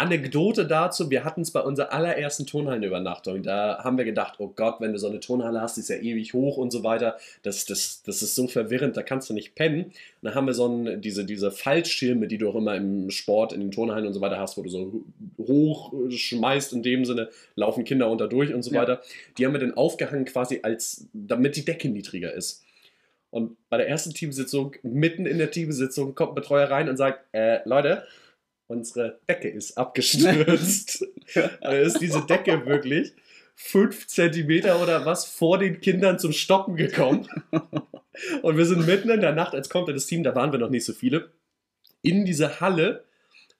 Anekdote 0.00 0.66
dazu, 0.66 1.10
wir 1.10 1.24
hatten 1.24 1.42
es 1.42 1.50
bei 1.50 1.60
unserer 1.60 1.92
allerersten 1.92 2.46
Turnhallenübernachtung. 2.46 3.42
Da 3.42 3.84
haben 3.84 3.98
wir 3.98 4.06
gedacht, 4.06 4.36
oh 4.38 4.48
Gott, 4.48 4.80
wenn 4.80 4.92
du 4.92 4.98
so 4.98 5.08
eine 5.10 5.20
Turnhalle 5.20 5.60
hast, 5.60 5.76
die 5.76 5.82
ist 5.82 5.90
ja 5.90 5.96
ewig 5.96 6.32
hoch 6.32 6.56
und 6.56 6.70
so 6.70 6.82
weiter. 6.82 7.18
Das, 7.42 7.66
das, 7.66 8.02
das 8.02 8.22
ist 8.22 8.34
so 8.34 8.48
verwirrend, 8.48 8.96
da 8.96 9.02
kannst 9.02 9.28
du 9.28 9.34
nicht 9.34 9.54
pennen. 9.54 9.84
Und 9.84 9.94
dann 10.22 10.34
haben 10.34 10.46
wir 10.46 10.54
so 10.54 10.66
ein, 10.66 11.02
diese, 11.02 11.26
diese 11.26 11.50
Fallschirme, 11.50 12.28
die 12.28 12.38
du 12.38 12.48
auch 12.48 12.54
immer 12.54 12.76
im 12.76 13.10
Sport, 13.10 13.52
in 13.52 13.60
den 13.60 13.72
Turnhallen 13.72 14.06
und 14.06 14.14
so 14.14 14.22
weiter 14.22 14.38
hast, 14.38 14.56
wo 14.56 14.62
du 14.62 14.70
so 14.70 15.04
hoch 15.36 15.92
schmeißt, 16.08 16.72
in 16.72 16.82
dem 16.82 17.04
Sinne 17.04 17.28
laufen 17.54 17.84
Kinder 17.84 18.08
unter 18.08 18.26
durch 18.26 18.54
und 18.54 18.62
so 18.62 18.72
ja. 18.72 18.80
weiter. 18.80 19.02
Die 19.36 19.44
haben 19.44 19.52
wir 19.52 19.60
dann 19.60 19.74
aufgehangen 19.74 20.24
quasi 20.24 20.60
als, 20.62 21.08
damit 21.12 21.56
die 21.56 21.64
Decke 21.66 21.90
niedriger 21.90 22.32
ist. 22.32 22.64
Und 23.28 23.56
bei 23.68 23.76
der 23.76 23.86
ersten 23.86 24.14
Teamsitzung, 24.14 24.76
mitten 24.82 25.26
in 25.26 25.36
der 25.36 25.50
Teamsitzung, 25.50 26.14
kommt 26.14 26.32
ein 26.32 26.36
Betreuer 26.36 26.70
rein 26.70 26.88
und 26.88 26.96
sagt, 26.96 27.26
äh, 27.32 27.60
Leute, 27.68 28.04
unsere 28.70 29.18
Decke 29.28 29.48
ist 29.48 29.76
abgestürzt. 29.76 31.04
da 31.34 31.72
ist 31.72 32.00
diese 32.00 32.24
Decke 32.24 32.64
wirklich 32.66 33.12
fünf 33.56 34.06
Zentimeter 34.06 34.80
oder 34.80 35.04
was 35.04 35.26
vor 35.26 35.58
den 35.58 35.80
Kindern 35.80 36.18
zum 36.18 36.32
Stoppen 36.32 36.76
gekommen. 36.76 37.28
Und 38.42 38.56
wir 38.56 38.64
sind 38.64 38.86
mitten 38.86 39.10
in 39.10 39.20
der 39.20 39.32
Nacht, 39.32 39.54
als 39.54 39.68
kommt 39.68 39.88
das 39.88 40.06
Team, 40.06 40.22
da 40.22 40.34
waren 40.34 40.52
wir 40.52 40.58
noch 40.58 40.70
nicht 40.70 40.84
so 40.84 40.92
viele, 40.92 41.30
in 42.02 42.24
diese 42.24 42.60
Halle. 42.60 43.04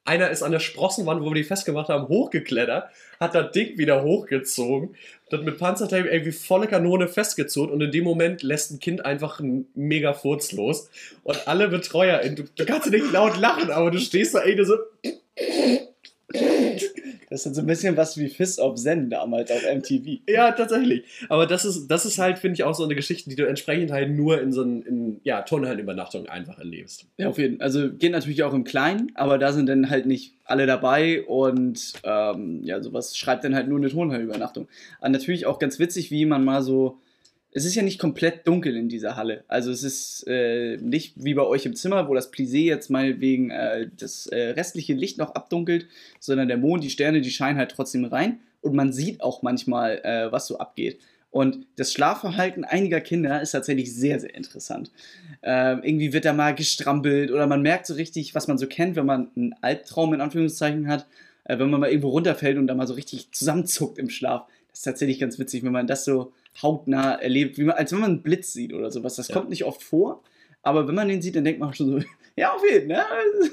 Einer 0.04 0.30
ist 0.30 0.42
an 0.42 0.52
der 0.52 0.60
Sprossenwand, 0.60 1.20
wo 1.20 1.26
wir 1.26 1.34
die 1.34 1.44
festgemacht 1.44 1.88
haben, 1.88 2.08
hochgeklettert, 2.08 2.90
hat 3.20 3.34
das 3.34 3.52
Ding 3.52 3.76
wieder 3.76 4.02
hochgezogen, 4.02 4.96
das 5.30 5.42
mit 5.42 5.58
Panzertape 5.58 6.08
irgendwie 6.08 6.32
volle 6.32 6.66
Kanone 6.66 7.06
festgezogen 7.06 7.72
und 7.72 7.80
in 7.80 7.92
dem 7.92 8.04
Moment 8.04 8.42
lässt 8.42 8.70
ein 8.70 8.80
Kind 8.80 9.04
einfach 9.04 9.40
einen 9.40 9.68
mega 9.74 10.14
Furz 10.14 10.52
los. 10.52 10.90
Und 11.22 11.46
alle 11.46 11.68
Betreuer, 11.68 12.20
du, 12.28 12.44
du 12.44 12.66
kannst 12.66 12.90
nicht 12.90 13.12
laut 13.12 13.38
lachen, 13.38 13.70
aber 13.70 13.90
du 13.90 13.98
stehst 13.98 14.34
da 14.34 14.44
irgendwie 14.44 14.64
so. 14.64 14.76
Das 17.30 17.46
ist 17.46 17.54
so 17.54 17.60
ein 17.60 17.66
bisschen 17.66 17.96
was 17.96 18.18
wie 18.18 18.28
Fist 18.28 18.58
of 18.58 18.74
Zen 18.74 19.08
damals 19.08 19.52
auf 19.52 19.62
MTV. 19.62 20.20
Ja, 20.28 20.50
tatsächlich. 20.50 21.04
Aber 21.28 21.46
das 21.46 21.64
ist, 21.64 21.86
das 21.86 22.04
ist 22.04 22.18
halt, 22.18 22.40
finde 22.40 22.54
ich, 22.54 22.64
auch 22.64 22.74
so 22.74 22.82
eine 22.82 22.96
Geschichte, 22.96 23.30
die 23.30 23.36
du 23.36 23.46
entsprechend 23.46 23.92
halt 23.92 24.10
nur 24.10 24.40
in 24.40 24.52
so 24.52 24.62
einen, 24.62 25.20
ja, 25.22 25.42
Turnhallenübernachtung 25.42 26.28
einfach 26.28 26.58
erlebst. 26.58 27.06
Ja, 27.18 27.28
auf 27.28 27.38
jeden 27.38 27.58
Fall. 27.58 27.64
Also 27.64 27.92
geht 27.92 28.10
natürlich 28.10 28.42
auch 28.42 28.52
im 28.52 28.64
Kleinen, 28.64 29.12
aber 29.14 29.38
da 29.38 29.52
sind 29.52 29.68
dann 29.68 29.90
halt 29.90 30.06
nicht 30.06 30.34
alle 30.44 30.66
dabei 30.66 31.22
und 31.22 31.92
ähm, 32.02 32.64
ja, 32.64 32.82
sowas 32.82 33.16
schreibt 33.16 33.44
dann 33.44 33.54
halt 33.54 33.68
nur 33.68 33.78
eine 33.78 33.88
Turnhallenübernachtung. 33.88 34.66
Aber 34.98 35.10
natürlich 35.10 35.46
auch 35.46 35.60
ganz 35.60 35.78
witzig, 35.78 36.10
wie 36.10 36.26
man 36.26 36.44
mal 36.44 36.62
so 36.62 36.98
es 37.52 37.64
ist 37.64 37.74
ja 37.74 37.82
nicht 37.82 37.98
komplett 37.98 38.46
dunkel 38.46 38.76
in 38.76 38.88
dieser 38.88 39.16
Halle. 39.16 39.44
Also 39.48 39.70
es 39.70 39.82
ist 39.82 40.24
äh, 40.28 40.76
nicht 40.76 41.14
wie 41.16 41.34
bei 41.34 41.42
euch 41.42 41.66
im 41.66 41.74
Zimmer, 41.74 42.08
wo 42.08 42.14
das 42.14 42.32
Plissé 42.32 42.64
jetzt 42.64 42.90
mal 42.90 43.20
wegen 43.20 43.50
äh, 43.50 43.88
das 43.96 44.26
äh, 44.26 44.50
restliche 44.50 44.94
Licht 44.94 45.18
noch 45.18 45.34
abdunkelt, 45.34 45.88
sondern 46.20 46.48
der 46.48 46.58
Mond, 46.58 46.84
die 46.84 46.90
Sterne, 46.90 47.20
die 47.20 47.30
scheinen 47.30 47.58
halt 47.58 47.72
trotzdem 47.72 48.04
rein 48.04 48.40
und 48.60 48.74
man 48.74 48.92
sieht 48.92 49.20
auch 49.20 49.42
manchmal, 49.42 50.00
äh, 50.04 50.30
was 50.30 50.46
so 50.46 50.58
abgeht. 50.58 51.00
Und 51.30 51.66
das 51.76 51.92
Schlafverhalten 51.92 52.64
einiger 52.64 53.00
Kinder 53.00 53.40
ist 53.40 53.52
tatsächlich 53.52 53.94
sehr, 53.94 54.18
sehr 54.18 54.34
interessant. 54.34 54.90
Ähm, 55.42 55.80
irgendwie 55.84 56.12
wird 56.12 56.24
da 56.24 56.32
mal 56.32 56.54
gestrampelt 56.54 57.30
oder 57.30 57.46
man 57.46 57.62
merkt 57.62 57.86
so 57.86 57.94
richtig, 57.94 58.34
was 58.34 58.48
man 58.48 58.58
so 58.58 58.66
kennt, 58.66 58.96
wenn 58.96 59.06
man 59.06 59.30
einen 59.36 59.54
Albtraum 59.60 60.12
in 60.12 60.20
Anführungszeichen 60.20 60.88
hat, 60.88 61.06
äh, 61.44 61.58
wenn 61.58 61.70
man 61.70 61.80
mal 61.80 61.88
irgendwo 61.88 62.10
runterfällt 62.10 62.58
und 62.58 62.66
da 62.66 62.74
mal 62.74 62.86
so 62.86 62.94
richtig 62.94 63.30
zusammenzuckt 63.32 63.98
im 63.98 64.10
Schlaf. 64.10 64.46
Das 64.70 64.80
ist 64.80 64.84
tatsächlich 64.84 65.20
ganz 65.20 65.38
witzig, 65.38 65.62
wenn 65.62 65.72
man 65.72 65.86
das 65.86 66.04
so 66.04 66.32
hautnah 66.62 67.14
erlebt, 67.14 67.58
wie 67.58 67.64
man, 67.64 67.76
als 67.76 67.92
wenn 67.92 68.00
man 68.00 68.10
einen 68.10 68.22
Blitz 68.22 68.52
sieht 68.52 68.72
oder 68.72 68.90
sowas. 68.90 69.16
Das 69.16 69.28
ja. 69.28 69.34
kommt 69.34 69.50
nicht 69.50 69.64
oft 69.64 69.82
vor, 69.82 70.22
aber 70.62 70.86
wenn 70.88 70.94
man 70.94 71.08
den 71.08 71.22
sieht, 71.22 71.36
dann 71.36 71.44
denkt 71.44 71.60
man 71.60 71.72
schon 71.74 72.00
so, 72.00 72.06
ja, 72.36 72.54
auf 72.54 72.62
jeden 72.68 72.90
Fall, 72.90 73.06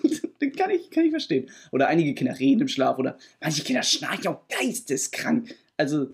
ne? 0.04 0.20
den 0.42 0.52
kann 0.54 0.70
ich, 0.70 0.90
kann 0.90 1.06
ich 1.06 1.12
verstehen. 1.12 1.50
Oder 1.72 1.88
einige 1.88 2.14
Kinder 2.14 2.38
reden 2.38 2.62
im 2.62 2.68
Schlaf 2.68 2.98
oder 2.98 3.18
manche 3.42 3.64
Kinder 3.64 3.84
schnarchen 3.84 4.28
auch 4.28 4.48
geisteskrank. 4.50 5.56
Also 5.78 6.08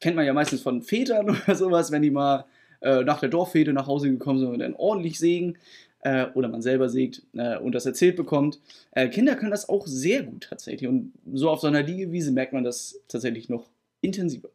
kennt 0.00 0.16
man 0.16 0.26
ja 0.26 0.32
meistens 0.32 0.62
von 0.62 0.82
Vätern 0.82 1.30
oder 1.46 1.54
sowas, 1.54 1.90
wenn 1.90 2.02
die 2.02 2.10
mal 2.10 2.44
äh, 2.80 3.02
nach 3.02 3.20
der 3.20 3.28
Dorffete 3.28 3.72
nach 3.72 3.86
Hause 3.86 4.10
gekommen 4.10 4.38
sind 4.38 4.48
und 4.48 4.58
dann 4.60 4.74
ordentlich 4.74 5.18
sägen 5.18 5.58
äh, 6.02 6.26
oder 6.34 6.48
man 6.48 6.62
selber 6.62 6.88
sägt 6.88 7.22
äh, 7.34 7.58
und 7.58 7.74
das 7.74 7.86
erzählt 7.86 8.16
bekommt. 8.16 8.60
Äh, 8.92 9.08
Kinder 9.08 9.36
können 9.36 9.50
das 9.50 9.68
auch 9.68 9.86
sehr 9.86 10.22
gut 10.22 10.48
tatsächlich 10.48 10.88
und 10.88 11.12
so 11.32 11.50
auf 11.50 11.60
so 11.60 11.66
einer 11.66 11.82
Liegewiese 11.82 12.32
merkt 12.32 12.52
man 12.52 12.64
das 12.64 13.00
tatsächlich 13.08 13.48
noch 13.48 13.68
intensiver. 14.00 14.48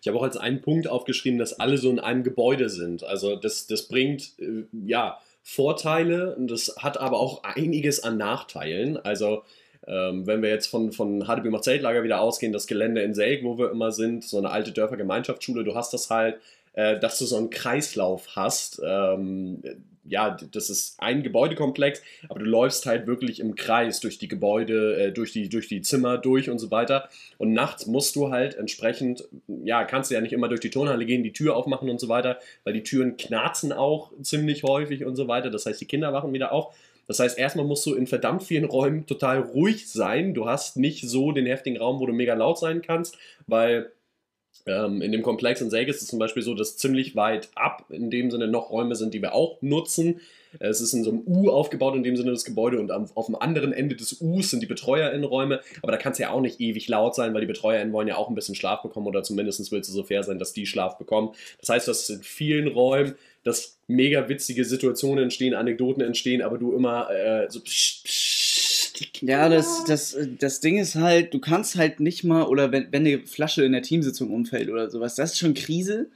Ich 0.00 0.08
habe 0.08 0.18
auch 0.18 0.22
als 0.22 0.36
einen 0.36 0.60
Punkt 0.60 0.88
aufgeschrieben, 0.88 1.38
dass 1.38 1.60
alle 1.60 1.78
so 1.78 1.90
in 1.90 2.00
einem 2.00 2.22
Gebäude 2.22 2.68
sind. 2.70 3.04
Also 3.04 3.36
das, 3.36 3.66
das 3.66 3.88
bringt 3.88 4.32
äh, 4.38 4.64
ja 4.72 5.18
Vorteile 5.42 6.36
das 6.38 6.76
hat 6.78 6.98
aber 6.98 7.18
auch 7.18 7.42
einiges 7.44 8.02
an 8.02 8.18
Nachteilen. 8.18 8.98
Also 8.98 9.42
ähm, 9.86 10.26
wenn 10.26 10.42
wir 10.42 10.50
jetzt 10.50 10.66
von, 10.66 10.92
von 10.92 11.24
HDB 11.24 11.48
macht 11.48 11.64
Zeltlager 11.64 12.02
wieder 12.02 12.20
ausgehen, 12.20 12.52
das 12.52 12.66
Gelände 12.66 13.02
in 13.02 13.14
Selk, 13.14 13.42
wo 13.42 13.58
wir 13.58 13.70
immer 13.70 13.90
sind, 13.90 14.24
so 14.24 14.38
eine 14.38 14.50
alte 14.50 14.72
Dörfergemeinschaftsschule, 14.72 15.64
du 15.64 15.74
hast 15.74 15.92
das 15.94 16.10
halt, 16.10 16.38
äh, 16.74 16.98
dass 16.98 17.18
du 17.18 17.24
so 17.24 17.36
einen 17.36 17.50
Kreislauf 17.50 18.36
hast. 18.36 18.80
Ähm, 18.84 19.62
ja, 20.04 20.36
das 20.52 20.70
ist 20.70 20.96
ein 20.98 21.22
Gebäudekomplex, 21.22 22.02
aber 22.28 22.40
du 22.40 22.46
läufst 22.46 22.86
halt 22.86 23.06
wirklich 23.06 23.40
im 23.40 23.54
Kreis 23.54 24.00
durch 24.00 24.18
die 24.18 24.28
Gebäude, 24.28 24.96
äh, 24.96 25.12
durch, 25.12 25.32
die, 25.32 25.48
durch 25.48 25.68
die 25.68 25.82
Zimmer 25.82 26.18
durch 26.18 26.48
und 26.50 26.58
so 26.58 26.70
weiter. 26.70 27.08
Und 27.38 27.52
nachts 27.52 27.86
musst 27.86 28.16
du 28.16 28.30
halt 28.30 28.54
entsprechend, 28.54 29.28
ja, 29.46 29.84
kannst 29.84 30.10
du 30.10 30.14
ja 30.14 30.20
nicht 30.20 30.32
immer 30.32 30.48
durch 30.48 30.60
die 30.60 30.70
Turnhalle 30.70 31.04
gehen, 31.04 31.22
die 31.22 31.32
Tür 31.32 31.56
aufmachen 31.56 31.90
und 31.90 32.00
so 32.00 32.08
weiter, 32.08 32.38
weil 32.64 32.72
die 32.72 32.82
Türen 32.82 33.16
knarzen 33.16 33.72
auch 33.72 34.12
ziemlich 34.22 34.62
häufig 34.62 35.04
und 35.04 35.16
so 35.16 35.28
weiter. 35.28 35.50
Das 35.50 35.66
heißt, 35.66 35.80
die 35.80 35.86
Kinder 35.86 36.12
wachen 36.12 36.32
wieder 36.32 36.52
auf. 36.52 36.74
Das 37.06 37.18
heißt, 37.18 37.38
erstmal 37.38 37.66
musst 37.66 37.84
du 37.86 37.94
in 37.94 38.06
verdammt 38.06 38.44
vielen 38.44 38.64
Räumen 38.64 39.04
total 39.04 39.40
ruhig 39.40 39.90
sein. 39.90 40.32
Du 40.32 40.46
hast 40.46 40.76
nicht 40.76 41.08
so 41.08 41.32
den 41.32 41.44
heftigen 41.44 41.76
Raum, 41.76 41.98
wo 41.98 42.06
du 42.06 42.12
mega 42.12 42.34
laut 42.34 42.58
sein 42.58 42.82
kannst, 42.82 43.18
weil 43.48 43.90
ähm, 44.66 45.02
in 45.02 45.12
dem 45.12 45.22
Komplex 45.22 45.60
in 45.60 45.70
Selg 45.70 45.88
ist 45.88 46.02
es 46.02 46.08
zum 46.08 46.18
Beispiel 46.18 46.42
so, 46.42 46.54
dass 46.54 46.76
ziemlich 46.76 47.16
weit 47.16 47.48
ab 47.54 47.86
in 47.90 48.10
dem 48.10 48.30
Sinne 48.30 48.48
noch 48.48 48.70
Räume 48.70 48.94
sind, 48.94 49.14
die 49.14 49.22
wir 49.22 49.34
auch 49.34 49.60
nutzen. 49.62 50.20
Es 50.58 50.80
ist 50.80 50.92
in 50.92 51.04
so 51.04 51.10
einem 51.10 51.22
U 51.26 51.48
aufgebaut, 51.48 51.94
in 51.94 52.02
dem 52.02 52.16
Sinne 52.16 52.32
das 52.32 52.44
Gebäude, 52.44 52.80
und 52.80 52.90
auf 52.90 53.26
dem 53.26 53.36
anderen 53.36 53.72
Ende 53.72 53.94
des 53.94 54.20
Us 54.20 54.50
sind 54.50 54.60
die 54.60 54.66
BetreuerInnenräume. 54.66 55.60
Aber 55.80 55.92
da 55.92 55.98
kann 55.98 56.12
es 56.12 56.18
ja 56.18 56.30
auch 56.30 56.40
nicht 56.40 56.60
ewig 56.60 56.88
laut 56.88 57.14
sein, 57.14 57.32
weil 57.32 57.40
die 57.42 57.46
BetreuerInnen 57.46 57.92
wollen 57.92 58.08
ja 58.08 58.16
auch 58.16 58.28
ein 58.28 58.34
bisschen 58.34 58.56
Schlaf 58.56 58.82
bekommen 58.82 59.06
oder 59.06 59.22
zumindest 59.22 59.70
willst 59.70 59.88
du 59.88 59.94
so 59.94 60.02
fair 60.02 60.24
sein, 60.24 60.40
dass 60.40 60.52
die 60.52 60.66
Schlaf 60.66 60.98
bekommen. 60.98 61.30
Das 61.60 61.68
heißt, 61.68 61.88
dass 61.88 62.10
in 62.10 62.22
vielen 62.22 62.66
Räumen 62.66 63.14
dass 63.42 63.78
mega 63.86 64.28
witzige 64.28 64.64
Situationen 64.64 65.24
entstehen, 65.24 65.54
Anekdoten 65.54 66.02
entstehen, 66.02 66.42
aber 66.42 66.58
du 66.58 66.74
immer 66.74 67.10
äh, 67.10 67.46
so 67.48 67.60
psch, 67.60 68.02
psch, 68.04 68.49
ja, 69.20 69.48
das, 69.48 69.84
das, 69.84 70.16
das 70.38 70.60
Ding 70.60 70.78
ist 70.78 70.94
halt, 70.94 71.34
du 71.34 71.38
kannst 71.38 71.76
halt 71.76 72.00
nicht 72.00 72.24
mal, 72.24 72.44
oder 72.44 72.72
wenn, 72.72 72.92
wenn 72.92 73.06
eine 73.06 73.20
Flasche 73.20 73.64
in 73.64 73.72
der 73.72 73.82
Teamsitzung 73.82 74.30
umfällt 74.32 74.70
oder 74.70 74.90
sowas, 74.90 75.14
das 75.14 75.32
ist 75.32 75.38
schon 75.38 75.54
Krise. 75.54 76.08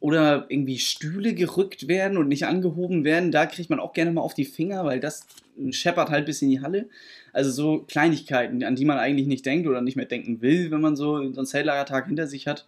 Oder 0.00 0.46
irgendwie 0.48 0.78
Stühle 0.78 1.32
gerückt 1.32 1.86
werden 1.86 2.18
und 2.18 2.26
nicht 2.26 2.44
angehoben 2.44 3.04
werden, 3.04 3.30
da 3.30 3.46
kriegt 3.46 3.70
man 3.70 3.78
auch 3.78 3.92
gerne 3.92 4.10
mal 4.10 4.20
auf 4.20 4.34
die 4.34 4.44
Finger, 4.44 4.84
weil 4.84 4.98
das 4.98 5.26
scheppert 5.70 6.10
halt 6.10 6.26
bis 6.26 6.42
in 6.42 6.50
die 6.50 6.60
Halle. 6.60 6.88
Also 7.32 7.50
so 7.50 7.84
Kleinigkeiten, 7.86 8.64
an 8.64 8.76
die 8.76 8.84
man 8.84 8.98
eigentlich 8.98 9.28
nicht 9.28 9.46
denkt 9.46 9.68
oder 9.68 9.80
nicht 9.80 9.96
mehr 9.96 10.06
denken 10.06 10.42
will, 10.42 10.70
wenn 10.70 10.80
man 10.80 10.96
so, 10.96 11.16
einen 11.16 11.46
Zelllagertag 11.46 12.06
hinter 12.06 12.26
sich 12.26 12.46
hat. 12.46 12.66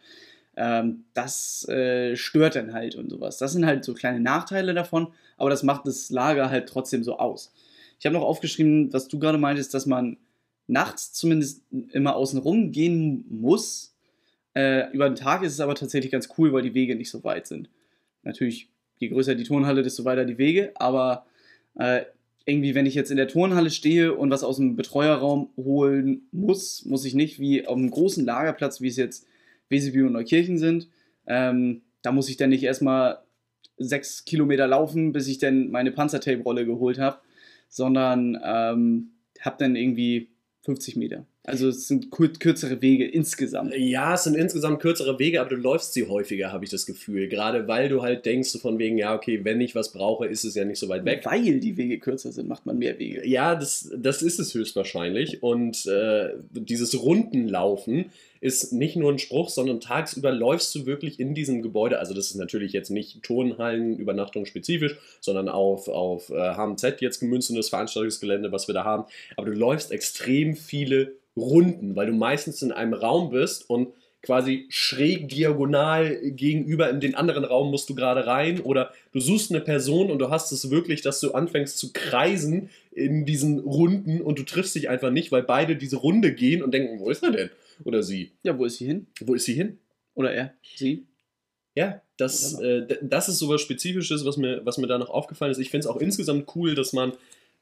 Ähm, 0.56 1.04
das 1.14 1.68
äh, 1.68 2.16
stört 2.16 2.56
dann 2.56 2.72
halt 2.72 2.94
und 2.94 3.10
sowas. 3.10 3.38
Das 3.38 3.52
sind 3.52 3.66
halt 3.66 3.84
so 3.84 3.94
kleine 3.94 4.20
Nachteile 4.20 4.74
davon, 4.74 5.08
aber 5.36 5.50
das 5.50 5.62
macht 5.62 5.86
das 5.86 6.10
Lager 6.10 6.50
halt 6.50 6.68
trotzdem 6.68 7.02
so 7.02 7.18
aus. 7.18 7.52
Ich 7.98 8.06
habe 8.06 8.14
noch 8.14 8.22
aufgeschrieben, 8.22 8.92
was 8.92 9.08
du 9.08 9.18
gerade 9.18 9.38
meintest, 9.38 9.74
dass 9.74 9.86
man 9.86 10.18
nachts 10.66 11.12
zumindest 11.12 11.62
immer 11.92 12.14
außen 12.14 12.38
rum 12.38 12.70
gehen 12.70 13.24
muss. 13.28 13.96
Äh, 14.54 14.92
über 14.92 15.08
den 15.08 15.16
Tag 15.16 15.42
ist 15.42 15.54
es 15.54 15.60
aber 15.60 15.74
tatsächlich 15.74 16.12
ganz 16.12 16.28
cool, 16.38 16.52
weil 16.52 16.62
die 16.62 16.74
Wege 16.74 16.94
nicht 16.94 17.10
so 17.10 17.24
weit 17.24 17.46
sind. 17.46 17.70
Natürlich, 18.22 18.68
je 18.98 19.08
größer 19.08 19.34
die 19.34 19.44
Turnhalle, 19.44 19.82
desto 19.82 20.04
weiter 20.04 20.24
die 20.24 20.38
Wege, 20.38 20.72
aber 20.76 21.26
äh, 21.76 22.02
irgendwie, 22.44 22.74
wenn 22.74 22.86
ich 22.86 22.94
jetzt 22.94 23.10
in 23.10 23.16
der 23.16 23.28
Turnhalle 23.28 23.70
stehe 23.70 24.14
und 24.14 24.30
was 24.30 24.44
aus 24.44 24.56
dem 24.56 24.76
Betreuerraum 24.76 25.50
holen 25.56 26.28
muss, 26.32 26.84
muss 26.84 27.04
ich 27.04 27.14
nicht 27.14 27.38
wie 27.38 27.66
auf 27.66 27.76
einem 27.76 27.90
großen 27.90 28.24
Lagerplatz, 28.24 28.80
wie 28.80 28.88
es 28.88 28.96
jetzt 28.96 29.26
Wesebü 29.68 30.06
und 30.06 30.12
Neukirchen 30.12 30.58
sind. 30.58 30.88
Ähm, 31.26 31.82
da 32.00 32.12
muss 32.12 32.28
ich 32.28 32.36
dann 32.36 32.50
nicht 32.50 32.62
erstmal 32.62 33.18
sechs 33.76 34.24
Kilometer 34.24 34.66
laufen, 34.66 35.12
bis 35.12 35.28
ich 35.28 35.38
dann 35.38 35.70
meine 35.70 35.92
Panzertape-Rolle 35.92 36.64
geholt 36.64 36.98
habe 36.98 37.18
sondern 37.68 38.38
ähm, 38.42 39.12
habe 39.40 39.56
dann 39.58 39.76
irgendwie 39.76 40.30
50 40.62 40.96
Meter. 40.96 41.26
Also 41.48 41.68
es 41.68 41.88
sind 41.88 42.10
kürzere 42.10 42.82
Wege 42.82 43.06
insgesamt. 43.06 43.74
Ja, 43.74 44.14
es 44.14 44.24
sind 44.24 44.36
insgesamt 44.36 44.80
kürzere 44.80 45.18
Wege, 45.18 45.40
aber 45.40 45.50
du 45.50 45.56
läufst 45.56 45.94
sie 45.94 46.06
häufiger, 46.06 46.52
habe 46.52 46.64
ich 46.64 46.70
das 46.70 46.84
Gefühl. 46.84 47.28
Gerade 47.28 47.66
weil 47.66 47.88
du 47.88 48.02
halt 48.02 48.26
denkst 48.26 48.58
von 48.60 48.78
wegen, 48.78 48.98
ja, 48.98 49.14
okay, 49.14 49.44
wenn 49.44 49.60
ich 49.60 49.74
was 49.74 49.92
brauche, 49.92 50.26
ist 50.26 50.44
es 50.44 50.54
ja 50.54 50.64
nicht 50.64 50.78
so 50.78 50.88
weit 50.88 51.04
weg. 51.06 51.22
Weil 51.24 51.58
die 51.60 51.76
Wege 51.76 51.98
kürzer 51.98 52.32
sind, 52.32 52.48
macht 52.48 52.66
man 52.66 52.78
mehr 52.78 52.98
Wege. 52.98 53.26
Ja, 53.26 53.54
das, 53.54 53.90
das 53.96 54.20
ist 54.20 54.38
es 54.38 54.52
höchstwahrscheinlich. 54.52 55.42
Und 55.42 55.86
äh, 55.86 56.34
dieses 56.52 57.02
Rundenlaufen 57.02 58.06
ist 58.40 58.72
nicht 58.72 58.96
nur 58.96 59.10
ein 59.10 59.18
Spruch, 59.18 59.48
sondern 59.48 59.80
tagsüber 59.80 60.30
läufst 60.30 60.74
du 60.74 60.86
wirklich 60.86 61.18
in 61.18 61.34
diesem 61.34 61.62
Gebäude. 61.62 61.98
Also 61.98 62.14
das 62.14 62.26
ist 62.26 62.36
natürlich 62.36 62.72
jetzt 62.72 62.90
nicht 62.90 63.22
Turnhallenübernachtung 63.22 64.44
spezifisch, 64.44 64.96
sondern 65.20 65.48
auf, 65.48 65.88
auf 65.88 66.30
äh, 66.30 66.54
HMZ 66.54 67.00
jetzt 67.00 67.20
gemünzt 67.20 67.50
und 67.50 67.56
das 67.56 67.70
Veranstaltungsgelände, 67.70 68.52
was 68.52 68.68
wir 68.68 68.74
da 68.74 68.84
haben. 68.84 69.04
Aber 69.36 69.46
du 69.46 69.52
läufst 69.52 69.90
extrem 69.90 70.54
viele 70.54 71.14
Runden, 71.38 71.96
weil 71.96 72.06
du 72.06 72.12
meistens 72.12 72.62
in 72.62 72.72
einem 72.72 72.94
Raum 72.94 73.30
bist 73.30 73.68
und 73.68 73.88
quasi 74.22 74.66
schräg 74.68 75.28
diagonal 75.28 76.18
gegenüber 76.32 76.90
in 76.90 77.00
den 77.00 77.14
anderen 77.14 77.44
Raum 77.44 77.70
musst 77.70 77.88
du 77.88 77.94
gerade 77.94 78.26
rein 78.26 78.60
oder 78.60 78.92
du 79.12 79.20
suchst 79.20 79.50
eine 79.50 79.60
Person 79.60 80.10
und 80.10 80.18
du 80.18 80.30
hast 80.30 80.50
es 80.50 80.70
wirklich, 80.70 81.02
dass 81.02 81.20
du 81.20 81.32
anfängst 81.32 81.78
zu 81.78 81.92
kreisen 81.92 82.70
in 82.90 83.24
diesen 83.24 83.60
Runden 83.60 84.20
und 84.20 84.38
du 84.38 84.42
triffst 84.42 84.74
dich 84.74 84.88
einfach 84.88 85.10
nicht, 85.10 85.30
weil 85.30 85.44
beide 85.44 85.76
diese 85.76 85.96
Runde 85.96 86.34
gehen 86.34 86.62
und 86.62 86.74
denken, 86.74 86.98
wo 86.98 87.10
ist 87.10 87.22
er 87.22 87.30
denn? 87.30 87.50
Oder 87.84 88.02
sie. 88.02 88.32
Ja, 88.42 88.58
wo 88.58 88.64
ist 88.64 88.78
sie 88.78 88.86
hin? 88.86 89.06
Wo 89.20 89.34
ist 89.34 89.44
sie 89.44 89.54
hin? 89.54 89.78
Oder 90.14 90.32
er, 90.32 90.54
sie. 90.76 91.06
Ja, 91.76 92.02
das, 92.16 92.58
äh, 92.60 92.98
das 93.02 93.28
ist 93.28 93.38
sowas 93.38 93.60
Spezifisches, 93.60 94.24
was 94.24 94.36
mir, 94.36 94.62
was 94.64 94.78
mir 94.78 94.88
da 94.88 94.98
noch 94.98 95.10
aufgefallen 95.10 95.52
ist. 95.52 95.58
Ich 95.58 95.70
finde 95.70 95.86
es 95.86 95.86
auch 95.86 96.00
insgesamt 96.00 96.50
cool, 96.56 96.74
dass 96.74 96.92
man 96.92 97.12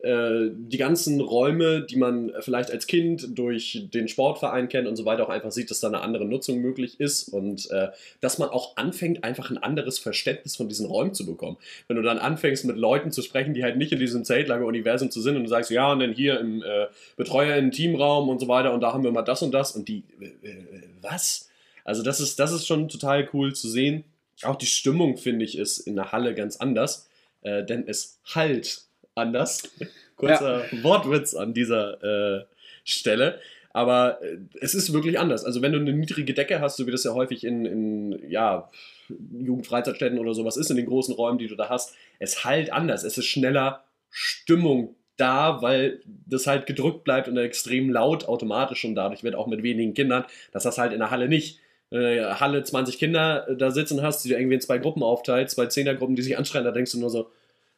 die 0.03 0.76
ganzen 0.76 1.20
Räume, 1.22 1.80
die 1.80 1.97
man 1.97 2.30
vielleicht 2.40 2.70
als 2.70 2.86
Kind 2.86 3.38
durch 3.38 3.86
den 3.94 4.09
Sportverein 4.09 4.68
kennt 4.68 4.86
und 4.86 4.94
so 4.94 5.07
weiter, 5.07 5.24
auch 5.24 5.30
einfach 5.30 5.51
sieht, 5.51 5.70
dass 5.70 5.80
da 5.80 5.88
eine 5.88 6.03
andere 6.03 6.26
Nutzung 6.26 6.59
möglich 6.59 7.01
ist 7.01 7.28
und 7.28 7.70
äh, 7.70 7.88
dass 8.20 8.38
man 8.38 8.51
auch 8.51 8.76
anfängt, 8.76 9.24
einfach 9.24 9.51
ein 9.51 9.59
anderes 9.59 9.99
Verständnis 9.99 10.55
von 10.55 10.68
diesen 10.68 10.86
Räumen 10.86 11.14
zu 11.14 11.24
bekommen. 11.24 11.57
Wenn 11.88 11.97
du 11.97 12.03
dann 12.03 12.18
anfängst, 12.18 12.66
mit 12.66 12.76
Leuten 12.76 13.11
zu 13.11 13.22
sprechen, 13.22 13.55
die 13.55 13.64
halt 13.64 13.78
nicht 13.78 13.90
in 13.90 13.99
diesem 13.99 14.24
Zeltlager-Universum 14.24 15.11
zu 15.11 15.22
sind 15.22 15.36
und 15.36 15.44
du 15.44 15.49
sagst, 15.49 15.70
ja, 15.70 15.90
und 15.90 16.01
dann 16.01 16.12
hier 16.12 16.40
im 16.40 16.62
äh, 16.62 16.86
Betreuer 17.16 17.57
im 17.57 17.70
Teamraum 17.70 18.28
und 18.28 18.38
so 18.38 18.49
weiter 18.49 18.74
und 18.74 18.82
da 18.82 18.92
haben 18.92 19.03
wir 19.03 19.12
mal 19.12 19.22
das 19.22 19.42
und 19.42 19.53
das 19.53 19.72
und 19.72 19.88
die, 19.88 20.05
äh, 20.20 20.26
äh, 20.47 20.82
was? 21.01 21.49
Also 21.84 22.03
das 22.03 22.20
ist, 22.20 22.38
das 22.38 22.53
ist 22.53 22.66
schon 22.66 22.88
total 22.88 23.28
cool 23.32 23.55
zu 23.55 23.68
sehen. 23.68 24.05
Auch 24.42 24.57
die 24.57 24.66
Stimmung, 24.66 25.16
finde 25.16 25.44
ich, 25.44 25.57
ist 25.57 25.78
in 25.78 25.97
der 25.97 26.12
Halle 26.12 26.34
ganz 26.34 26.59
anders, 26.59 27.09
äh, 27.42 27.64
denn 27.64 27.84
es 27.86 28.18
halt 28.34 28.86
anders. 29.17 29.62
Kurzer 30.17 30.64
ja. 30.73 30.85
Wortwitz 30.85 31.35
an 31.35 31.53
dieser 31.53 32.03
äh, 32.03 32.45
Stelle. 32.85 33.41
Aber 33.73 34.23
äh, 34.23 34.39
es 34.61 34.75
ist 34.75 34.93
wirklich 34.93 35.19
anders. 35.19 35.45
Also 35.45 35.61
wenn 35.61 35.73
du 35.73 35.79
eine 35.79 35.93
niedrige 35.93 36.33
Decke 36.33 36.61
hast, 36.61 36.77
so 36.77 36.87
wie 36.87 36.91
das 36.91 37.05
ja 37.05 37.12
häufig 37.12 37.45
in, 37.45 37.67
in 37.67 38.31
ja, 38.31 38.71
Jugendfreizeitstätten 39.09 40.19
oder 40.19 40.35
sowas 40.35 40.57
ist, 40.57 40.71
in 40.71 40.77
den 40.77 40.87
großen 40.87 41.14
Räumen, 41.14 41.39
die 41.39 41.49
du 41.49 41.57
da 41.57 41.69
hast, 41.69 41.95
es 42.19 42.45
halt 42.45 42.73
anders. 42.73 43.05
Es 43.05 43.19
ist 43.19 43.27
schneller 43.27 43.85
Stimmung 44.11 44.95
da, 45.19 45.61
weil 45.62 46.01
das 46.27 46.47
halt 46.47 46.67
gedrückt 46.67 47.05
bleibt 47.05 47.29
und 47.29 47.37
extrem 47.37 47.91
laut 47.91 48.29
automatisch 48.29 48.85
und 48.85 48.95
dadurch 48.95 49.23
wird 49.23 49.35
auch 49.35 49.47
mit 49.47 49.62
wenigen 49.62 49.95
Kindern, 49.95 50.25
dass 50.53 50.62
das 50.62 50.79
halt 50.79 50.93
in 50.93 50.99
der 50.99 51.11
Halle 51.11 51.29
nicht. 51.29 51.61
Äh, 51.91 52.23
Halle 52.23 52.62
20 52.64 52.99
Kinder 52.99 53.47
da 53.57 53.71
sitzen 53.71 54.03
hast, 54.03 54.25
die 54.25 54.31
du 54.31 54.35
irgendwie 54.37 54.55
in 54.55 54.61
zwei 54.61 54.79
Gruppen 54.79 55.03
aufteilst, 55.03 55.55
zwei 55.55 55.67
Zehnergruppen, 55.67 56.17
die 56.17 56.23
sich 56.23 56.37
anschreien, 56.37 56.64
da 56.64 56.73
denkst 56.73 56.93
du 56.93 57.01
nur 57.01 57.11
so, 57.11 57.31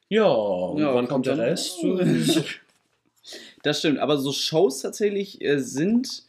ja, 0.09 0.26
und 0.26 0.80
ja, 0.80 0.88
wann 0.88 1.09
kommt, 1.09 1.26
kommt 1.26 1.26
der 1.26 1.38
Rest? 1.38 1.78
das 3.62 3.78
stimmt, 3.78 3.98
aber 3.98 4.18
so 4.18 4.32
Shows 4.32 4.80
tatsächlich 4.80 5.42
äh, 5.42 5.59
sind 5.59 6.24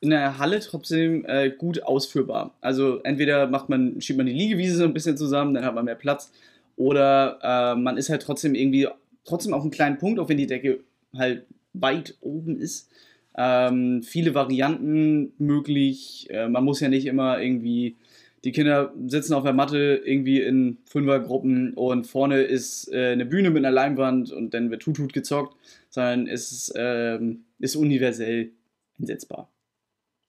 in 0.00 0.10
der 0.10 0.38
Halle 0.38 0.60
trotzdem 0.60 1.24
äh, 1.26 1.50
gut 1.50 1.82
ausführbar. 1.82 2.54
Also 2.60 3.00
entweder 3.02 3.46
macht 3.46 3.70
man, 3.70 4.00
schiebt 4.00 4.18
man 4.18 4.26
die 4.26 4.32
Liegewiese 4.32 4.76
so 4.76 4.84
ein 4.84 4.92
bisschen 4.92 5.16
zusammen, 5.16 5.54
dann 5.54 5.64
hat 5.64 5.74
man 5.74 5.86
mehr 5.86 5.94
Platz, 5.94 6.30
oder 6.76 7.38
äh, 7.42 7.74
man 7.76 7.96
ist 7.96 8.10
halt 8.10 8.22
trotzdem 8.22 8.54
irgendwie 8.54 8.88
trotzdem 9.24 9.54
auf 9.54 9.62
einen 9.62 9.70
kleinen 9.70 9.98
Punkt, 9.98 10.18
auch 10.18 10.28
wenn 10.28 10.36
die 10.36 10.46
Decke 10.46 10.80
halt 11.16 11.46
weit 11.72 12.16
oben 12.20 12.58
ist. 12.58 12.90
Ähm, 13.36 14.02
viele 14.02 14.34
Varianten 14.34 15.32
möglich. 15.38 16.28
Äh, 16.30 16.48
man 16.48 16.64
muss 16.64 16.80
ja 16.80 16.88
nicht 16.88 17.06
immer 17.06 17.40
irgendwie 17.40 17.96
die 18.44 18.52
Kinder 18.52 18.92
sitzen 19.06 19.32
auf 19.32 19.42
der 19.42 19.54
Matte 19.54 20.02
irgendwie 20.04 20.40
in 20.42 20.78
Fünfergruppen 20.84 21.74
und 21.74 22.06
vorne 22.06 22.42
ist 22.42 22.92
äh, 22.92 23.12
eine 23.12 23.24
Bühne 23.24 23.50
mit 23.50 23.64
einer 23.64 23.74
Leinwand 23.74 24.30
und 24.32 24.52
dann 24.52 24.70
wird 24.70 24.82
Tutut 24.82 25.14
gezockt, 25.14 25.56
sondern 25.88 26.26
es 26.26 26.52
ist, 26.52 26.72
ähm, 26.76 27.44
ist 27.58 27.74
universell 27.74 28.52
einsetzbar. 29.00 29.50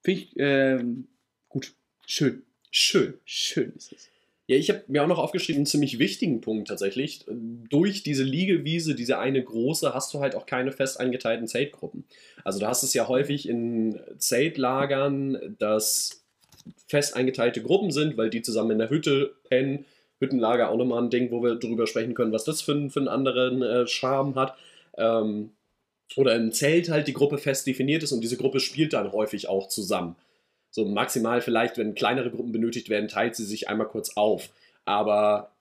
Finde 0.01 0.21
ich 0.21 0.33
ähm, 0.37 1.07
gut. 1.49 1.73
Schön. 2.05 2.43
Schön. 2.71 3.15
Schön 3.25 3.73
ist 3.75 3.91
es. 3.91 4.09
Ja, 4.47 4.57
ich 4.57 4.69
habe 4.69 4.83
mir 4.87 5.03
auch 5.03 5.07
noch 5.07 5.17
aufgeschrieben, 5.17 5.61
einen 5.61 5.65
ziemlich 5.65 5.97
wichtigen 5.97 6.39
Punkt 6.39 6.67
tatsächlich. 6.67 7.25
Durch 7.27 8.03
diese 8.03 8.23
Liegewiese, 8.23 8.93
diese 8.93 9.17
eine 9.17 9.43
große, 9.43 9.93
hast 9.93 10.13
du 10.13 10.19
halt 10.19 10.35
auch 10.35 10.45
keine 10.45 10.71
fest 10.71 10.99
eingeteilten 10.99 11.47
Zeltgruppen. 11.47 12.05
Also 12.43 12.59
du 12.59 12.67
hast 12.67 12.83
es 12.83 12.93
ja 12.93 13.07
häufig 13.07 13.49
in 13.49 13.99
Zeltlagern, 14.19 15.55
dass 15.57 16.24
fest 16.87 17.15
eingeteilte 17.15 17.61
Gruppen 17.61 17.91
sind, 17.91 18.17
weil 18.17 18.29
die 18.29 18.41
zusammen 18.41 18.71
in 18.71 18.79
der 18.79 18.89
Hütte 18.89 19.35
pennen. 19.49 19.85
Hüttenlager 20.19 20.69
auch 20.69 20.77
nochmal 20.77 21.03
ein 21.03 21.09
Ding, 21.09 21.31
wo 21.31 21.43
wir 21.43 21.55
darüber 21.55 21.87
sprechen 21.87 22.13
können, 22.13 22.31
was 22.31 22.45
das 22.45 22.61
für, 22.61 22.89
für 22.89 22.99
einen 22.99 23.09
anderen 23.09 23.61
äh, 23.61 23.87
Charme 23.87 24.35
hat. 24.35 24.55
Ähm, 24.97 25.51
oder 26.15 26.35
im 26.35 26.51
Zelt 26.51 26.89
halt 26.89 27.07
die 27.07 27.13
Gruppe 27.13 27.37
fest 27.37 27.67
definiert 27.67 28.03
ist 28.03 28.11
und 28.11 28.21
diese 28.21 28.37
Gruppe 28.37 28.59
spielt 28.59 28.93
dann 28.93 29.11
häufig 29.11 29.49
auch 29.49 29.67
zusammen. 29.67 30.15
So 30.69 30.85
maximal 30.85 31.41
vielleicht, 31.41 31.77
wenn 31.77 31.95
kleinere 31.95 32.31
Gruppen 32.31 32.51
benötigt 32.51 32.89
werden, 32.89 33.07
teilt 33.07 33.35
sie 33.35 33.45
sich 33.45 33.69
einmal 33.69 33.87
kurz 33.87 34.15
auf. 34.15 34.49
Aber 34.85 35.51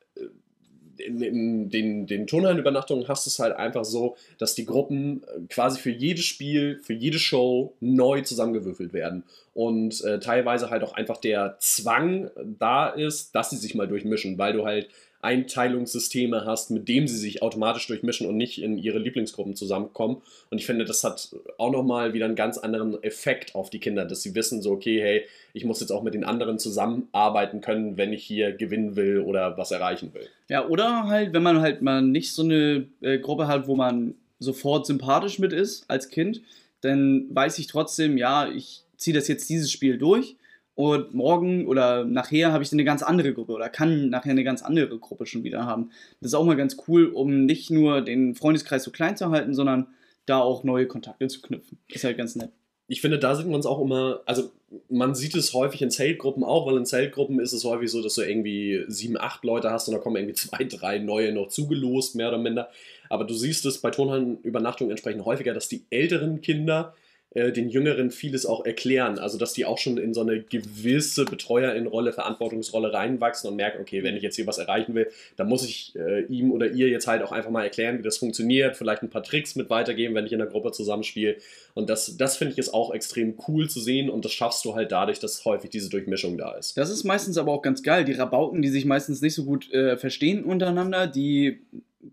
in, 0.98 1.20
in 1.20 1.70
den, 1.70 2.06
den 2.06 2.26
Turnhallenübernachtungen 2.26 3.08
hast 3.08 3.26
du 3.26 3.30
es 3.30 3.38
halt 3.38 3.56
einfach 3.56 3.84
so, 3.84 4.16
dass 4.38 4.54
die 4.54 4.64
Gruppen 4.64 5.22
äh, 5.22 5.40
quasi 5.48 5.80
für 5.80 5.90
jedes 5.90 6.24
Spiel, 6.24 6.80
für 6.82 6.92
jede 6.92 7.18
Show 7.18 7.74
neu 7.80 8.22
zusammengewürfelt 8.22 8.92
werden. 8.92 9.24
Und 9.54 10.02
äh, 10.04 10.18
teilweise 10.18 10.70
halt 10.70 10.82
auch 10.82 10.94
einfach 10.94 11.18
der 11.18 11.56
Zwang 11.60 12.30
da 12.58 12.88
ist, 12.88 13.34
dass 13.34 13.50
sie 13.50 13.56
sich 13.56 13.74
mal 13.74 13.86
durchmischen, 13.86 14.38
weil 14.38 14.52
du 14.52 14.64
halt 14.64 14.88
Einteilungssysteme 15.24 16.44
hast, 16.44 16.70
mit 16.70 16.88
dem 16.88 17.08
sie 17.08 17.16
sich 17.16 17.42
automatisch 17.42 17.86
durchmischen 17.86 18.28
und 18.28 18.36
nicht 18.36 18.62
in 18.62 18.78
ihre 18.78 18.98
Lieblingsgruppen 18.98 19.56
zusammenkommen. 19.56 20.22
Und 20.50 20.58
ich 20.58 20.66
finde, 20.66 20.84
das 20.84 21.02
hat 21.02 21.34
auch 21.58 21.72
nochmal 21.72 22.12
wieder 22.12 22.26
einen 22.26 22.36
ganz 22.36 22.58
anderen 22.58 23.02
Effekt 23.02 23.54
auf 23.54 23.70
die 23.70 23.80
Kinder, 23.80 24.04
dass 24.04 24.22
sie 24.22 24.34
wissen, 24.34 24.62
so, 24.62 24.72
okay, 24.72 25.00
hey, 25.00 25.24
ich 25.52 25.64
muss 25.64 25.80
jetzt 25.80 25.90
auch 25.90 26.02
mit 26.02 26.14
den 26.14 26.24
anderen 26.24 26.58
zusammenarbeiten 26.58 27.60
können, 27.60 27.96
wenn 27.96 28.12
ich 28.12 28.22
hier 28.22 28.52
gewinnen 28.52 28.96
will 28.96 29.20
oder 29.20 29.56
was 29.56 29.70
erreichen 29.70 30.12
will. 30.14 30.28
Ja, 30.48 30.68
oder 30.68 31.08
halt, 31.08 31.32
wenn 31.32 31.42
man 31.42 31.60
halt 31.60 31.82
mal 31.82 32.02
nicht 32.02 32.32
so 32.32 32.42
eine 32.42 32.86
äh, 33.00 33.18
Gruppe 33.18 33.48
hat, 33.48 33.66
wo 33.66 33.74
man 33.74 34.14
sofort 34.38 34.86
sympathisch 34.86 35.38
mit 35.38 35.52
ist 35.52 35.88
als 35.88 36.08
Kind, 36.08 36.42
dann 36.82 37.26
weiß 37.30 37.58
ich 37.58 37.66
trotzdem, 37.66 38.18
ja, 38.18 38.48
ich 38.48 38.82
ziehe 38.98 39.16
das 39.16 39.26
jetzt 39.28 39.48
dieses 39.48 39.72
Spiel 39.72 39.96
durch 39.96 40.36
und 40.74 41.14
morgen 41.14 41.66
oder 41.66 42.04
nachher 42.04 42.52
habe 42.52 42.64
ich 42.64 42.72
eine 42.72 42.84
ganz 42.84 43.02
andere 43.02 43.32
Gruppe 43.32 43.52
oder 43.52 43.68
kann 43.68 44.10
nachher 44.10 44.32
eine 44.32 44.44
ganz 44.44 44.62
andere 44.62 44.98
Gruppe 44.98 45.26
schon 45.26 45.44
wieder 45.44 45.64
haben. 45.64 45.90
Das 46.20 46.28
ist 46.32 46.34
auch 46.34 46.44
mal 46.44 46.56
ganz 46.56 46.76
cool, 46.88 47.06
um 47.06 47.44
nicht 47.44 47.70
nur 47.70 48.00
den 48.00 48.34
Freundeskreis 48.34 48.82
so 48.82 48.90
klein 48.90 49.16
zu 49.16 49.30
halten, 49.30 49.54
sondern 49.54 49.88
da 50.26 50.40
auch 50.40 50.64
neue 50.64 50.86
Kontakte 50.86 51.28
zu 51.28 51.42
knüpfen. 51.42 51.78
Ist 51.88 52.04
halt 52.04 52.16
ganz 52.16 52.34
nett. 52.34 52.50
Ich 52.86 53.00
finde, 53.00 53.18
da 53.18 53.34
sieht 53.34 53.46
man 53.46 53.60
es 53.60 53.66
auch 53.66 53.80
immer, 53.80 54.20
also 54.26 54.50
man 54.90 55.14
sieht 55.14 55.34
es 55.36 55.54
häufig 55.54 55.80
in 55.80 55.90
Zeltgruppen 55.90 56.44
auch, 56.44 56.66
weil 56.66 56.76
in 56.76 56.84
Zeltgruppen 56.84 57.40
ist 57.40 57.52
es 57.52 57.64
häufig 57.64 57.90
so, 57.90 58.02
dass 58.02 58.14
du 58.14 58.22
irgendwie 58.22 58.84
sieben, 58.88 59.16
acht 59.18 59.44
Leute 59.44 59.70
hast 59.70 59.88
und 59.88 59.94
da 59.94 60.00
kommen 60.00 60.16
irgendwie 60.16 60.34
zwei, 60.34 60.64
drei 60.64 60.98
neue 60.98 61.32
noch 61.32 61.48
zugelost, 61.48 62.16
mehr 62.16 62.28
oder 62.28 62.38
minder. 62.38 62.68
Aber 63.08 63.24
du 63.24 63.32
siehst 63.32 63.64
es 63.64 63.78
bei 63.78 63.90
Turnhallenübernachtungen 63.90 64.90
entsprechend 64.90 65.24
häufiger, 65.24 65.54
dass 65.54 65.68
die 65.68 65.84
älteren 65.90 66.40
Kinder 66.40 66.94
äh, 67.34 67.52
den 67.52 67.68
Jüngeren 67.68 68.10
vieles 68.10 68.46
auch 68.46 68.64
erklären. 68.64 69.18
Also, 69.18 69.38
dass 69.38 69.52
die 69.52 69.64
auch 69.64 69.78
schon 69.78 69.98
in 69.98 70.14
so 70.14 70.20
eine 70.20 70.40
gewisse 70.40 71.24
Betreuerin-Rolle, 71.24 72.12
Verantwortungsrolle 72.12 72.92
reinwachsen 72.92 73.50
und 73.50 73.56
merken, 73.56 73.80
okay, 73.80 74.02
wenn 74.02 74.16
ich 74.16 74.22
jetzt 74.22 74.36
hier 74.36 74.46
was 74.46 74.58
erreichen 74.58 74.94
will, 74.94 75.08
dann 75.36 75.48
muss 75.48 75.64
ich 75.64 75.94
äh, 75.96 76.22
ihm 76.26 76.52
oder 76.52 76.70
ihr 76.70 76.88
jetzt 76.88 77.06
halt 77.06 77.22
auch 77.22 77.32
einfach 77.32 77.50
mal 77.50 77.64
erklären, 77.64 77.98
wie 77.98 78.02
das 78.02 78.18
funktioniert, 78.18 78.76
vielleicht 78.76 79.02
ein 79.02 79.10
paar 79.10 79.24
Tricks 79.24 79.56
mit 79.56 79.68
weitergeben, 79.68 80.14
wenn 80.14 80.26
ich 80.26 80.32
in 80.32 80.38
der 80.38 80.46
Gruppe 80.48 80.72
zusammenspiele. 80.72 81.36
Und 81.74 81.90
das, 81.90 82.16
das 82.16 82.36
finde 82.36 82.52
ich 82.52 82.58
ist 82.58 82.72
auch 82.72 82.94
extrem 82.94 83.34
cool 83.48 83.68
zu 83.68 83.80
sehen 83.80 84.08
und 84.08 84.24
das 84.24 84.32
schaffst 84.32 84.64
du 84.64 84.76
halt 84.76 84.92
dadurch, 84.92 85.18
dass 85.18 85.44
häufig 85.44 85.70
diese 85.70 85.90
Durchmischung 85.90 86.38
da 86.38 86.52
ist. 86.52 86.76
Das 86.76 86.90
ist 86.90 87.02
meistens 87.02 87.36
aber 87.36 87.52
auch 87.52 87.62
ganz 87.62 87.82
geil. 87.82 88.04
Die 88.04 88.12
Rabauken, 88.12 88.62
die 88.62 88.68
sich 88.68 88.84
meistens 88.84 89.20
nicht 89.20 89.34
so 89.34 89.44
gut 89.44 89.72
äh, 89.72 89.96
verstehen 89.96 90.44
untereinander, 90.44 91.08
die 91.08 91.58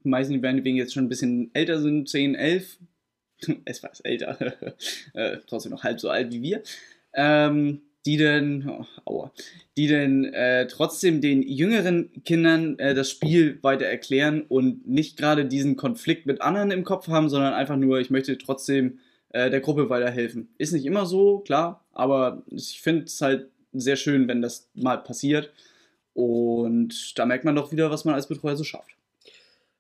meistens, 0.04 0.38
die 0.38 0.42
werden 0.42 0.64
wegen 0.64 0.78
jetzt 0.78 0.94
schon 0.94 1.06
ein 1.06 1.10
bisschen 1.10 1.52
älter 1.54 1.80
sind, 1.80 2.10
10, 2.10 2.36
11, 2.36 2.78
etwas 3.66 4.00
älter, 4.02 4.38
äh, 5.14 5.38
trotzdem 5.48 5.72
noch 5.72 5.84
halb 5.84 6.00
so 6.00 6.10
alt 6.10 6.32
wie 6.32 6.42
wir, 6.42 6.64
ähm, 7.14 7.82
die 8.06 8.18
denn, 8.18 8.68
oh, 8.68 8.86
aua, 9.06 9.32
die 9.78 9.88
denn 9.88 10.26
äh, 10.34 10.68
trotzdem 10.68 11.22
den 11.22 11.44
jüngeren 11.44 12.24
Kindern 12.24 12.80
äh, 12.80 12.96
das 12.96 13.12
Spiel 13.12 13.60
weiter 13.62 13.86
erklären 13.86 14.42
und 14.42 14.88
nicht 14.88 15.18
gerade 15.18 15.46
diesen 15.46 15.76
Konflikt 15.76 16.26
mit 16.26 16.42
anderen 16.42 16.72
im 16.72 16.84
Kopf 16.84 17.08
haben, 17.08 17.30
sondern 17.30 17.54
einfach 17.54 17.78
nur, 17.78 18.00
ich 18.00 18.10
möchte 18.10 18.38
trotzdem 18.38 19.00
äh, 19.30 19.50
der 19.50 19.62
Gruppe 19.62 19.90
weiterhelfen. 19.90 20.50
Ist 20.58 20.74
nicht 20.74 20.86
immer 20.86 21.06
so, 21.06 21.40
klar, 21.40 21.86
aber 21.94 22.44
ich 22.50 22.82
finde 22.82 23.06
es 23.06 23.22
halt 23.22 23.48
sehr 23.74 23.96
schön, 23.96 24.28
wenn 24.28 24.42
das 24.42 24.70
mal 24.74 24.98
passiert. 24.98 25.52
Und 26.14 27.18
da 27.18 27.26
merkt 27.26 27.46
man 27.46 27.56
doch 27.56 27.72
wieder, 27.72 27.90
was 27.92 28.04
man 28.04 28.16
als 28.16 28.28
Betreuer 28.28 28.58
so 28.58 28.64
schafft. 28.64 28.92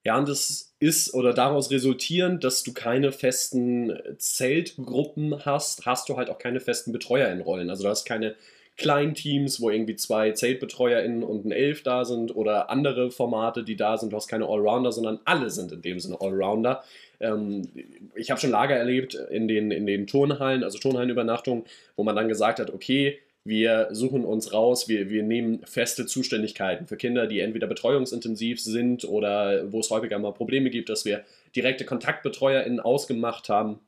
Ja, 0.04 0.18
und 0.18 0.28
das 0.28 0.74
ist 0.80 1.14
oder 1.14 1.34
daraus 1.34 1.70
resultierend, 1.70 2.44
dass 2.44 2.64
du 2.64 2.74
keine 2.74 3.12
festen 3.12 3.94
Zeltgruppen 4.18 5.46
hast, 5.46 5.86
hast 5.86 6.10
du 6.10 6.18
halt 6.18 6.30
auch 6.30 6.40
keine 6.40 6.60
festen 6.60 6.92
BetreuerInnen-Rollen. 6.92 7.70
Also 7.70 7.84
du 7.84 7.90
hast 7.90 8.06
keine 8.06 8.36
kleinen 8.78 9.14
Teams, 9.14 9.62
wo 9.62 9.70
irgendwie 9.70 9.96
zwei 9.96 10.32
ZeltbetreuerInnen 10.32 11.24
und 11.24 11.46
ein 11.46 11.52
Elf 11.52 11.84
da 11.84 12.04
sind 12.04 12.36
oder 12.36 12.72
andere 12.72 13.12
Formate, 13.12 13.64
die 13.64 13.76
da 13.76 13.98
sind. 13.98 14.12
Du 14.12 14.16
hast 14.16 14.28
keine 14.28 14.48
Allrounder, 14.48 14.92
sondern 14.92 15.20
alle 15.26 15.52
sind 15.52 15.72
in 15.72 15.84
dem 15.84 16.00
Sinne 16.00 16.20
Allrounder. 16.20 16.84
Ähm, 17.20 17.70
ich 18.16 18.32
habe 18.32 18.42
schon 18.42 18.50
Lager 18.50 18.76
erlebt 18.76 19.14
in 19.14 19.48
den, 19.48 19.70
in 19.70 19.86
den 19.86 20.08
Turnhallen, 20.08 20.64
also 20.64 20.80
Turnhallenübernachtungen, 20.80 21.66
wo 21.96 22.04
man 22.04 22.16
dann 22.16 22.28
gesagt 22.28 22.60
hat, 22.60 22.74
okay, 22.74 23.20
wir 23.44 23.88
suchen 23.92 24.24
uns 24.24 24.54
raus, 24.54 24.88
wir, 24.88 25.10
wir 25.10 25.24
nehmen 25.24 25.66
feste 25.66 26.06
Zuständigkeiten 26.06 26.86
für 26.88 26.98
Kinder, 26.98 27.26
die 27.26 27.40
entweder 27.40 27.68
betreuungsintensiv 27.68 28.62
sind 28.62 29.04
oder 29.04 29.72
wo 29.72 29.80
es 29.80 29.90
häufiger 29.90 30.20
mal 30.20 30.32
Probleme 30.32 30.70
gibt, 30.70 30.90
dass 30.90 31.06
wir 31.06 31.24
direkte 31.56 31.86
KontaktbetreuerInnen 31.86 32.80
ausgemacht 32.80 33.50
haben. 33.50 33.80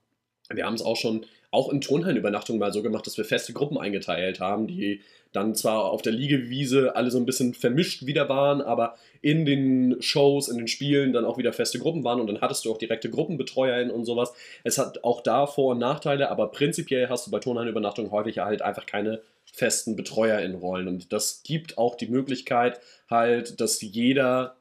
Wir 0.49 0.65
haben 0.65 0.73
es 0.73 0.81
auch 0.81 0.97
schon 0.97 1.25
auch 1.51 1.71
in 1.71 1.81
Turnhallenübernachtungen 1.81 2.59
mal 2.59 2.73
so 2.73 2.81
gemacht, 2.81 3.05
dass 3.05 3.17
wir 3.17 3.25
feste 3.25 3.53
Gruppen 3.53 3.77
eingeteilt 3.77 4.39
haben, 4.39 4.65
die 4.65 5.01
dann 5.33 5.55
zwar 5.55 5.85
auf 5.85 6.01
der 6.01 6.13
Liegewiese 6.13 6.95
alle 6.95 7.11
so 7.11 7.17
ein 7.17 7.25
bisschen 7.25 7.53
vermischt 7.53 8.05
wieder 8.05 8.29
waren, 8.29 8.61
aber 8.61 8.95
in 9.21 9.45
den 9.45 10.01
Shows, 10.01 10.47
in 10.47 10.57
den 10.57 10.67
Spielen 10.67 11.11
dann 11.11 11.25
auch 11.25 11.37
wieder 11.37 11.51
feste 11.51 11.79
Gruppen 11.79 12.03
waren 12.03 12.21
und 12.21 12.27
dann 12.27 12.39
hattest 12.39 12.63
du 12.63 12.71
auch 12.71 12.77
direkte 12.77 13.09
GruppenbetreuerInnen 13.09 13.91
und 13.91 14.05
sowas. 14.05 14.33
Es 14.63 14.77
hat 14.77 15.03
auch 15.03 15.21
da 15.21 15.47
Vor- 15.47 15.71
und 15.71 15.79
Nachteile, 15.79 16.29
aber 16.29 16.47
prinzipiell 16.51 17.09
hast 17.09 17.27
du 17.27 17.31
bei 17.31 17.39
Turnhallenübernachtungen 17.39 18.11
häufig 18.11 18.39
halt 18.39 18.61
einfach 18.61 18.85
keine 18.85 19.21
festen 19.51 19.95
BetreuerInnen-Rollen 19.95 20.87
und 20.87 21.11
das 21.11 21.41
gibt 21.43 21.77
auch 21.77 21.95
die 21.95 22.07
Möglichkeit 22.07 22.79
halt, 23.09 23.59
dass 23.59 23.81
jeder 23.81 24.55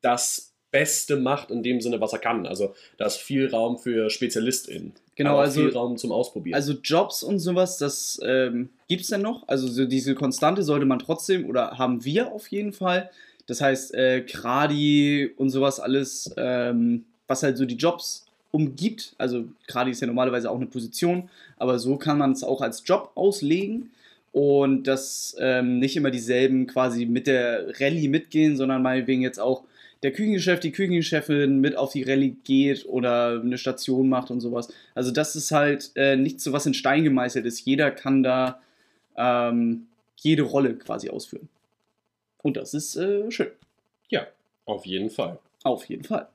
das 0.00 0.47
Beste 0.70 1.16
macht 1.16 1.50
in 1.50 1.62
dem 1.62 1.80
Sinne, 1.80 2.00
was 2.00 2.12
er 2.12 2.18
kann. 2.18 2.46
Also 2.46 2.74
da 2.98 3.06
ist 3.06 3.16
viel 3.16 3.48
Raum 3.48 3.78
für 3.78 4.10
SpezialistInnen. 4.10 4.92
Genau, 5.16 5.30
aber 5.30 5.40
also- 5.42 5.60
viel 5.60 5.70
Raum 5.70 5.96
zum 5.96 6.12
Ausprobieren. 6.12 6.54
Also 6.54 6.74
Jobs 6.82 7.22
und 7.22 7.38
sowas, 7.38 7.78
das 7.78 8.20
ähm, 8.24 8.68
gibt 8.88 9.02
es 9.02 9.08
denn 9.08 9.22
noch. 9.22 9.46
Also 9.48 9.66
so 9.68 9.84
diese 9.86 10.14
Konstante 10.14 10.62
sollte 10.62 10.86
man 10.86 10.98
trotzdem 10.98 11.46
oder 11.46 11.78
haben 11.78 12.04
wir 12.04 12.32
auf 12.32 12.48
jeden 12.48 12.72
Fall. 12.72 13.10
Das 13.46 13.60
heißt, 13.60 13.94
äh, 13.94 14.20
Gradi 14.22 15.30
und 15.36 15.50
sowas 15.50 15.80
alles, 15.80 16.30
ähm, 16.36 17.04
was 17.26 17.42
halt 17.42 17.56
so 17.56 17.64
die 17.64 17.76
Jobs 17.76 18.26
umgibt. 18.50 19.14
Also 19.18 19.44
Gradi 19.66 19.90
ist 19.90 20.00
ja 20.00 20.06
normalerweise 20.06 20.50
auch 20.50 20.56
eine 20.56 20.66
Position, 20.66 21.30
aber 21.56 21.78
so 21.78 21.96
kann 21.96 22.18
man 22.18 22.32
es 22.32 22.44
auch 22.44 22.60
als 22.60 22.82
Job 22.84 23.10
auslegen. 23.14 23.90
Und 24.32 24.86
dass 24.86 25.34
ähm, 25.40 25.78
nicht 25.78 25.96
immer 25.96 26.10
dieselben 26.10 26.66
quasi 26.66 27.06
mit 27.06 27.26
der 27.26 27.80
Rallye 27.80 28.08
mitgehen, 28.08 28.56
sondern 28.56 28.82
meinetwegen 28.82 29.22
jetzt 29.22 29.40
auch 29.40 29.64
der 30.02 30.12
Küchenchef, 30.12 30.60
die 30.60 30.72
Küchenchefin 30.72 31.60
mit 31.60 31.76
auf 31.76 31.92
die 31.92 32.04
Rallye 32.04 32.36
geht 32.44 32.86
oder 32.86 33.40
eine 33.40 33.58
Station 33.58 34.08
macht 34.08 34.30
und 34.30 34.40
sowas. 34.40 34.68
Also 34.94 35.10
das 35.10 35.36
ist 35.36 35.50
halt 35.50 35.90
äh, 35.96 36.16
nicht 36.16 36.40
so 36.40 36.52
was 36.52 36.66
in 36.66 36.74
Stein 36.74 37.04
gemeißelt 37.04 37.44
ist. 37.46 37.64
Jeder 37.64 37.90
kann 37.90 38.22
da 38.22 38.60
ähm, 39.16 39.86
jede 40.16 40.42
Rolle 40.42 40.74
quasi 40.74 41.10
ausführen. 41.10 41.48
Und 42.42 42.56
das 42.56 42.74
ist 42.74 42.96
äh, 42.96 43.30
schön. 43.30 43.50
ja, 44.08 44.26
auf 44.64 44.86
jeden 44.86 45.10
Fall. 45.10 45.38
Auf 45.64 45.84
jeden 45.86 46.04
Fall. 46.04 46.28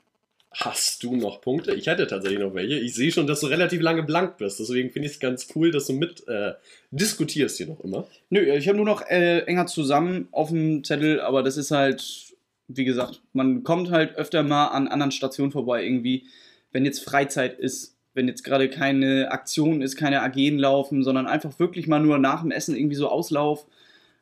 Hast 0.56 1.02
du 1.02 1.16
noch 1.16 1.42
Punkte? 1.42 1.74
Ich 1.74 1.88
hätte 1.88 2.06
tatsächlich 2.06 2.40
noch 2.40 2.54
welche. 2.54 2.78
Ich 2.78 2.94
sehe 2.94 3.12
schon, 3.12 3.26
dass 3.26 3.40
du 3.40 3.48
relativ 3.48 3.82
lange 3.82 4.04
blank 4.04 4.38
bist. 4.38 4.60
Deswegen 4.60 4.92
finde 4.92 5.08
ich 5.08 5.16
es 5.16 5.20
ganz 5.20 5.48
cool, 5.56 5.72
dass 5.72 5.88
du 5.88 5.94
mit 5.94 6.28
äh, 6.28 6.54
diskutierst 6.92 7.58
hier 7.58 7.68
noch 7.68 7.84
immer. 7.84 8.06
Nö, 8.30 8.42
ich 8.42 8.68
habe 8.68 8.78
nur 8.78 8.86
noch 8.86 9.02
äh, 9.10 9.40
enger 9.46 9.66
zusammen 9.66 10.28
auf 10.32 10.50
dem 10.50 10.84
Zettel, 10.84 11.22
aber 11.22 11.42
das 11.42 11.58
ist 11.58 11.72
halt, 11.72 12.33
wie 12.76 12.86
gesagt, 12.86 13.22
man 13.34 13.64
kommt 13.64 13.92
halt 13.92 14.16
öfter 14.16 14.44
mal 14.44 14.68
an 14.68 14.88
anderen 14.88 15.12
Stationen 15.12 15.52
vorbei 15.52 15.84
irgendwie, 15.84 16.26
wenn 16.72 16.86
jetzt 16.86 17.04
Freizeit 17.04 17.60
ist, 17.60 17.96
wenn 18.14 18.28
jetzt 18.28 18.44
gerade 18.44 18.70
keine 18.70 19.32
Aktion 19.32 19.82
ist, 19.82 19.96
keine 19.96 20.22
AGen 20.22 20.60
laufen, 20.60 21.04
sondern 21.04 21.28
einfach 21.28 21.60
wirklich 21.60 21.88
mal 21.88 22.00
nur 22.00 22.18
nach 22.18 22.42
dem 22.42 22.52
Essen 22.52 22.76
irgendwie 22.76 22.96
so 22.96 23.10
Auslauf. 23.10 23.66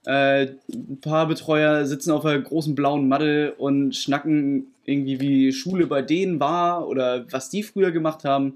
Äh, 0.05 0.53
ein 0.73 0.99
paar 1.01 1.27
Betreuer 1.27 1.85
sitzen 1.85 2.11
auf 2.11 2.25
einer 2.25 2.39
großen 2.39 2.73
blauen 2.73 3.07
Matte 3.07 3.53
und 3.57 3.95
schnacken 3.95 4.67
irgendwie, 4.85 5.19
wie 5.19 5.51
Schule 5.51 5.87
bei 5.87 6.01
denen 6.01 6.39
war 6.39 6.87
oder 6.87 7.25
was 7.31 7.49
die 7.49 7.63
früher 7.63 7.91
gemacht 7.91 8.23
haben. 8.23 8.55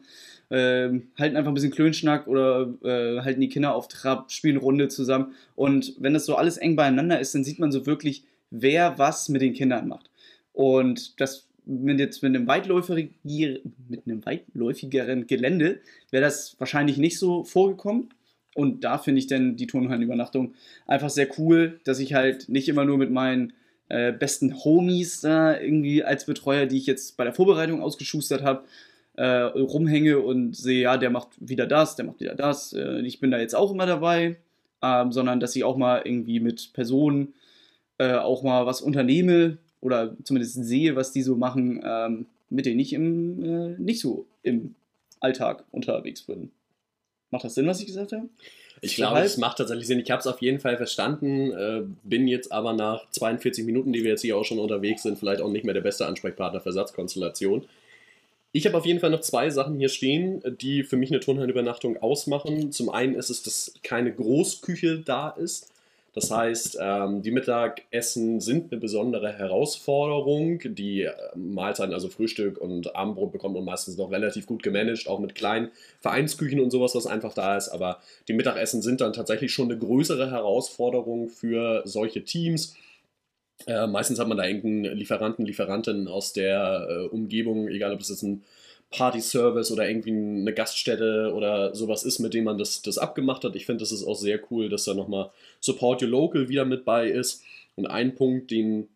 Ähm, 0.52 1.08
halten 1.18 1.38
einfach 1.38 1.52
ein 1.52 1.56
bisschen 1.56 1.72
Klönschnack 1.72 2.28
oder 2.28 2.74
äh, 2.84 3.22
halten 3.22 3.42
die 3.42 3.50
Kinder 3.50 3.74
auf 3.74 3.88
Trab, 3.88 4.32
spielen 4.32 4.58
Runde 4.58 4.88
zusammen. 4.88 5.34
Und 5.56 5.96
wenn 6.00 6.14
das 6.14 6.26
so 6.26 6.36
alles 6.36 6.58
eng 6.58 6.76
beieinander 6.76 7.20
ist, 7.20 7.34
dann 7.34 7.44
sieht 7.44 7.60
man 7.60 7.72
so 7.72 7.86
wirklich, 7.86 8.24
wer 8.62 8.98
was 8.98 9.30
mit 9.30 9.42
den 9.42 9.54
Kindern 9.54 9.88
macht. 9.88 10.10
Und 10.54 11.20
das 11.20 11.48
mit 11.66 12.00
jetzt 12.00 12.22
mit 12.22 12.36
einem, 12.36 12.46
mit 12.46 14.08
einem 14.08 14.26
weitläufigeren 14.26 15.28
Gelände 15.28 15.80
wäre 16.12 16.24
das 16.24 16.56
wahrscheinlich 16.60 16.98
nicht 16.98 17.18
so 17.18 17.44
vorgekommen. 17.44 18.10
Und 18.54 18.84
da 18.84 18.98
finde 18.98 19.20
ich 19.20 19.28
dann 19.28 19.58
die 19.58 19.68
Turnhallenübernachtung 19.68 20.54
einfach 20.88 21.10
sehr 21.10 21.28
cool, 21.38 21.80
dass 21.84 22.00
ich 22.00 22.14
halt 22.14 22.48
nicht 22.48 22.70
immer 22.70 22.86
nur 22.86 22.98
mit 22.98 23.12
meinen 23.12 23.54
äh, 23.90 24.14
besten 24.14 24.64
Homies 24.64 25.22
da 25.22 25.60
irgendwie 25.60 26.04
als 26.04 26.26
Betreuer, 26.26 26.66
die 26.66 26.78
ich 26.78 26.86
jetzt 26.86 27.18
bei 27.18 27.26
der 27.26 27.34
Vorbereitung 27.34 27.82
ausgeschustert 27.82 28.44
habe, 28.44 28.64
äh, 29.16 29.26
rumhänge 29.26 30.20
und 30.20 30.56
sehe, 30.56 30.84
ja, 30.84 30.98
der 30.98 31.10
macht 31.10 31.30
wieder 31.40 31.68
das, 31.68 31.96
der 31.96 32.06
macht 32.06 32.20
wieder 32.20 32.36
das. 32.36 32.74
Äh, 32.74 33.02
ich 33.02 33.20
bin 33.20 33.32
da 33.32 33.40
jetzt 33.40 33.56
auch 33.56 33.72
immer 33.72 33.86
dabei, 33.86 34.38
ähm, 34.82 35.12
sondern 35.12 35.40
dass 35.40 35.56
ich 35.56 35.64
auch 35.64 35.78
mal 35.78 36.02
irgendwie 36.06 36.40
mit 36.40 36.72
Personen 36.74 37.34
äh, 37.98 38.14
auch 38.14 38.44
mal 38.44 38.66
was 38.66 38.82
unternehme 38.82 39.58
oder 39.82 40.16
zumindest 40.24 40.64
sehe, 40.64 40.96
was 40.96 41.12
die 41.12 41.22
so 41.22 41.36
machen, 41.36 41.82
ähm, 41.86 42.26
mit 42.50 42.66
denen 42.66 42.80
ich 42.80 42.94
im, 42.94 43.44
äh, 43.44 43.76
nicht 43.78 44.00
so 44.00 44.26
im 44.44 44.76
Alltag 45.20 45.64
unterwegs 45.72 46.24
bin. 46.24 46.52
Macht 47.32 47.44
das 47.44 47.56
Sinn, 47.56 47.68
was 47.68 47.80
ich 47.80 47.88
gesagt 47.88 48.12
habe? 48.12 48.30
Ich 48.82 48.96
glaube, 48.96 49.20
es 49.20 49.38
macht 49.38 49.58
tatsächlich 49.58 49.88
Sinn. 49.88 50.00
Ich 50.00 50.12
habe 50.12 50.20
es 50.20 50.28
auf 50.28 50.42
jeden 50.42 50.60
Fall 50.60 50.78
verstanden, 50.78 51.52
äh, 51.52 51.84
bin 52.04 52.28
jetzt 52.28 52.52
aber 52.52 52.74
nach 52.74 53.10
42 53.10 53.66
Minuten, 53.66 53.94
die 53.94 54.04
wir 54.04 54.12
jetzt 54.12 54.22
hier 54.22 54.38
auch 54.38 54.44
schon 54.44 54.60
unterwegs 54.60 55.04
sind, 55.04 55.18
vielleicht 55.18 55.42
auch 55.42 55.50
nicht 55.50 55.66
mehr 55.66 55.74
der 55.74 55.82
beste 55.82 56.06
Ansprechpartner 56.06 56.62
für 56.62 56.72
Satzkonstellation. 56.72 57.66
Ich 58.52 58.66
habe 58.66 58.78
auf 58.78 58.86
jeden 58.86 59.00
Fall 59.00 59.10
noch 59.10 59.22
zwei 59.22 59.50
Sachen 59.50 59.78
hier 59.78 59.90
stehen, 59.90 60.42
die 60.62 60.84
für 60.84 60.96
mich 60.96 61.12
eine 61.12 61.20
Turnhallenübernachtung 61.20 61.98
ausmachen. 61.98 62.72
Zum 62.72 62.90
einen 62.90 63.16
ist 63.16 63.30
es, 63.30 63.44
dass 63.44 63.74
keine 63.84 64.14
Großküche 64.14 65.00
da 65.00 65.30
ist. 65.30 65.74
Das 66.16 66.32
heißt, 66.32 66.78
ähm, 66.82 67.22
die 67.22 67.32
Mittagessen 67.32 68.40
sind 68.40 68.72
eine 68.72 68.80
besondere 68.80 69.34
Herausforderung. 69.34 70.60
Die 70.64 71.02
äh, 71.02 71.12
Mahlzeiten, 71.36 71.94
also 71.94 72.08
Frühstück 72.08 72.58
und 72.58 72.96
Abendbrot, 72.96 73.34
bekommt 73.34 73.56
man 73.56 73.66
meistens 73.66 73.98
noch 73.98 74.12
relativ 74.12 74.48
gut 74.48 74.64
gemanagt, 74.64 75.10
auch 75.10 75.20
mit 75.20 75.36
kleinen 75.36 75.72
Vereinsküchen 76.00 76.62
und 76.62 76.72
sowas, 76.72 76.96
was 76.96 77.06
einfach 77.06 77.34
da 77.34 77.58
ist. 77.58 77.68
Aber 77.68 78.00
die 78.30 78.34
Mittagessen 78.34 78.82
sind 78.82 79.02
dann 79.02 79.12
tatsächlich 79.12 79.52
schon 79.52 79.70
eine 79.70 79.78
größere 79.78 80.32
Herausforderung 80.32 81.28
für 81.28 81.82
solche 81.84 82.24
Teams. 82.24 82.78
Äh, 83.68 83.86
meistens 83.86 84.18
hat 84.18 84.30
man 84.30 84.38
da 84.38 84.46
irgendeinen 84.46 84.98
Lieferanten, 84.98 85.46
Lieferantin 85.46 86.08
aus 86.08 86.32
der 86.32 86.88
äh, 86.90 87.08
Umgebung, 87.08 87.68
egal 87.68 87.92
ob 87.92 88.00
es 88.00 88.08
jetzt 88.08 88.24
ein 88.24 88.42
Party-Service 88.92 89.72
oder 89.72 89.88
irgendwie 89.88 90.12
eine 90.12 90.54
Gaststätte 90.54 91.34
oder 91.34 91.76
sowas 91.76 92.04
ist, 92.04 92.20
mit 92.20 92.34
dem 92.34 92.46
man 92.46 92.58
das, 92.58 92.82
das 92.82 92.98
abgemacht 92.98 93.44
hat. 93.44 93.56
Ich 93.56 93.66
finde, 93.66 93.82
das 93.82 93.92
ist 93.92 94.06
auch 94.06 94.16
sehr 94.16 94.40
cool, 94.52 94.70
dass 94.70 94.86
da 94.86 94.94
nochmal 94.94 95.32
Support 95.60 96.04
Your 96.04 96.10
Local 96.10 96.50
wieder 96.50 96.66
mit 96.66 96.86
bei 96.86 97.08
ist. 97.08 97.44
Und 97.76 97.88
ein 97.88 98.16
Punkt, 98.16 98.52
den, 98.52 98.88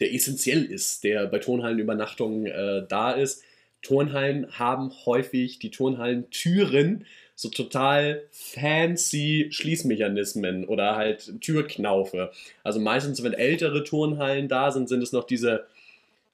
der 0.00 0.12
essentiell 0.12 0.64
ist, 0.64 1.04
der 1.04 1.26
bei 1.26 1.38
Turnhallenübernachtungen 1.38 2.46
äh, 2.46 2.86
da 2.88 3.12
ist, 3.12 3.42
Turnhallen 3.82 4.58
haben 4.58 4.92
häufig 5.06 5.60
die 5.60 5.70
Turnhallentüren 5.70 7.04
so 7.36 7.48
total 7.48 8.24
fancy 8.32 9.46
Schließmechanismen 9.52 10.64
oder 10.64 10.96
halt 10.96 11.40
Türknaufe. 11.40 12.32
Also 12.64 12.80
meistens, 12.80 13.22
wenn 13.22 13.32
ältere 13.32 13.84
Turnhallen 13.84 14.48
da 14.48 14.72
sind, 14.72 14.88
sind 14.88 15.04
es 15.04 15.12
noch 15.12 15.22
diese 15.22 15.66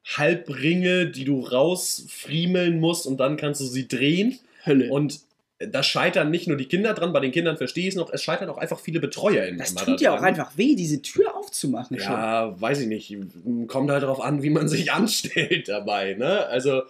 Halbringe, 0.05 1.07
die 1.07 1.25
du 1.25 1.41
rausfriemeln 1.41 2.79
musst 2.79 3.07
und 3.07 3.19
dann 3.19 3.37
kannst 3.37 3.61
du 3.61 3.65
sie 3.65 3.89
drehen. 3.89 4.39
Hölle. 4.65 4.91
Und 4.91 5.21
da 5.59 5.83
scheitern 5.83 6.31
nicht 6.31 6.49
nur 6.49 6.57
die 6.57 6.67
Kinder 6.67 6.95
dran, 6.95 7.13
bei 7.13 7.21
den 7.21 7.33
Kindern 7.33 7.57
verstehe 7.57 7.85
ich 7.85 7.91
es 7.91 7.95
noch, 7.95 8.13
es 8.13 8.23
scheitern 8.23 8.49
auch 8.51 8.59
einfach 8.59 8.81
viele 8.81 9.01
Betreuer 9.01 9.47
in 9.47 9.57
das 9.57 9.75
tut 9.75 10.01
ja 10.01 10.17
auch 10.17 10.23
einfach 10.23 10.57
weh, 10.57 10.75
diese 10.75 11.01
Tür 11.01 11.37
aufzumachen. 11.37 11.99
schon. 11.99 12.13
Ja, 12.13 12.61
weiß 12.61 12.81
ich 12.81 12.89
nicht. 12.89 13.17
Kommt 13.69 13.91
halt 13.91 14.03
darauf 14.03 14.21
an, 14.21 14.43
wie 14.43 14.51
man 14.51 14.69
sich 14.69 14.93
anstellt 14.93 15.69
dabei, 15.69 16.15
ne? 16.15 16.47
Also, 16.47 16.83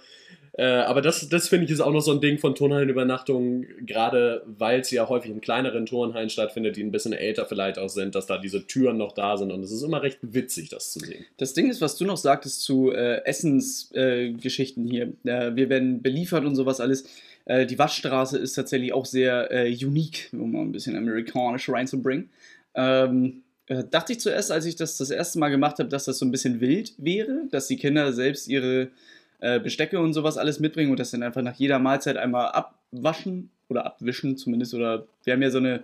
äh, 0.57 0.65
aber 0.65 1.03
das, 1.03 1.29
das 1.29 1.49
finde 1.49 1.65
ich 1.65 1.73
ist 1.73 1.81
auch 1.81 1.93
noch 1.93 2.01
so 2.01 2.13
ein 2.13 2.21
Ding 2.21 2.39
von 2.39 2.55
Turnhallenübernachtungen, 2.55 3.67
gerade 3.87 4.43
weil 4.47 4.81
es 4.81 4.91
ja 4.93 5.09
häufig 5.09 5.33
in 5.33 5.41
kleineren 5.41 5.85
Turnhallen 5.85 6.31
stattfindet, 6.31 6.77
die 6.77 6.85
ein 6.85 6.93
bisschen 6.93 7.13
älter 7.13 7.45
vielleicht 7.45 7.77
auch 7.77 7.89
sind, 7.89 8.15
dass 8.15 8.27
da 8.27 8.39
diese 8.39 8.65
Türen 8.65 8.97
noch 8.97 9.13
da 9.13 9.37
sind 9.37 9.51
und 9.51 9.63
es 9.65 9.73
ist 9.73 9.83
immer 9.83 10.03
recht 10.03 10.19
witzig, 10.23 10.69
das 10.69 10.93
zu 10.93 11.01
sehen. 11.01 11.25
Das 11.39 11.55
Ding 11.55 11.69
ist, 11.69 11.81
was 11.81 11.97
du 11.97 12.05
noch 12.05 12.17
sagtest 12.17 12.63
zu 12.63 12.93
äh, 12.93 13.25
Essensgeschichten 13.25 14.87
äh, 14.87 14.91
hier. 14.91 15.13
Wir 15.57 15.69
werden 15.69 16.03
beliefert 16.03 16.45
und 16.45 16.55
sowas 16.55 16.81
alles. 16.81 17.05
Äh, 17.47 17.67
die 17.67 17.79
Waschstraße 17.79 18.39
ist 18.39 18.53
tatsächlich 18.55 18.93
auch 18.93 19.07
sehr 19.07 19.51
äh, 19.51 19.77
unique, 19.85 20.31
um 20.33 20.53
mal 20.53 20.63
ein 20.63 20.71
bisschen 20.71 20.97
amerikanisch 20.97 21.69
reinzubringen. 21.69 22.31
Ähm, 22.77 23.43
äh, 23.67 23.83
dachte 23.91 24.13
ich 24.13 24.21
zuerst, 24.21 24.53
als 24.53 24.67
ich 24.67 24.77
das 24.77 24.99
das 24.99 25.11
erste 25.11 25.41
Mal 25.41 25.49
gemacht 25.49 25.81
habe, 25.81 25.89
dass 25.89 26.05
das 26.05 26.19
so 26.19 26.27
ein 26.27 26.31
bisschen 26.31 26.61
wild 26.61 26.95
wäre, 26.99 27.49
dass 27.51 27.67
die 27.67 27.77
Kinder 27.77 28.13
selbst 28.13 28.47
ihre 28.47 28.91
äh, 29.45 29.61
Bestecke 29.61 30.01
und 30.01 30.15
sowas 30.15 30.39
alles 30.39 30.59
mitbringen 30.59 30.91
und 30.91 30.99
das 30.99 31.11
dann 31.11 31.23
einfach 31.23 31.43
nach 31.43 31.57
jeder 31.57 31.79
Mahlzeit 31.79 32.17
einmal 32.17 32.49
abwaschen 32.49 33.51
oder 33.69 33.85
abwischen 33.85 34.39
zumindest. 34.39 34.73
Oder 34.73 35.07
wir 35.25 35.35
haben 35.35 35.43
ja 35.43 35.51
so 35.51 35.59
eine 35.59 35.83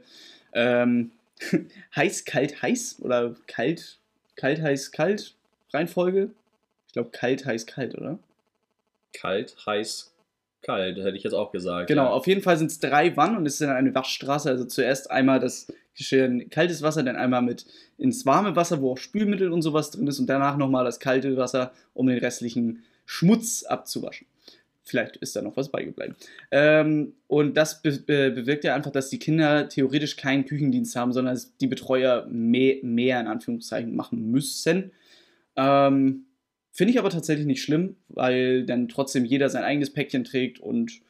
ähm, 0.54 1.10
heiß, 1.94 2.24
kalt, 2.24 2.62
heiß 2.62 3.00
oder 3.00 3.36
kalt, 3.46 3.98
kalt, 4.36 4.62
heiß, 4.62 4.92
kalt 4.92 5.34
Reihenfolge. 5.74 6.30
Ich 6.86 6.94
glaube, 6.94 7.10
kalt, 7.10 7.44
heiß, 7.44 7.66
kalt, 7.66 7.94
oder? 7.96 8.18
Kalt, 9.12 9.54
heiß, 9.66 10.10
kalt, 10.62 10.96
hätte 10.96 11.16
ich 11.18 11.24
jetzt 11.24 11.34
auch 11.34 11.52
gesagt. 11.52 11.88
Genau, 11.88 12.04
ja. 12.04 12.10
auf 12.10 12.26
jeden 12.26 12.40
Fall 12.40 12.56
sind 12.56 12.70
es 12.70 12.80
drei 12.80 13.14
Wannen 13.18 13.36
und 13.36 13.44
es 13.44 13.54
ist 13.54 13.60
dann 13.60 13.76
eine 13.76 13.94
Waschstraße. 13.94 14.48
Also 14.48 14.64
zuerst 14.64 15.10
einmal 15.10 15.38
das 15.38 15.70
Geschirr 15.94 16.30
kaltes 16.48 16.80
Wasser, 16.80 17.02
dann 17.02 17.16
einmal 17.16 17.42
mit 17.42 17.66
ins 17.98 18.24
warme 18.24 18.56
Wasser, 18.56 18.80
wo 18.80 18.92
auch 18.92 18.98
Spülmittel 18.98 19.52
und 19.52 19.60
sowas 19.60 19.90
drin 19.90 20.06
ist 20.06 20.18
und 20.18 20.28
danach 20.28 20.56
nochmal 20.56 20.86
das 20.86 20.98
kalte 20.98 21.36
Wasser, 21.36 21.72
um 21.92 22.06
den 22.06 22.16
restlichen 22.16 22.84
Schmutz 23.10 23.64
abzuwaschen. 23.64 24.28
Vielleicht 24.84 25.16
ist 25.16 25.34
da 25.34 25.42
noch 25.42 25.56
was 25.56 25.70
beigebleiben. 25.72 26.14
Ähm, 26.52 27.14
und 27.26 27.56
das 27.56 27.82
be 27.82 27.98
be 27.98 28.30
bewirkt 28.30 28.62
ja 28.62 28.76
einfach, 28.76 28.92
dass 28.92 29.10
die 29.10 29.18
Kinder 29.18 29.68
theoretisch 29.68 30.16
keinen 30.16 30.44
Küchendienst 30.44 30.94
haben, 30.94 31.12
sondern 31.12 31.34
dass 31.34 31.56
die 31.56 31.66
Betreuer 31.66 32.26
mehr, 32.30 32.76
mehr 32.82 33.20
in 33.20 33.26
Anführungszeichen 33.26 33.96
machen 33.96 34.30
müssen. 34.30 34.92
Ähm, 35.56 36.26
Finde 36.70 36.92
ich 36.92 37.00
aber 37.00 37.10
tatsächlich 37.10 37.46
nicht 37.46 37.62
schlimm, 37.62 37.96
weil 38.08 38.64
dann 38.64 38.88
trotzdem 38.88 39.24
jeder 39.24 39.48
sein 39.48 39.64
eigenes 39.64 39.92
Päckchen 39.92 40.22
trägt 40.22 40.60
und 40.60 41.00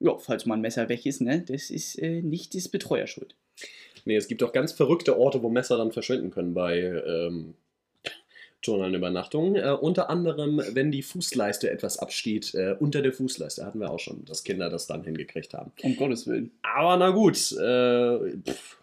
ja, 0.00 0.16
falls 0.16 0.46
mal 0.46 0.54
ein 0.54 0.62
Messer 0.62 0.88
weg 0.88 1.04
ist, 1.04 1.20
ne, 1.20 1.42
das 1.46 1.68
ist 1.68 1.96
äh, 1.96 2.22
nicht 2.22 2.54
des 2.54 2.70
Betreuer 2.70 3.06
schuld. 3.06 3.36
Nee, 4.06 4.16
es 4.16 4.26
gibt 4.26 4.42
auch 4.42 4.52
ganz 4.52 4.72
verrückte 4.72 5.18
Orte, 5.18 5.42
wo 5.42 5.50
Messer 5.50 5.76
dann 5.76 5.92
verschwinden 5.92 6.30
können 6.30 6.54
bei 6.54 6.80
ähm, 6.80 7.54
Turnhallenübernachtungen. 8.66 9.56
Äh, 9.56 9.70
unter 9.70 10.10
anderem, 10.10 10.60
wenn 10.72 10.90
die 10.90 11.02
Fußleiste 11.02 11.70
etwas 11.70 11.98
absteht, 11.98 12.54
äh, 12.54 12.76
unter 12.78 13.00
der 13.00 13.12
Fußleiste 13.12 13.64
hatten 13.64 13.80
wir 13.80 13.90
auch 13.90 13.98
schon, 13.98 14.24
dass 14.26 14.44
Kinder 14.44 14.68
das 14.68 14.86
dann 14.86 15.04
hingekriegt 15.04 15.54
haben. 15.54 15.72
Um 15.82 15.96
Gottes 15.96 16.26
Willen. 16.26 16.50
Aber 16.62 16.96
na 16.96 17.10
gut, 17.10 17.36
äh, 17.52 18.36
pff. 18.38 18.76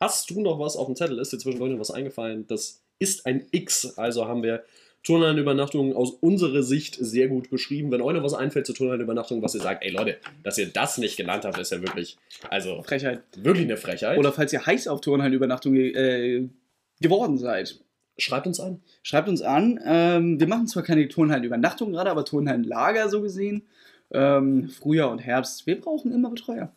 hast 0.00 0.30
du 0.30 0.40
noch 0.40 0.58
was 0.58 0.76
auf 0.76 0.86
dem 0.86 0.96
Zettel? 0.96 1.18
Ist 1.18 1.32
dir 1.32 1.38
zwischendurch 1.38 1.70
noch 1.70 1.78
was 1.78 1.90
eingefallen? 1.90 2.46
Das 2.48 2.82
ist 2.98 3.26
ein 3.26 3.46
X, 3.52 3.96
also 3.96 4.26
haben 4.26 4.42
wir 4.42 4.64
Turnhallenübernachtungen 5.04 5.94
aus 5.94 6.10
unserer 6.10 6.62
Sicht 6.62 6.96
sehr 6.98 7.28
gut 7.28 7.50
beschrieben. 7.50 7.90
Wenn 7.92 8.02
euch 8.02 8.14
noch 8.14 8.24
was 8.24 8.34
einfällt 8.34 8.66
zur 8.66 8.74
Turnhallenübernachtung, 8.74 9.42
was 9.42 9.54
ihr 9.54 9.60
sagt, 9.60 9.84
ey 9.84 9.90
Leute, 9.90 10.16
dass 10.42 10.58
ihr 10.58 10.66
das 10.66 10.98
nicht 10.98 11.16
genannt 11.16 11.44
habt, 11.44 11.56
ist 11.58 11.70
ja 11.70 11.80
wirklich, 11.80 12.16
also 12.50 12.82
Frechheit. 12.82 13.22
wirklich 13.36 13.64
eine 13.64 13.76
Frechheit. 13.76 14.18
Oder 14.18 14.32
falls 14.32 14.52
ihr 14.52 14.66
heiß 14.66 14.88
auf 14.88 15.00
Turnhallenübernachtung 15.00 15.76
äh, 15.76 16.48
geworden 17.00 17.38
seid. 17.38 17.78
Schreibt 18.18 18.46
uns 18.46 18.60
an. 18.60 18.80
Schreibt 19.02 19.28
uns 19.28 19.42
an. 19.42 19.80
Ähm, 19.84 20.40
wir 20.40 20.48
machen 20.48 20.66
zwar 20.66 20.82
keine 20.82 21.08
Turnhallenübernachtung 21.08 21.92
gerade, 21.92 22.10
aber 22.10 22.24
Turnhallenlager 22.24 23.08
so 23.08 23.22
gesehen. 23.22 23.62
Ähm, 24.10 24.68
Frühjahr 24.68 25.10
und 25.10 25.18
Herbst. 25.20 25.66
Wir 25.66 25.80
brauchen 25.80 26.12
immer 26.12 26.30
Betreuer. 26.30 26.72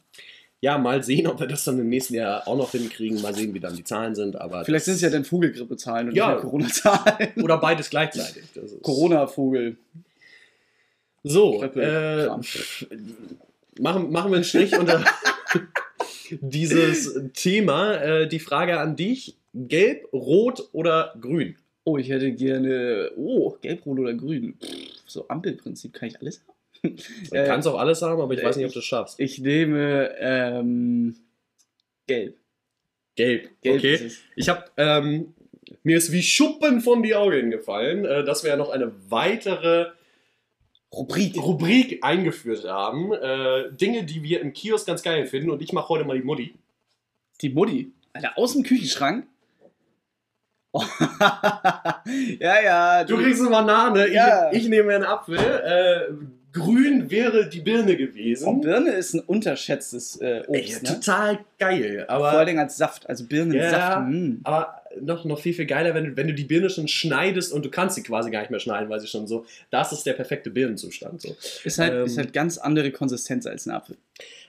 Ja, 0.64 0.78
mal 0.78 1.04
sehen, 1.04 1.26
ob 1.26 1.40
wir 1.40 1.48
das 1.48 1.64
dann 1.64 1.80
im 1.80 1.90
nächsten 1.90 2.14
Jahr 2.14 2.48
auch 2.48 2.56
noch 2.56 2.72
hinkriegen. 2.72 3.20
Mal 3.22 3.34
sehen, 3.34 3.54
wie 3.56 3.60
dann 3.60 3.76
die 3.76 3.84
Zahlen 3.84 4.14
sind. 4.14 4.40
Aber 4.40 4.64
Vielleicht 4.64 4.86
sind 4.86 4.94
es 4.96 5.02
ja 5.02 5.10
dann 5.10 5.26
Vogelgrippezahlen 5.26 6.10
und 6.10 6.16
Ja. 6.16 6.36
Corona-Zahlen. 6.36 7.32
Oder 7.42 7.58
beides 7.58 7.90
gleichzeitig. 7.90 8.44
Corona-Vogel. 8.84 9.78
So, 11.24 11.60
Grippe, 11.60 11.82
äh, 11.82 13.82
machen, 13.82 14.12
machen 14.12 14.32
wir 14.32 14.36
einen 14.36 14.44
Strich 14.44 14.78
unter 14.78 15.04
dieses 16.42 17.20
Thema. 17.34 17.96
Äh, 17.96 18.28
die 18.28 18.40
Frage 18.40 18.80
an 18.80 18.96
dich: 18.96 19.38
Gelb, 19.54 20.08
Rot 20.14 20.70
oder 20.72 21.14
Grün? 21.20 21.56
Oh, 21.84 21.98
ich 21.98 22.10
hätte 22.10 22.32
gerne. 22.32 23.12
Oh, 23.16 23.58
gelb, 23.62 23.86
rot 23.86 24.00
oder 24.00 24.14
grün. 24.14 24.56
Pff, 24.64 25.02
so 25.08 25.28
Ampelprinzip 25.28 25.94
kann 25.94 26.10
ich 26.10 26.22
alles 26.22 26.42
haben. 26.42 26.96
Du 27.30 27.36
Äh, 27.36 27.46
kannst 27.46 27.68
auch 27.68 27.78
alles 27.78 28.02
haben, 28.02 28.22
aber 28.22 28.34
ich 28.34 28.44
weiß 28.44 28.56
nicht, 28.58 28.66
ob 28.66 28.74
du 28.74 28.80
es 28.80 28.86
schaffst. 28.86 29.20
Ich 29.20 29.40
nehme 29.40 30.16
ähm, 30.20 31.16
gelb. 32.08 32.38
Gelb. 33.16 33.50
Gelb 33.62 33.78
okay. 33.78 34.12
Ich 34.36 34.50
habe 34.50 34.66
ähm, 34.78 35.34
mir 35.84 35.98
ist 35.98 36.12
wie 36.12 36.24
Schuppen 36.24 36.82
von 36.82 37.02
die 37.04 37.16
Augen 37.16 37.50
gefallen, 37.50 38.06
äh, 38.06 38.24
dass 38.24 38.44
wir 38.44 38.52
ja 38.52 38.58
noch 38.58 38.70
eine 38.70 38.92
weitere 39.10 39.88
Rubrik. 40.94 41.38
Rubrik 41.38 42.04
eingeführt 42.04 42.66
haben. 42.66 43.12
Äh, 43.14 43.72
Dinge, 43.74 44.04
die 44.04 44.22
wir 44.24 44.42
im 44.42 44.54
Kiosk 44.54 44.86
ganz 44.86 45.02
geil 45.02 45.26
finden. 45.26 45.50
Und 45.50 45.62
ich 45.62 45.74
mache 45.74 45.90
heute 45.90 46.04
mal 46.04 46.18
die 46.18 46.24
Mutti. 46.24 46.54
Die 47.42 47.50
Mutti. 47.50 47.92
Alter, 48.14 48.38
aus 48.38 48.54
dem 48.54 48.64
Küchenschrank. 48.64 49.26
Oh. 50.74 50.84
ja, 52.40 52.62
ja. 52.64 53.04
Du 53.04 53.18
kriegst 53.18 53.42
eine 53.42 53.50
Banane, 53.50 54.08
Ja. 54.12 54.52
ich, 54.52 54.64
ich 54.64 54.70
nehme 54.70 54.94
einen 54.96 55.04
Apfel. 55.04 55.38
Äh, 55.38 56.14
grün 56.54 57.10
wäre 57.10 57.48
die 57.50 57.62
Birne 57.62 57.94
Oh, 57.94 57.98
gewesen. 57.98 58.62
Birne 58.62 58.92
ist 58.92 59.14
ein 59.14 59.20
unterschätztes 59.22 60.18
äh, 60.18 60.44
Ey, 60.50 60.62
Obst, 60.62 60.84
ne? 60.84 60.90
total 60.90 61.40
geil. 61.60 62.06
Vor 62.08 62.16
Aber, 62.16 62.32
allen 62.32 62.48
Dingen 62.48 62.60
als 62.60 62.78
Saft, 62.78 63.08
also 63.10 63.26
Birnensaft. 63.26 63.74
Ja. 63.74 64.00
mm. 64.00 64.42
aber 64.44 64.82
noch, 65.00 65.24
noch 65.24 65.40
viel, 65.40 65.54
viel 65.54 65.66
geiler, 65.66 65.94
wenn 65.96 66.04
du, 66.06 66.18
wenn 66.18 66.28
du 66.28 66.34
die 66.34 66.44
Birne 66.44 66.70
schon 66.70 66.90
schneidest 66.90 67.54
und 67.54 67.64
du 67.64 67.70
kannst 67.70 67.96
sie 67.96 68.04
quasi 68.04 68.30
gar 68.32 68.42
nicht 68.42 68.52
mehr 68.52 68.60
schneiden, 68.60 68.90
weil 68.90 69.00
sie 69.00 69.08
schon 69.08 69.26
so. 69.28 69.46
Das 69.70 69.92
ist 69.94 70.06
der 70.06 70.14
perfekte 70.14 70.50
Birnenzustand. 70.50 71.22
So. 71.22 71.36
Ist 71.64 71.80
halt, 71.80 71.94
Ähm. 71.94 72.06
ist 72.06 72.18
halt 72.18 72.34
ganz 72.34 72.58
andere 72.58 72.92
Konsistenz 72.92 73.46
als 73.46 73.66
ein 73.66 73.72
Apfel. 73.72 73.96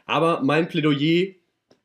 Aber 0.07 0.41
mein 0.43 0.67
Plädoyer, 0.69 1.35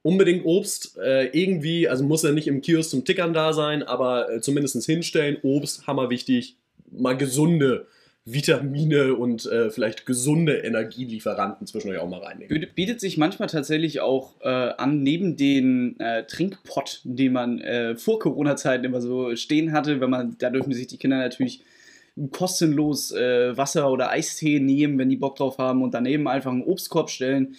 unbedingt 0.08 0.46
Obst, 0.46 0.98
äh, 1.04 1.26
irgendwie, 1.38 1.90
also 1.90 2.06
muss 2.06 2.24
ja 2.24 2.32
nicht 2.32 2.48
im 2.48 2.62
Kiosk 2.62 2.92
zum 2.92 3.04
Tickern 3.04 3.34
da 3.34 3.52
sein, 3.52 3.84
aber 3.84 4.32
äh, 4.32 4.40
zumindest 4.40 4.82
hinstellen, 4.86 5.36
Obst, 5.44 5.86
hammer 5.86 6.10
wichtig, 6.10 6.56
mal 6.90 7.18
gesunde 7.18 7.88
Vitamine 8.24 9.16
und 9.16 9.46
äh, 9.48 9.70
vielleicht 9.70 10.06
gesunde 10.06 10.60
Energielieferanten 10.60 11.68
zwischendurch 11.68 12.00
auch 12.00 12.08
mal 12.08 12.22
reinnehmen. 12.22 12.68
Bietet- 12.74 13.02
sich 13.02 13.18
manchmal 13.18 13.50
tatsächlich 13.50 14.00
auch 14.00 14.40
äh, 14.40 14.48
an, 14.48 15.04
neben 15.04 15.36
den 15.36 16.00
äh, 16.00 16.26
Trinkpott, 16.26 17.02
den 17.04 17.34
man 17.34 17.60
äh, 17.60 17.98
vor 17.98 18.20
Corona-Zeiten 18.20 18.86
immer 18.86 19.02
so 19.02 19.36
stehen 19.36 19.74
hatte, 19.74 20.00
wenn 20.00 20.10
man, 20.10 20.38
da 20.40 20.50
dürfen 20.50 20.72
sich 20.72 20.88
die 20.88 20.98
Kinder 20.98 21.18
natürlich 21.18 21.64
kostenlos 22.32 23.12
äh, 23.12 23.58
Wasser 23.58 23.92
oder 23.92 24.10
Eistee 24.10 24.62
nehmen, 24.62 24.98
wenn 24.98 25.10
die 25.10 25.18
Bock 25.18 25.36
drauf 25.36 25.58
haben 25.58 25.84
und 25.84 25.94
daneben 25.94 26.30
einfach 26.30 26.52
einen 26.52 26.64
Obstkorb 26.64 27.10
stellen 27.10 27.56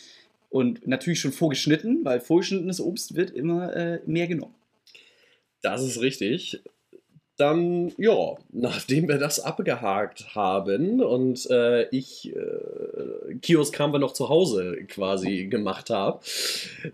und 0.50 0.86
natürlich 0.86 1.20
schon 1.20 1.32
vorgeschnitten, 1.32 2.04
weil 2.04 2.20
vorgeschnittenes 2.20 2.80
Obst 2.80 3.14
wird 3.14 3.30
immer 3.30 3.74
äh, 3.74 4.00
mehr 4.06 4.26
genommen. 4.26 4.54
Das 5.62 5.82
ist 5.82 6.00
richtig. 6.00 6.62
Dann, 7.36 7.92
ja, 7.98 8.34
nachdem 8.50 9.06
wir 9.06 9.18
das 9.18 9.38
abgehakt 9.38 10.34
haben 10.34 11.00
und 11.00 11.48
äh, 11.50 11.88
ich 11.90 12.34
äh, 12.34 13.34
Kiosk 13.40 13.78
haben 13.78 13.92
wir 13.92 14.00
noch 14.00 14.12
zu 14.12 14.28
Hause 14.28 14.78
quasi 14.88 15.46
gemacht 15.46 15.88
habe, 15.90 16.18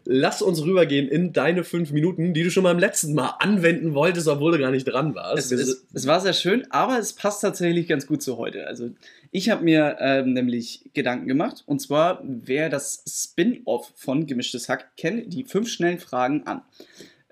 lass 0.05 0.43
uns 0.43 0.63
rübergehen 0.63 1.09
in 1.09 1.33
deine 1.33 1.65
fünf 1.65 1.93
Minuten, 1.93 2.35
die 2.35 2.43
du 2.43 2.51
schon 2.51 2.65
beim 2.65 2.79
letzten 2.79 3.15
Mal 3.15 3.37
anwenden 3.39 3.95
wolltest, 3.95 4.29
obwohl 4.29 4.53
du 4.53 4.59
gar 4.59 4.71
nicht 4.71 4.85
dran 4.85 5.15
warst. 5.15 5.51
Es, 5.51 5.61
es, 5.61 5.87
es 5.95 6.07
war 6.07 6.21
sehr 6.21 6.35
schön, 6.35 6.71
aber 6.71 6.99
es 6.99 7.15
passt 7.15 7.41
tatsächlich 7.41 7.89
ganz 7.89 8.07
gut 8.07 8.23
zu 8.23 8.37
heute. 8.37 8.67
Also 8.67 8.91
ich 9.35 9.51
habe 9.51 9.65
mir 9.65 9.97
ähm, 9.99 10.33
nämlich 10.33 10.89
Gedanken 10.95 11.27
gemacht 11.27 11.65
und 11.67 11.81
zwar, 11.81 12.23
wer 12.23 12.69
das 12.69 13.03
Spin-off 13.05 13.93
von 13.97 14.29
Gemischtes 14.29 14.69
Hack 14.69 14.97
kennt, 14.97 15.33
die 15.33 15.43
fünf 15.43 15.69
schnellen 15.69 15.99
Fragen 15.99 16.47
an. 16.47 16.63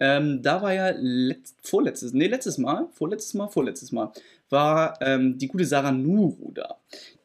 Ähm, 0.01 0.43
da 0.43 0.63
war 0.63 0.75
ja 0.75 0.93
letzt, 0.99 1.59
vorletztes, 1.63 2.13
nee, 2.13 2.27
letztes 2.27 2.59
Mal, 2.59 2.89
vorletztes 2.93 3.35
Mal, 3.35 3.47
vorletztes 3.47 3.93
Mal, 3.93 4.11
war 4.51 4.99
ähm, 5.01 5.39
die 5.39 5.47
gute 5.47 5.65
Sarah 5.65 5.93
Nuru 5.93 6.51
da, 6.53 6.75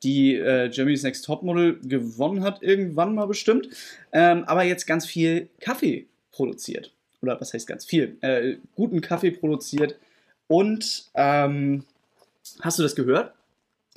die 0.04 0.36
äh, 0.36 0.70
Germany's 0.70 1.02
Next 1.02 1.26
Topmodel 1.26 1.80
gewonnen 1.82 2.44
hat, 2.44 2.62
irgendwann 2.62 3.16
mal 3.16 3.26
bestimmt, 3.26 3.70
ähm, 4.14 4.44
aber 4.44 4.62
jetzt 4.62 4.86
ganz 4.86 5.08
viel 5.08 5.50
Kaffee 5.60 6.06
produziert. 6.32 6.94
Oder 7.24 7.42
was 7.42 7.52
heißt 7.52 7.66
ganz 7.66 7.84
viel? 7.84 8.18
Äh, 8.22 8.58
guten 8.76 9.02
Kaffee 9.02 9.32
produziert. 9.32 9.98
Und 10.46 11.10
ähm, 11.16 11.84
hast 12.62 12.78
du 12.78 12.84
das 12.84 12.96
gehört? 12.96 13.34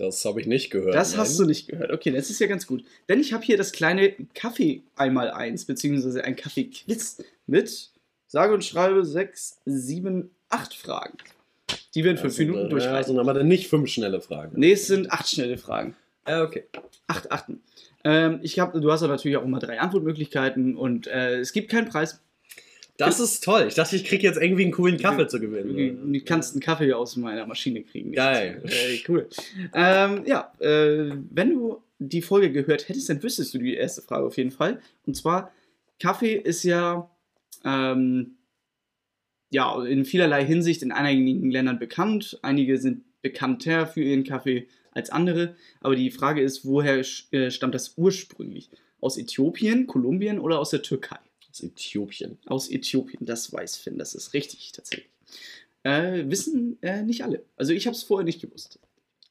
Das 0.01 0.25
habe 0.25 0.41
ich 0.41 0.47
nicht 0.47 0.71
gehört. 0.71 0.95
Das 0.95 1.13
nein. 1.13 1.21
hast 1.21 1.39
du 1.39 1.45
nicht 1.45 1.69
gehört. 1.69 1.93
Okay, 1.93 2.11
das 2.11 2.31
ist 2.31 2.41
ja 2.41 2.47
ganz 2.47 2.67
gut. 2.67 2.85
Denn 3.09 3.21
ich 3.21 3.33
habe 3.33 3.45
hier 3.45 3.57
das 3.57 3.73
kleine 3.73 4.15
Kaffee 4.35 4.83
einmal 4.97 5.31
eins, 5.31 5.65
beziehungsweise 5.65 6.25
ein 6.25 6.37
Kaffee-Quiz 6.37 7.23
mit 7.47 7.91
sage 8.27 8.55
und 8.55 8.65
schreibe 8.65 9.05
sechs, 9.05 9.59
sieben, 9.67 10.31
acht 10.49 10.75
Fragen. 10.75 11.19
Die 11.95 12.05
wir 12.05 12.13
in 12.13 12.19
fünf 12.19 12.35
sind, 12.35 12.47
Minuten 12.49 12.67
äh, 12.67 12.69
Ja, 12.69 12.71
durchreichen. 12.71 13.07
sind 13.09 13.19
aber 13.19 13.35
dann 13.35 13.49
nicht 13.49 13.69
fünf 13.69 13.91
schnelle 13.91 14.21
Fragen. 14.21 14.59
Nee, 14.59 14.73
es 14.73 14.87
sind 14.87 15.11
acht 15.11 15.29
schnelle 15.29 15.59
Fragen. 15.59 15.97
Ah, 16.25 16.43
okay. 16.43 16.65
Acht 17.07 17.31
Achten. 17.33 17.61
Ähm, 18.05 18.39
ich 18.43 18.59
hab, 18.59 18.73
du 18.73 18.91
hast 18.91 19.03
natürlich 19.03 19.37
auch 19.37 19.45
immer 19.45 19.59
drei 19.59 19.81
Antwortmöglichkeiten 19.81 20.77
und 20.77 21.07
äh, 21.09 21.41
es 21.41 21.53
gibt 21.53 21.71
keinen 21.71 21.89
Preis. 21.89 22.21
Das 23.01 23.21
ist 23.21 23.45
toll. 23.45 23.67
Ich 23.69 23.75
dachte, 23.75 23.97
ich 23.97 24.05
kriege 24.05 24.23
jetzt 24.23 24.41
irgendwie 24.41 24.65
einen 24.65 24.73
coolen 24.73 24.99
Kaffee 24.99 25.27
zu 25.27 25.41
gewinnen. 25.41 26.13
Du 26.13 26.21
kannst 26.21 26.53
einen 26.53 26.61
Kaffee 26.61 26.93
aus 26.93 27.17
meiner 27.17 27.47
Maschine 27.47 27.83
kriegen. 27.83 28.13
Geil. 28.13 28.63
Äh, 28.65 28.99
cool. 29.09 29.29
Ähm, 29.75 30.25
ja, 30.27 30.53
äh, 30.61 31.13
wenn 31.31 31.51
du 31.51 31.83
die 31.99 32.23
Folge 32.23 32.53
gehört 32.53 32.89
hättest, 32.89 33.09
dann 33.09 33.23
wüsstest 33.23 33.55
du 33.55 33.59
die 33.59 33.75
erste 33.75 34.03
Frage 34.03 34.27
auf 34.27 34.37
jeden 34.37 34.51
Fall. 34.51 34.81
Und 35.07 35.17
zwar, 35.17 35.53
Kaffee 35.99 36.35
ist 36.35 36.63
ja, 36.63 37.11
ähm, 37.65 38.37
ja 39.51 39.83
in 39.85 40.05
vielerlei 40.05 40.45
Hinsicht 40.45 40.83
in 40.83 40.93
einigen 40.93 41.51
Ländern 41.51 41.79
bekannt. 41.79 42.39
Einige 42.43 42.79
sind 42.79 43.05
bekannter 43.23 43.87
für 43.87 44.03
ihren 44.03 44.25
Kaffee 44.25 44.67
als 44.93 45.11
andere. 45.11 45.57
Aber 45.81 45.97
die 45.97 46.11
Frage 46.11 46.43
ist, 46.43 46.65
woher 46.65 47.03
äh, 47.31 47.51
stammt 47.51 47.75
das 47.75 47.95
ursprünglich? 47.97 48.71
Aus 49.01 49.17
Äthiopien, 49.17 49.87
Kolumbien 49.87 50.39
oder 50.39 50.59
aus 50.59 50.71
der 50.71 50.83
Türkei? 50.83 51.19
Aus 51.51 51.61
Äthiopien. 51.63 52.39
Aus 52.47 52.71
Äthiopien, 52.71 53.25
das 53.27 53.53
weiß 53.53 53.77
Finn, 53.77 53.99
das 53.99 54.15
ist 54.15 54.35
richtig 54.35 54.73
tatsächlich. 54.73 55.09
Äh, 55.83 56.25
wissen 56.27 56.79
äh, 56.83 57.03
nicht 57.03 57.25
alle. 57.25 57.43
Also 57.57 57.73
ich 57.73 57.87
habe 57.87 57.97
es 57.97 58.03
vorher 58.03 58.25
nicht 58.25 58.41
gewusst. 58.41 58.79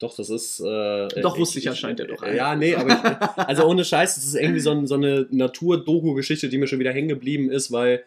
Doch, 0.00 0.16
das 0.16 0.30
ist. 0.30 0.60
Äh, 0.60 1.08
Doch, 1.20 1.38
wusste 1.38 1.58
ich 1.58 1.68
anscheinend 1.68 2.00
ja 2.00 2.06
doch. 2.06 2.26
Ja, 2.26 2.56
nee, 2.56 2.74
aber 2.74 2.88
ich, 2.88 3.36
also 3.36 3.66
ohne 3.66 3.84
Scheiß, 3.84 4.14
das 4.14 4.24
ist 4.24 4.34
irgendwie 4.34 4.60
so, 4.60 4.70
ein, 4.70 4.86
so 4.86 4.94
eine 4.94 5.26
Natur-Doku-Geschichte, 5.30 6.48
die 6.48 6.56
mir 6.56 6.66
schon 6.66 6.78
wieder 6.78 6.92
hängen 6.92 7.08
geblieben 7.08 7.50
ist, 7.50 7.70
weil 7.70 8.02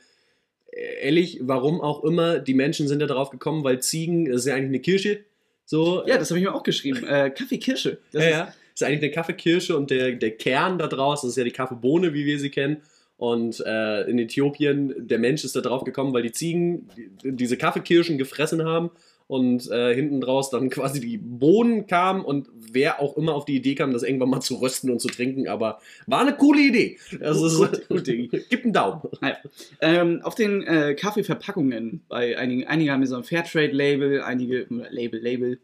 äh, 0.72 1.06
ehrlich, 1.06 1.40
warum 1.42 1.82
auch 1.82 2.04
immer, 2.04 2.40
die 2.40 2.56
Menschen 2.56 2.88
sind 2.88 3.00
da 3.00 3.06
drauf 3.06 3.30
gekommen, 3.30 3.64
weil 3.64 3.80
Ziegen, 3.82 4.26
das 4.26 4.42
ist 4.42 4.48
ja 4.48 4.56
eigentlich 4.56 4.70
eine 4.70 4.80
Kirsche. 4.80 5.20
So, 5.66 6.04
Ja, 6.08 6.18
das 6.18 6.32
habe 6.32 6.40
ich 6.40 6.46
mir 6.46 6.54
auch 6.54 6.64
geschrieben. 6.64 7.06
Äh, 7.08 7.30
Kaffee 7.30 7.60
Kirsche. 7.60 8.00
Das 8.12 8.24
Ja, 8.24 8.30
ist, 8.30 8.34
ja. 8.36 8.54
ist 8.74 8.84
eigentlich 8.84 9.04
eine 9.04 9.12
Kaffeekirsche 9.12 9.78
und 9.78 9.92
der, 9.92 10.14
der 10.14 10.32
Kern 10.32 10.80
da 10.80 10.88
draus, 10.88 11.22
das 11.22 11.30
ist 11.32 11.38
ja 11.38 11.44
die 11.44 11.52
Kaffeebohne, 11.52 12.14
wie 12.14 12.26
wir 12.26 12.40
sie 12.40 12.50
kennen. 12.50 12.82
Und 13.24 13.64
äh, 13.66 14.02
in 14.02 14.20
Äthiopien, 14.20 15.08
der 15.08 15.18
Mensch 15.18 15.46
ist 15.46 15.56
da 15.56 15.62
drauf 15.62 15.86
gekommen, 15.86 16.14
weil 16.14 16.24
die 16.24 16.34
Ziegen 16.34 16.90
die, 17.24 17.32
diese 17.32 17.56
Kaffeekirschen 17.56 18.18
gefressen 18.18 18.66
haben 18.66 18.92
und 19.28 19.72
äh, 19.72 19.96
hinten 19.96 20.20
draus 20.20 20.50
dann 20.50 20.70
quasi 20.70 21.00
die 21.00 21.20
Bohnen 21.20 21.88
kamen 21.88 22.26
und 22.26 22.50
wer 22.54 23.00
auch 23.00 23.16
immer 23.16 23.34
auf 23.34 23.46
die 23.46 23.56
Idee 23.56 23.76
kam, 23.76 23.94
das 23.94 24.04
irgendwann 24.04 24.30
mal 24.30 24.42
zu 24.42 24.56
rösten 24.56 24.92
und 24.92 25.00
zu 25.00 25.08
trinken, 25.08 25.48
aber 25.48 25.80
war 26.06 26.20
eine 26.20 26.36
coole 26.36 26.64
Idee. 26.64 26.98
Also 27.22 27.66
gibt 27.88 28.66
einen 28.66 28.74
Daumen. 28.74 29.04
Naja. 29.22 29.38
Ähm, 29.80 30.20
auf 30.24 30.36
den 30.36 30.62
äh, 30.64 30.94
Kaffeeverpackungen, 30.94 32.02
bei 32.10 32.38
einigen, 32.38 32.68
einige 32.68 32.92
haben 32.92 33.04
ja 33.04 33.08
so 33.08 33.16
ein 33.16 33.24
Fairtrade-Label, 33.24 34.22
einige 34.22 34.68
Label, 34.90 35.22
Label. 35.22 35.62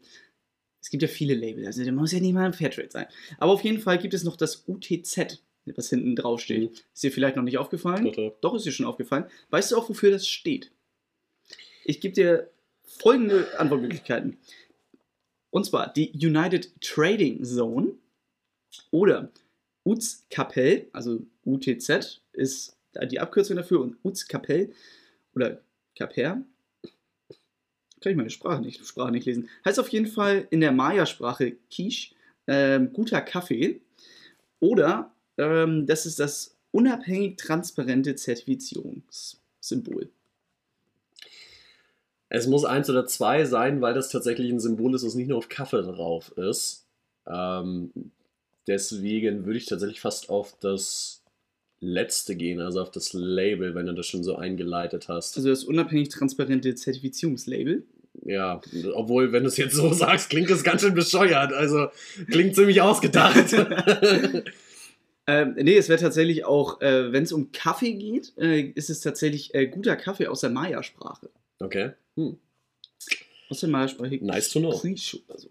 Es 0.80 0.88
gibt 0.88 1.02
ja 1.02 1.08
viele 1.10 1.34
Label, 1.34 1.66
also 1.66 1.84
der 1.84 1.92
muss 1.92 2.12
ja 2.12 2.20
nicht 2.20 2.32
mal 2.32 2.46
ein 2.46 2.54
Fairtrade 2.54 2.88
sein. 2.90 3.06
Aber 3.36 3.52
auf 3.52 3.64
jeden 3.64 3.80
Fall 3.80 3.98
gibt 3.98 4.14
es 4.14 4.24
noch 4.24 4.36
das 4.36 4.64
UTZ, 4.66 5.42
was 5.76 5.90
hinten 5.90 6.16
drauf 6.16 6.40
steht. 6.40 6.70
Mhm. 6.70 6.76
Ist 6.92 7.02
dir 7.02 7.12
vielleicht 7.12 7.36
noch 7.36 7.42
nicht 7.42 7.58
aufgefallen? 7.58 8.12
Doch, 8.12 8.32
doch. 8.40 8.54
Ist 8.54 8.66
dir 8.66 8.72
schon 8.72 8.86
aufgefallen. 8.86 9.24
Weißt 9.50 9.72
du 9.72 9.76
auch, 9.76 9.88
wofür 9.88 10.10
das 10.10 10.26
steht? 10.26 10.70
Ich 11.84 12.00
gebe 12.00 12.14
dir 12.14 12.50
folgende 12.84 13.58
Antwortmöglichkeiten. 13.58 14.38
Und 15.50 15.64
zwar 15.64 15.92
die 15.92 16.12
United 16.12 16.80
Trading 16.80 17.44
Zone 17.44 17.94
oder 18.90 19.30
UZ-Kapell, 19.84 20.88
also 20.92 21.26
UTZ 21.44 22.22
ist 22.32 22.76
die 23.10 23.20
Abkürzung 23.20 23.56
dafür 23.56 23.80
und 23.80 23.96
UZ-Kapell 24.04 24.72
oder 25.34 25.60
Kaper. 25.96 26.42
Kann 28.00 28.12
ich 28.12 28.16
meine 28.16 28.30
Sprache 28.30 28.62
nicht, 28.62 28.84
Sprache 28.86 29.10
nicht 29.10 29.26
lesen. 29.26 29.48
Heißt 29.64 29.78
auf 29.78 29.88
jeden 29.88 30.06
Fall 30.06 30.46
in 30.50 30.60
der 30.60 30.72
Maya-Sprache 30.72 31.56
Quiche, 31.70 32.14
ähm, 32.46 32.92
guter 32.92 33.20
Kaffee. 33.20 33.82
Oder 34.58 35.14
ähm, 35.40 35.86
das 35.86 36.06
ist 36.06 36.20
das 36.20 36.56
unabhängig 36.70 37.36
transparente 37.38 38.14
Zertifizierungssymbol. 38.14 40.10
Es 42.28 42.46
muss 42.46 42.64
eins 42.64 42.88
oder 42.88 43.06
zwei 43.06 43.44
sein, 43.44 43.80
weil 43.80 43.94
das 43.94 44.10
tatsächlich 44.10 44.52
ein 44.52 44.60
Symbol 44.60 44.94
ist, 44.94 45.02
das 45.02 45.14
nicht 45.14 45.28
nur 45.28 45.38
auf 45.38 45.48
Kaffee 45.48 45.82
drauf 45.82 46.32
ist. 46.36 46.86
Ähm, 47.26 47.90
deswegen 48.68 49.46
würde 49.46 49.58
ich 49.58 49.66
tatsächlich 49.66 50.00
fast 50.00 50.30
auf 50.30 50.54
das 50.60 51.22
letzte 51.80 52.36
gehen, 52.36 52.60
also 52.60 52.82
auf 52.82 52.90
das 52.90 53.14
Label, 53.14 53.74
wenn 53.74 53.86
du 53.86 53.94
das 53.94 54.06
schon 54.06 54.22
so 54.22 54.36
eingeleitet 54.36 55.08
hast. 55.08 55.36
Also 55.38 55.48
das 55.48 55.64
unabhängig 55.64 56.10
transparente 56.10 56.74
Zertifizierungslabel. 56.74 57.84
Ja, 58.26 58.60
obwohl, 58.94 59.32
wenn 59.32 59.44
du 59.44 59.48
es 59.48 59.56
jetzt 59.56 59.74
so 59.74 59.92
sagst, 59.92 60.30
klingt 60.30 60.50
das 60.50 60.62
ganz 60.62 60.82
schön 60.82 60.94
bescheuert. 60.94 61.52
Also 61.52 61.88
klingt 62.30 62.54
ziemlich 62.54 62.80
ausgedacht. 62.80 63.52
Ähm, 65.30 65.54
nee, 65.56 65.76
es 65.76 65.88
wäre 65.88 66.00
tatsächlich 66.00 66.44
auch, 66.44 66.80
äh, 66.80 67.12
wenn 67.12 67.22
es 67.22 67.32
um 67.32 67.52
Kaffee 67.52 67.92
geht, 67.92 68.32
äh, 68.36 68.60
ist 68.60 68.90
es 68.90 69.00
tatsächlich 69.00 69.54
äh, 69.54 69.66
guter 69.66 69.96
Kaffee 69.96 70.26
aus 70.26 70.40
der 70.40 70.50
Maya-Sprache. 70.50 71.30
okay. 71.60 71.90
Hm. 72.16 72.36
Aus 73.48 73.60
der 73.60 73.68
Maya-Sprache. 73.68 74.18
Nice 74.20 74.50
to 74.50 74.60
know. 74.60 74.76
Quiche 74.78 75.18
oder 75.28 75.38
so. 75.38 75.48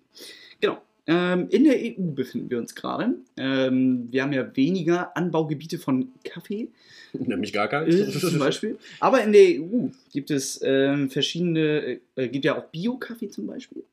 Genau. 0.60 0.82
Ähm, 1.08 1.48
in 1.50 1.64
der 1.64 1.76
EU 1.76 2.12
befinden 2.14 2.50
wir 2.50 2.60
uns 2.60 2.76
gerade. 2.76 3.16
Ähm, 3.38 4.08
wir 4.12 4.22
haben 4.22 4.34
ja 4.34 4.56
weniger 4.56 5.16
Anbaugebiete 5.18 5.80
von 5.80 6.10
Kaffee, 6.24 6.68
Nämlich 7.14 7.54
gar 7.54 7.66
äh, 7.66 7.70
keins. 7.70 8.20
zum 8.20 8.38
Beispiel. 8.38 8.78
Aber 9.00 9.24
in 9.24 9.32
der 9.34 9.62
EU 9.62 9.88
gibt 10.12 10.30
es 10.30 10.60
ähm, 10.64 11.10
verschiedene, 11.10 12.00
äh, 12.16 12.28
gibt 12.28 12.46
ja 12.46 12.58
auch 12.58 12.66
Bio-Kaffee 12.66 13.30
zum 13.30 13.48
Beispiel. 13.48 13.84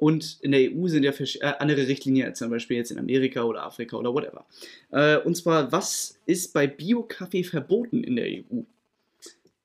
Und 0.00 0.38
in 0.40 0.52
der 0.52 0.72
EU 0.72 0.88
sind 0.88 1.02
ja 1.02 1.12
äh, 1.12 1.52
andere 1.58 1.86
Richtlinien 1.86 2.26
als 2.26 2.38
zum 2.38 2.48
Beispiel 2.48 2.78
jetzt 2.78 2.90
in 2.90 2.98
Amerika 2.98 3.42
oder 3.42 3.64
Afrika 3.64 3.98
oder 3.98 4.14
whatever. 4.14 4.46
Äh, 4.90 5.18
und 5.18 5.36
zwar, 5.36 5.70
was 5.72 6.18
ist 6.24 6.54
bei 6.54 6.66
Bio-Kaffee 6.66 7.44
verboten 7.44 8.02
in 8.02 8.16
der 8.16 8.26
EU? 8.26 8.62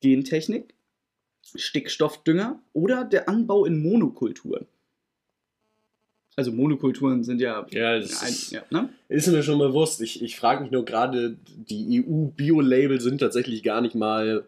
Gentechnik, 0.02 0.74
Stickstoffdünger 1.54 2.60
oder 2.74 3.04
der 3.04 3.30
Anbau 3.30 3.64
in 3.64 3.80
Monokulturen. 3.80 4.66
Also 6.36 6.52
Monokulturen 6.52 7.24
sind 7.24 7.40
ja, 7.40 7.66
Ja, 7.70 7.98
das 7.98 8.22
ein, 8.22 8.28
ist, 8.28 8.52
ja 8.52 8.62
ne? 8.68 8.90
ist 9.08 9.28
mir 9.28 9.42
schon 9.42 9.58
bewusst. 9.58 10.02
Ich, 10.02 10.22
ich 10.22 10.36
frage 10.36 10.64
mich 10.64 10.70
nur 10.70 10.84
gerade, 10.84 11.38
die 11.48 12.04
EU-Bio-Label 12.06 13.00
sind 13.00 13.20
tatsächlich 13.20 13.62
gar 13.62 13.80
nicht 13.80 13.94
mal 13.94 14.44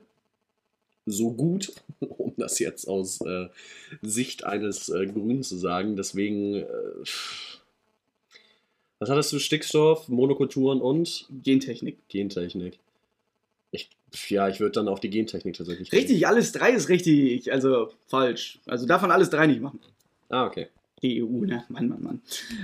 so 1.07 1.33
gut, 1.33 1.73
das 2.39 2.59
jetzt 2.59 2.87
aus 2.87 3.21
äh, 3.21 3.49
Sicht 4.03 4.45
eines 4.45 4.89
äh, 4.89 5.07
Grünen 5.07 5.43
zu 5.43 5.57
sagen. 5.57 5.97
Deswegen, 5.97 6.55
äh, 6.55 6.67
was 8.99 9.11
hattest 9.11 9.33
du? 9.33 9.39
Stickstoff, 9.39 10.09
Monokulturen 10.09 10.81
und 10.81 11.29
Gentechnik. 11.43 11.99
Gentechnik. 12.09 12.79
Ich, 13.71 13.91
ja, 14.29 14.49
ich 14.49 14.61
würde 14.61 14.73
dann 14.73 14.89
auf 14.89 15.01
die 15.01 15.11
Gentechnik 15.11 15.57
tatsächlich 15.57 15.91
gehen. 15.91 15.99
Richtig, 15.99 16.27
alles 16.27 16.53
drei 16.53 16.71
ist 16.73 16.89
richtig. 16.89 17.53
Also 17.53 17.93
falsch. 18.07 18.61
Also 18.67 18.87
davon 18.87 19.11
alles 19.11 19.31
drei 19.31 19.47
nicht 19.47 19.61
machen. 19.61 19.81
Ah, 20.29 20.47
okay. 20.47 20.69
Die 21.03 21.23
EU, 21.23 21.45
ne? 21.45 21.65
Mann, 21.69 21.89
Mann, 21.89 22.03
Mann. 22.03 22.23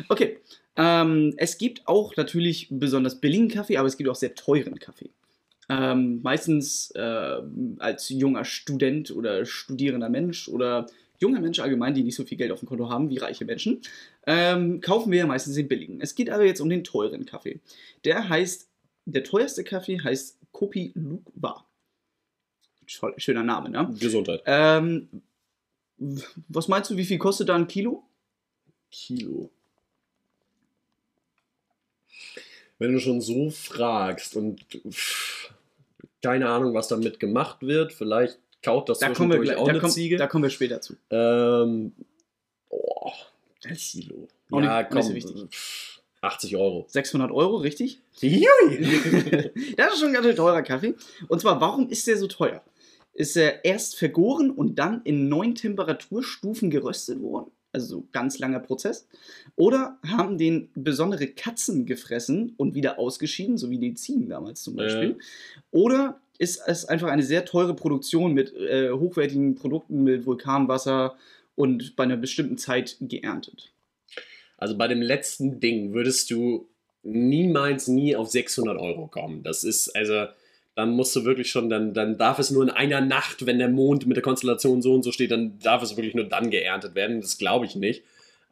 Okay. 0.08 0.38
Ähm, 0.76 1.34
es 1.36 1.56
gibt 1.56 1.86
auch 1.86 2.16
natürlich 2.16 2.68
besonders 2.70 3.20
billigen 3.20 3.48
Kaffee, 3.48 3.76
aber 3.76 3.86
es 3.86 3.96
gibt 3.96 4.08
auch 4.08 4.16
sehr 4.16 4.34
teuren 4.34 4.78
Kaffee. 4.78 5.10
Ähm, 5.68 6.20
meistens 6.22 6.90
äh, 6.92 7.40
als 7.78 8.08
junger 8.08 8.44
Student 8.44 9.10
oder 9.10 9.44
studierender 9.46 10.08
Mensch 10.08 10.48
oder 10.48 10.86
junger 11.18 11.40
Mensch 11.40 11.58
allgemein, 11.60 11.94
die 11.94 12.02
nicht 12.02 12.16
so 12.16 12.24
viel 12.24 12.36
Geld 12.38 12.52
auf 12.52 12.60
dem 12.60 12.68
Konto 12.68 12.90
haben 12.90 13.08
wie 13.08 13.18
reiche 13.18 13.44
Menschen, 13.44 13.80
ähm, 14.26 14.80
kaufen 14.80 15.10
wir 15.10 15.20
ja 15.20 15.26
meistens 15.26 15.54
den 15.54 15.68
billigen. 15.68 16.00
Es 16.00 16.14
geht 16.14 16.30
aber 16.30 16.44
jetzt 16.44 16.60
um 16.60 16.68
den 16.68 16.84
teuren 16.84 17.24
Kaffee. 17.24 17.60
Der 18.04 18.28
heißt, 18.28 18.68
der 19.06 19.24
teuerste 19.24 19.64
Kaffee 19.64 20.00
heißt 20.00 20.38
Kopi. 20.52 20.92
Toll, 22.98 23.14
Schöner 23.16 23.42
Name, 23.42 23.70
ne? 23.70 23.94
Gesundheit. 23.98 24.42
Ähm, 24.46 25.08
was 26.48 26.68
meinst 26.68 26.90
du, 26.90 26.96
wie 26.96 27.04
viel 27.04 27.18
kostet 27.18 27.48
da 27.48 27.54
ein 27.54 27.68
Kilo? 27.68 28.04
Kilo. 28.90 29.50
Wenn 32.78 32.92
du 32.92 32.98
schon 33.00 33.20
so 33.20 33.50
fragst 33.50 34.36
und 34.36 34.62
pff, 34.90 35.52
keine 36.22 36.48
Ahnung, 36.48 36.74
was 36.74 36.88
damit 36.88 37.20
gemacht 37.20 37.58
wird, 37.62 37.92
vielleicht 37.92 38.38
kaut 38.62 38.88
das 38.88 38.98
Da 38.98 39.10
kommen, 39.10 39.30
wir 39.30 39.36
zwischendurch 39.36 39.48
gleich, 39.48 39.58
auch 39.58 39.66
da, 39.66 39.70
eine 39.72 39.80
kommt, 39.80 39.92
Ziege. 39.92 40.16
da 40.16 40.26
kommen 40.26 40.42
wir 40.44 40.50
später 40.50 40.80
zu. 40.80 40.96
ähm, 41.10 41.92
oh, 42.70 43.10
ein 43.64 43.76
Kilo. 43.76 44.28
Auch 44.50 44.60
ja, 44.60 44.82
nicht- 44.82 44.92
nicht 44.94 45.02
so 45.04 45.08
komm, 45.08 45.14
wichtig. 45.16 45.50
pff, 45.50 46.00
80 46.22 46.56
Euro. 46.56 46.86
600 46.88 47.30
Euro, 47.30 47.56
richtig? 47.56 48.00
Jui. 48.20 48.40
das 49.76 49.92
ist 49.94 49.98
schon 50.00 50.08
ein 50.08 50.14
ganz 50.14 50.26
schön 50.26 50.36
teurer 50.36 50.62
Kaffee. 50.62 50.94
Und 51.28 51.40
zwar, 51.40 51.60
warum 51.60 51.88
ist 51.90 52.06
der 52.06 52.16
so 52.16 52.26
teuer? 52.26 52.62
Ist 53.12 53.36
er 53.36 53.64
erst 53.64 53.96
vergoren 53.96 54.50
und 54.50 54.76
dann 54.78 55.02
in 55.04 55.28
neun 55.28 55.54
Temperaturstufen 55.54 56.70
geröstet 56.70 57.20
worden? 57.20 57.50
Also 57.74 57.86
so 57.86 58.08
ganz 58.12 58.38
langer 58.38 58.60
Prozess. 58.60 59.06
Oder 59.56 59.98
haben 60.06 60.38
den 60.38 60.70
besondere 60.74 61.26
Katzen 61.26 61.86
gefressen 61.86 62.54
und 62.56 62.74
wieder 62.74 62.98
ausgeschieden, 62.98 63.58
so 63.58 63.68
wie 63.68 63.78
die 63.78 63.94
Ziegen 63.94 64.28
damals 64.28 64.62
zum 64.62 64.76
Beispiel. 64.76 65.10
Äh. 65.10 65.14
Oder 65.72 66.20
ist 66.38 66.62
es 66.66 66.84
einfach 66.84 67.08
eine 67.08 67.22
sehr 67.22 67.44
teure 67.44 67.74
Produktion 67.74 68.32
mit 68.32 68.54
äh, 68.54 68.90
hochwertigen 68.90 69.54
Produkten, 69.54 70.04
mit 70.04 70.24
Vulkanwasser 70.24 71.16
und 71.56 71.96
bei 71.96 72.04
einer 72.04 72.16
bestimmten 72.16 72.58
Zeit 72.58 72.96
geerntet? 73.00 73.72
Also 74.56 74.78
bei 74.78 74.88
dem 74.88 75.02
letzten 75.02 75.60
Ding 75.60 75.92
würdest 75.92 76.30
du 76.30 76.68
niemals 77.02 77.88
nie 77.88 78.16
auf 78.16 78.30
600 78.30 78.78
Euro 78.78 79.08
kommen. 79.08 79.42
Das 79.42 79.62
ist, 79.62 79.94
also, 79.94 80.26
dann 80.76 80.90
musst 80.90 81.14
du 81.14 81.24
wirklich 81.24 81.50
schon, 81.50 81.70
dann, 81.70 81.94
dann 81.94 82.18
darf 82.18 82.38
es 82.38 82.50
nur 82.50 82.62
in 82.62 82.70
einer 82.70 83.00
Nacht, 83.00 83.46
wenn 83.46 83.58
der 83.58 83.68
Mond 83.68 84.06
mit 84.06 84.16
der 84.16 84.24
Konstellation 84.24 84.82
so 84.82 84.92
und 84.94 85.02
so 85.02 85.12
steht, 85.12 85.30
dann 85.30 85.58
darf 85.60 85.82
es 85.82 85.96
wirklich 85.96 86.14
nur 86.14 86.24
dann 86.24 86.50
geerntet 86.50 86.94
werden. 86.94 87.20
Das 87.20 87.38
glaube 87.38 87.66
ich 87.66 87.76
nicht. 87.76 88.02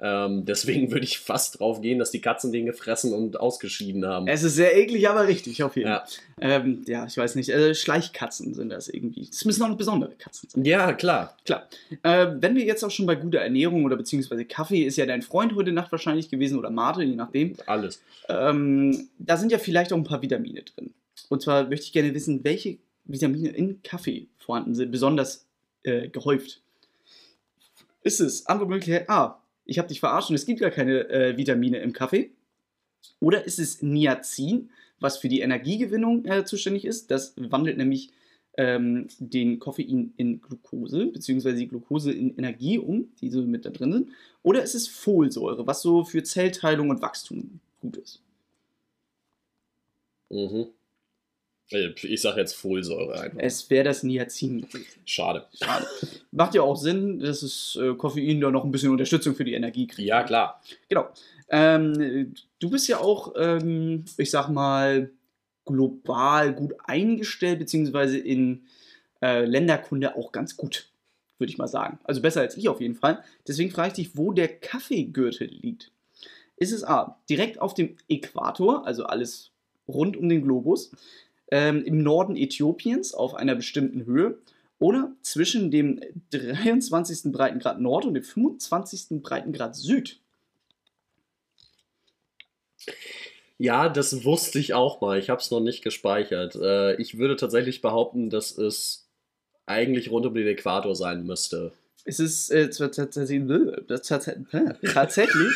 Ähm, 0.04 0.44
deswegen 0.44 0.90
würde 0.92 1.04
ich 1.04 1.18
fast 1.20 1.60
drauf 1.60 1.80
gehen, 1.80 1.98
dass 2.00 2.10
die 2.10 2.20
Katzen 2.20 2.52
den 2.52 2.66
gefressen 2.66 3.12
und 3.12 3.38
ausgeschieden 3.38 4.04
haben. 4.04 4.26
Es 4.26 4.42
ist 4.42 4.56
sehr 4.56 4.76
eklig, 4.76 5.08
aber 5.08 5.28
richtig, 5.28 5.62
auf 5.62 5.76
jeden 5.76 5.88
Ja. 5.90 6.04
Fall. 6.40 6.50
Ähm, 6.50 6.82
ja, 6.86 7.06
ich 7.06 7.16
weiß 7.16 7.36
nicht. 7.36 7.48
Äh, 7.50 7.74
Schleichkatzen 7.74 8.52
sind 8.54 8.70
das 8.70 8.88
irgendwie. 8.88 9.28
Es 9.30 9.44
müssen 9.44 9.62
auch 9.62 9.76
besondere 9.76 10.12
Katzen 10.16 10.48
sein. 10.48 10.64
Ja, 10.64 10.92
klar. 10.92 11.36
Klar. 11.44 11.68
Äh, 12.02 12.28
wenn 12.40 12.56
wir 12.56 12.64
jetzt 12.64 12.82
auch 12.84 12.90
schon 12.90 13.06
bei 13.06 13.14
guter 13.14 13.38
Ernährung 13.38 13.84
oder 13.84 13.96
beziehungsweise 13.96 14.44
Kaffee 14.44 14.82
ist 14.82 14.96
ja 14.96 15.06
dein 15.06 15.22
Freund 15.22 15.54
heute 15.54 15.70
Nacht 15.72 15.92
wahrscheinlich 15.92 16.28
gewesen 16.28 16.58
oder 16.58 16.70
Mate, 16.70 17.02
je 17.04 17.14
nachdem. 17.14 17.54
Alles. 17.66 18.02
Ähm, 18.28 19.08
da 19.18 19.36
sind 19.36 19.52
ja 19.52 19.58
vielleicht 19.58 19.92
auch 19.92 19.96
ein 19.98 20.04
paar 20.04 20.22
Vitamine 20.22 20.62
drin. 20.62 20.92
Und 21.28 21.42
zwar 21.42 21.68
möchte 21.68 21.86
ich 21.86 21.92
gerne 21.92 22.14
wissen, 22.14 22.44
welche 22.44 22.78
Vitamine 23.04 23.50
in 23.50 23.82
Kaffee 23.82 24.28
vorhanden 24.38 24.74
sind, 24.74 24.90
besonders 24.90 25.46
äh, 25.82 26.08
gehäuft. 26.08 26.62
Ist 28.02 28.20
es 28.20 28.46
Antwortmöglichkeit 28.46 29.08
A, 29.08 29.42
ich 29.64 29.78
habe 29.78 29.88
dich 29.88 30.00
verarscht 30.00 30.30
und 30.30 30.36
es 30.36 30.46
gibt 30.46 30.60
gar 30.60 30.70
keine 30.70 31.08
äh, 31.08 31.36
Vitamine 31.36 31.78
im 31.78 31.92
Kaffee? 31.92 32.30
Oder 33.20 33.44
ist 33.44 33.58
es 33.58 33.82
Niacin, 33.82 34.70
was 35.00 35.18
für 35.18 35.28
die 35.28 35.40
Energiegewinnung 35.40 36.24
äh, 36.26 36.44
zuständig 36.44 36.84
ist? 36.84 37.10
Das 37.10 37.34
wandelt 37.36 37.76
nämlich 37.76 38.10
ähm, 38.56 39.08
den 39.18 39.58
Koffein 39.58 40.12
in 40.16 40.40
Glucose, 40.40 41.06
beziehungsweise 41.06 41.56
die 41.56 41.68
Glucose 41.68 42.12
in 42.12 42.36
Energie 42.36 42.78
um, 42.78 43.12
die 43.20 43.30
so 43.30 43.42
mit 43.42 43.64
da 43.64 43.70
drin 43.70 43.92
sind. 43.92 44.08
Oder 44.42 44.62
ist 44.62 44.74
es 44.74 44.88
Folsäure, 44.88 45.66
was 45.66 45.82
so 45.82 46.04
für 46.04 46.22
Zellteilung 46.22 46.90
und 46.90 47.02
Wachstum 47.02 47.60
gut 47.80 47.96
ist? 47.96 48.22
Mhm. 50.30 50.68
Ich 51.72 52.20
sage 52.20 52.40
jetzt 52.40 52.54
Folsäure 52.54 53.20
einfach. 53.20 53.38
Es 53.38 53.68
wäre 53.70 53.84
das 53.84 54.02
Niacin. 54.02 54.66
Schade. 55.04 55.46
Schade. 55.60 55.86
Macht 56.30 56.54
ja 56.54 56.62
auch 56.62 56.76
Sinn, 56.76 57.18
dass 57.18 57.42
es 57.42 57.78
äh, 57.80 57.94
Koffein 57.94 58.40
da 58.40 58.50
noch 58.50 58.64
ein 58.64 58.70
bisschen 58.70 58.90
Unterstützung 58.90 59.34
für 59.34 59.44
die 59.44 59.54
Energie 59.54 59.86
kriegt. 59.86 60.06
Ja, 60.06 60.22
klar. 60.22 60.62
Genau. 60.88 61.08
Ähm, 61.48 62.34
du 62.58 62.70
bist 62.70 62.88
ja 62.88 62.98
auch, 62.98 63.34
ähm, 63.36 64.04
ich 64.16 64.30
sag 64.30 64.48
mal, 64.48 65.10
global 65.64 66.54
gut 66.54 66.74
eingestellt, 66.84 67.58
beziehungsweise 67.58 68.18
in 68.18 68.64
äh, 69.20 69.44
Länderkunde 69.44 70.16
auch 70.16 70.32
ganz 70.32 70.56
gut, 70.56 70.88
würde 71.38 71.50
ich 71.50 71.58
mal 71.58 71.68
sagen. 71.68 71.98
Also 72.04 72.20
besser 72.20 72.40
als 72.40 72.56
ich 72.56 72.68
auf 72.68 72.80
jeden 72.80 72.94
Fall. 72.94 73.22
Deswegen 73.46 73.70
frage 73.70 73.88
ich 73.88 73.94
dich, 73.94 74.16
wo 74.16 74.32
der 74.32 74.48
Kaffeegürtel 74.48 75.48
liegt. 75.48 75.92
Ist 76.56 76.72
es 76.72 76.84
A, 76.84 77.20
direkt 77.28 77.60
auf 77.60 77.74
dem 77.74 77.96
Äquator, 78.08 78.86
also 78.86 79.04
alles 79.04 79.50
rund 79.88 80.16
um 80.16 80.28
den 80.28 80.42
Globus, 80.42 80.92
ähm, 81.52 81.84
im 81.84 82.02
Norden 82.02 82.34
Äthiopiens 82.34 83.12
auf 83.12 83.34
einer 83.34 83.54
bestimmten 83.54 84.06
Höhe 84.06 84.38
oder 84.78 85.12
zwischen 85.20 85.70
dem 85.70 86.00
23. 86.30 87.30
Breitengrad 87.30 87.78
Nord 87.78 88.06
und 88.06 88.14
dem 88.14 88.24
25. 88.24 89.22
Breitengrad 89.22 89.76
Süd? 89.76 90.18
Ja, 93.58 93.90
das 93.90 94.24
wusste 94.24 94.58
ich 94.58 94.72
auch 94.72 95.02
mal. 95.02 95.18
Ich 95.18 95.28
habe 95.28 95.42
es 95.42 95.50
noch 95.50 95.60
nicht 95.60 95.84
gespeichert. 95.84 96.56
Äh, 96.56 96.96
ich 96.96 97.18
würde 97.18 97.36
tatsächlich 97.36 97.82
behaupten, 97.82 98.30
dass 98.30 98.56
es 98.56 99.06
eigentlich 99.66 100.10
rund 100.10 100.24
um 100.24 100.34
den 100.34 100.48
Äquator 100.48 100.96
sein 100.96 101.24
müsste. 101.24 101.72
Es 102.04 102.18
ist 102.18 102.50
äh, 102.50 102.70
tatsächlich, 102.70 103.42
tatsächlich 104.92 105.52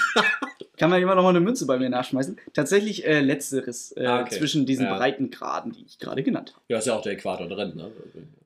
kann 0.77 0.91
man 0.91 1.01
immer 1.01 1.15
noch 1.15 1.23
mal 1.23 1.31
eine 1.31 1.41
Münze 1.41 1.67
bei 1.67 1.79
mir 1.79 1.89
nachschmeißen. 1.89 2.37
Tatsächlich 2.53 3.07
äh, 3.07 3.21
letzteres 3.21 3.93
äh, 3.97 4.07
ah, 4.07 4.23
okay. 4.23 4.37
zwischen 4.37 4.67
diesen 4.67 4.87
ja. 4.87 4.97
Breitengraden, 4.97 5.73
die 5.73 5.85
ich 5.87 5.99
gerade 5.99 6.23
genannt 6.23 6.53
habe. 6.55 6.63
Ja, 6.69 6.79
ist 6.79 6.87
ja 6.87 6.95
auch 6.95 7.03
der 7.03 7.13
Äquator 7.13 7.49
drin, 7.49 7.75
ne? 7.77 7.91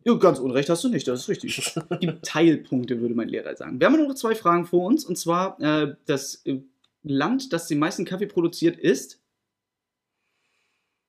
Ja, 0.04 0.14
ganz 0.14 0.38
unrecht 0.38 0.68
hast 0.70 0.84
du 0.84 0.88
nicht, 0.88 1.06
das 1.06 1.20
ist 1.20 1.28
richtig. 1.28 1.74
Gibt 2.00 2.24
Teilpunkte, 2.24 3.00
würde 3.00 3.14
mein 3.14 3.28
Lehrer 3.28 3.54
sagen. 3.56 3.80
Wir 3.80 3.86
haben 3.86 4.06
noch 4.06 4.14
zwei 4.14 4.34
Fragen 4.34 4.64
vor 4.64 4.86
uns 4.86 5.04
und 5.04 5.16
zwar 5.16 5.60
äh, 5.60 5.94
das 6.06 6.42
äh, 6.46 6.60
Land, 7.02 7.52
das 7.52 7.66
den 7.66 7.78
meisten 7.78 8.04
Kaffee 8.04 8.26
produziert, 8.26 8.78
ist 8.78 9.20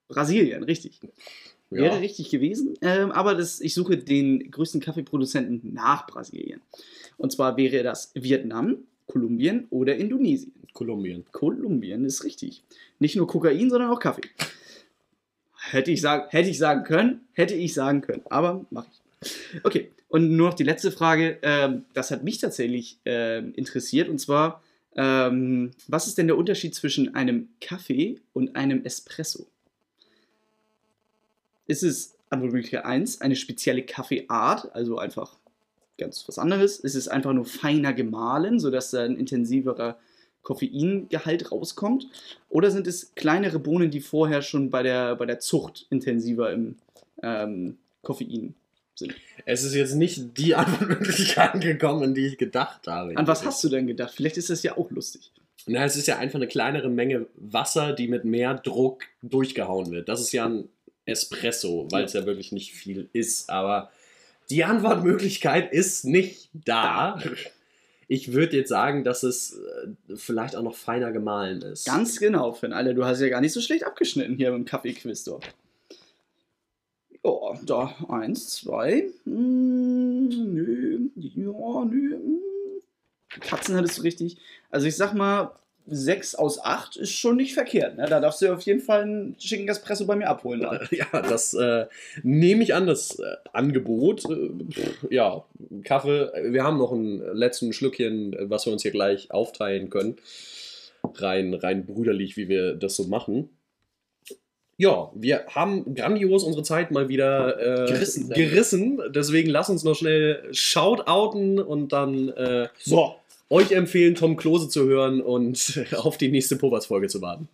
Brasilien, 0.07 0.63
richtig. 0.63 0.99
Ja. 1.69 1.83
Wäre 1.83 2.01
richtig 2.01 2.29
gewesen, 2.29 2.77
ähm, 2.81 3.11
aber 3.11 3.33
das, 3.33 3.61
ich 3.61 3.73
suche 3.73 3.97
den 3.97 4.51
größten 4.51 4.81
Kaffeeproduzenten 4.81 5.73
nach 5.73 6.05
Brasilien. 6.05 6.61
Und 7.15 7.31
zwar 7.31 7.55
wäre 7.55 7.81
das 7.81 8.11
Vietnam, 8.13 8.79
Kolumbien 9.11 9.67
oder 9.69 9.95
Indonesien. 9.95 10.53
Kolumbien. 10.73 11.25
Kolumbien 11.31 12.05
ist 12.05 12.23
richtig. 12.23 12.63
Nicht 12.99 13.15
nur 13.15 13.27
Kokain, 13.27 13.69
sondern 13.69 13.89
auch 13.89 13.99
Kaffee. 13.99 14.21
Hätte 15.69 15.91
ich, 15.91 16.01
sagen, 16.01 16.29
hätte 16.29 16.49
ich 16.49 16.57
sagen 16.57 16.83
können, 16.83 17.21
hätte 17.33 17.53
ich 17.53 17.73
sagen 17.73 18.01
können, 18.01 18.23
aber 18.29 18.65
mache 18.71 18.87
ich. 18.91 19.63
Okay, 19.63 19.91
und 20.09 20.35
nur 20.35 20.49
noch 20.49 20.55
die 20.55 20.63
letzte 20.63 20.91
Frage. 20.91 21.37
Ähm, 21.43 21.85
das 21.93 22.09
hat 22.11 22.23
mich 22.23 22.39
tatsächlich 22.39 22.97
ähm, 23.05 23.53
interessiert 23.55 24.09
und 24.09 24.19
zwar, 24.19 24.63
ähm, 24.95 25.71
was 25.87 26.07
ist 26.07 26.17
denn 26.17 26.27
der 26.27 26.37
Unterschied 26.37 26.73
zwischen 26.73 27.13
einem 27.13 27.49
Kaffee 27.59 28.19
und 28.33 28.55
einem 28.55 28.83
Espresso? 28.83 29.45
ist 31.71 31.83
es 31.83 32.15
Antwortmöglichkeit 32.29 32.85
1 32.85 33.21
eine 33.21 33.35
spezielle 33.35 33.83
Kaffeeart, 33.83 34.75
also 34.75 34.97
einfach 34.97 35.37
ganz 36.01 36.27
was 36.27 36.37
anderes. 36.37 36.79
Ist 36.79 36.95
es 36.95 37.07
einfach 37.07 37.31
nur 37.31 37.45
feiner 37.45 37.93
gemahlen, 37.93 38.59
sodass 38.59 38.91
da 38.91 39.03
ein 39.03 39.15
intensiverer 39.15 39.97
Koffeingehalt 40.41 41.51
rauskommt? 41.51 42.07
Oder 42.49 42.71
sind 42.71 42.87
es 42.87 43.15
kleinere 43.15 43.59
Bohnen, 43.59 43.91
die 43.91 44.01
vorher 44.01 44.41
schon 44.41 44.69
bei 44.69 44.83
der, 44.83 45.15
bei 45.15 45.25
der 45.25 45.39
Zucht 45.39 45.87
intensiver 45.89 46.51
im 46.51 46.75
ähm, 47.23 47.77
Koffein 48.01 48.55
sind? 48.95 49.15
Es 49.45 49.63
ist 49.63 49.75
jetzt 49.75 49.95
nicht 49.95 50.37
die 50.37 50.55
Antwortmöglichkeit 50.55 51.61
gekommen, 51.61 52.03
an 52.03 52.13
die 52.13 52.27
ich 52.27 52.37
gedacht 52.37 52.87
habe. 52.87 53.15
An 53.15 53.27
was 53.27 53.45
hast 53.45 53.63
du 53.63 53.69
denn 53.69 53.87
gedacht? 53.87 54.13
Vielleicht 54.15 54.37
ist 54.37 54.49
das 54.49 54.63
ja 54.63 54.77
auch 54.77 54.91
lustig. 54.91 55.31
Na, 55.67 55.85
es 55.85 55.95
ist 55.95 56.07
ja 56.07 56.17
einfach 56.17 56.37
eine 56.37 56.47
kleinere 56.47 56.89
Menge 56.89 57.27
Wasser, 57.35 57.93
die 57.93 58.07
mit 58.07 58.25
mehr 58.25 58.55
Druck 58.55 59.03
durchgehauen 59.21 59.91
wird. 59.91 60.09
Das 60.09 60.19
ist 60.19 60.31
ja 60.31 60.47
ein 60.47 60.69
Espresso, 61.05 61.87
weil 61.91 62.05
es 62.05 62.13
ja. 62.13 62.21
ja 62.21 62.25
wirklich 62.25 62.51
nicht 62.51 62.73
viel 62.73 63.09
ist. 63.13 63.49
Aber 63.49 63.91
die 64.51 64.63
Antwortmöglichkeit 64.63 65.71
ist 65.71 66.05
nicht 66.05 66.49
da. 66.53 67.19
Ich 68.07 68.33
würde 68.33 68.57
jetzt 68.57 68.69
sagen, 68.69 69.05
dass 69.05 69.23
es 69.23 69.57
äh, 69.57 70.15
vielleicht 70.17 70.57
auch 70.57 70.63
noch 70.63 70.75
feiner 70.75 71.13
gemahlen 71.13 71.61
ist. 71.61 71.85
Ganz 71.85 72.19
genau, 72.19 72.51
Finn. 72.51 72.73
Alter, 72.73 72.93
du 72.93 73.05
hast 73.05 73.21
ja 73.21 73.29
gar 73.29 73.39
nicht 73.39 73.53
so 73.53 73.61
schlecht 73.61 73.85
abgeschnitten 73.85 74.35
hier 74.35 74.53
im 74.53 74.65
Kaffee-Quiz 74.65 75.23
doch. 75.23 75.39
Ja, 77.23 77.31
da, 77.63 77.95
eins, 78.09 78.49
zwei. 78.49 79.09
Hm, 79.23 80.27
nö, 80.27 80.99
ja, 81.15 81.85
nö. 81.85 82.17
Katzen 83.29 83.77
hattest 83.77 83.99
du 83.99 84.01
richtig. 84.01 84.37
Also 84.69 84.87
ich 84.87 84.97
sag 84.97 85.13
mal, 85.13 85.55
6 85.87 86.35
aus 86.35 86.63
8 86.63 86.97
ist 86.97 87.11
schon 87.11 87.37
nicht 87.37 87.53
verkehrt. 87.53 87.97
Ne? 87.97 88.05
Da 88.07 88.19
darfst 88.19 88.41
du 88.41 88.53
auf 88.53 88.61
jeden 88.61 88.79
Fall 88.79 89.01
einen 89.01 89.37
Chicken 89.37 89.67
Espresso 89.67 90.05
bei 90.05 90.15
mir 90.15 90.27
abholen. 90.27 90.61
Dann. 90.61 90.87
Ja, 90.91 91.21
das 91.21 91.53
äh, 91.53 91.85
nehme 92.23 92.63
ich 92.63 92.73
an, 92.73 92.87
das 92.87 93.19
äh, 93.19 93.35
Angebot. 93.53 94.25
Äh, 94.29 94.49
ja, 95.09 95.43
Kaffee. 95.83 96.31
Wir 96.51 96.63
haben 96.63 96.77
noch 96.77 96.91
ein 96.91 97.21
letzten 97.35 97.73
Schlückchen, 97.73 98.35
was 98.41 98.65
wir 98.65 98.73
uns 98.73 98.81
hier 98.81 98.91
gleich 98.91 99.31
aufteilen 99.31 99.89
können. 99.89 100.17
Rein, 101.15 101.53
rein 101.53 101.85
brüderlich, 101.85 102.37
wie 102.37 102.47
wir 102.47 102.75
das 102.75 102.95
so 102.95 103.05
machen. 103.05 103.49
Ja, 104.77 105.11
wir 105.13 105.45
haben 105.47 105.93
grandios 105.93 106.43
unsere 106.43 106.63
Zeit 106.63 106.89
mal 106.89 107.07
wieder 107.07 107.59
äh, 107.59 107.91
gerissen, 107.91 108.29
gerissen. 108.29 109.01
Deswegen 109.09 109.49
lass 109.49 109.69
uns 109.69 109.83
noch 109.83 109.95
schnell 109.95 110.43
shoutouten 110.51 111.59
und 111.59 111.93
dann 111.93 112.29
äh, 112.29 112.67
so 112.79 113.15
euch 113.51 113.71
empfehlen, 113.71 114.15
Tom 114.15 114.37
Klose 114.37 114.69
zu 114.69 114.85
hören 114.85 115.21
und 115.21 115.85
auf 115.97 116.17
die 116.17 116.29
nächste 116.29 116.55
Povers-Folge 116.55 117.07
zu 117.07 117.21
warten. 117.21 117.49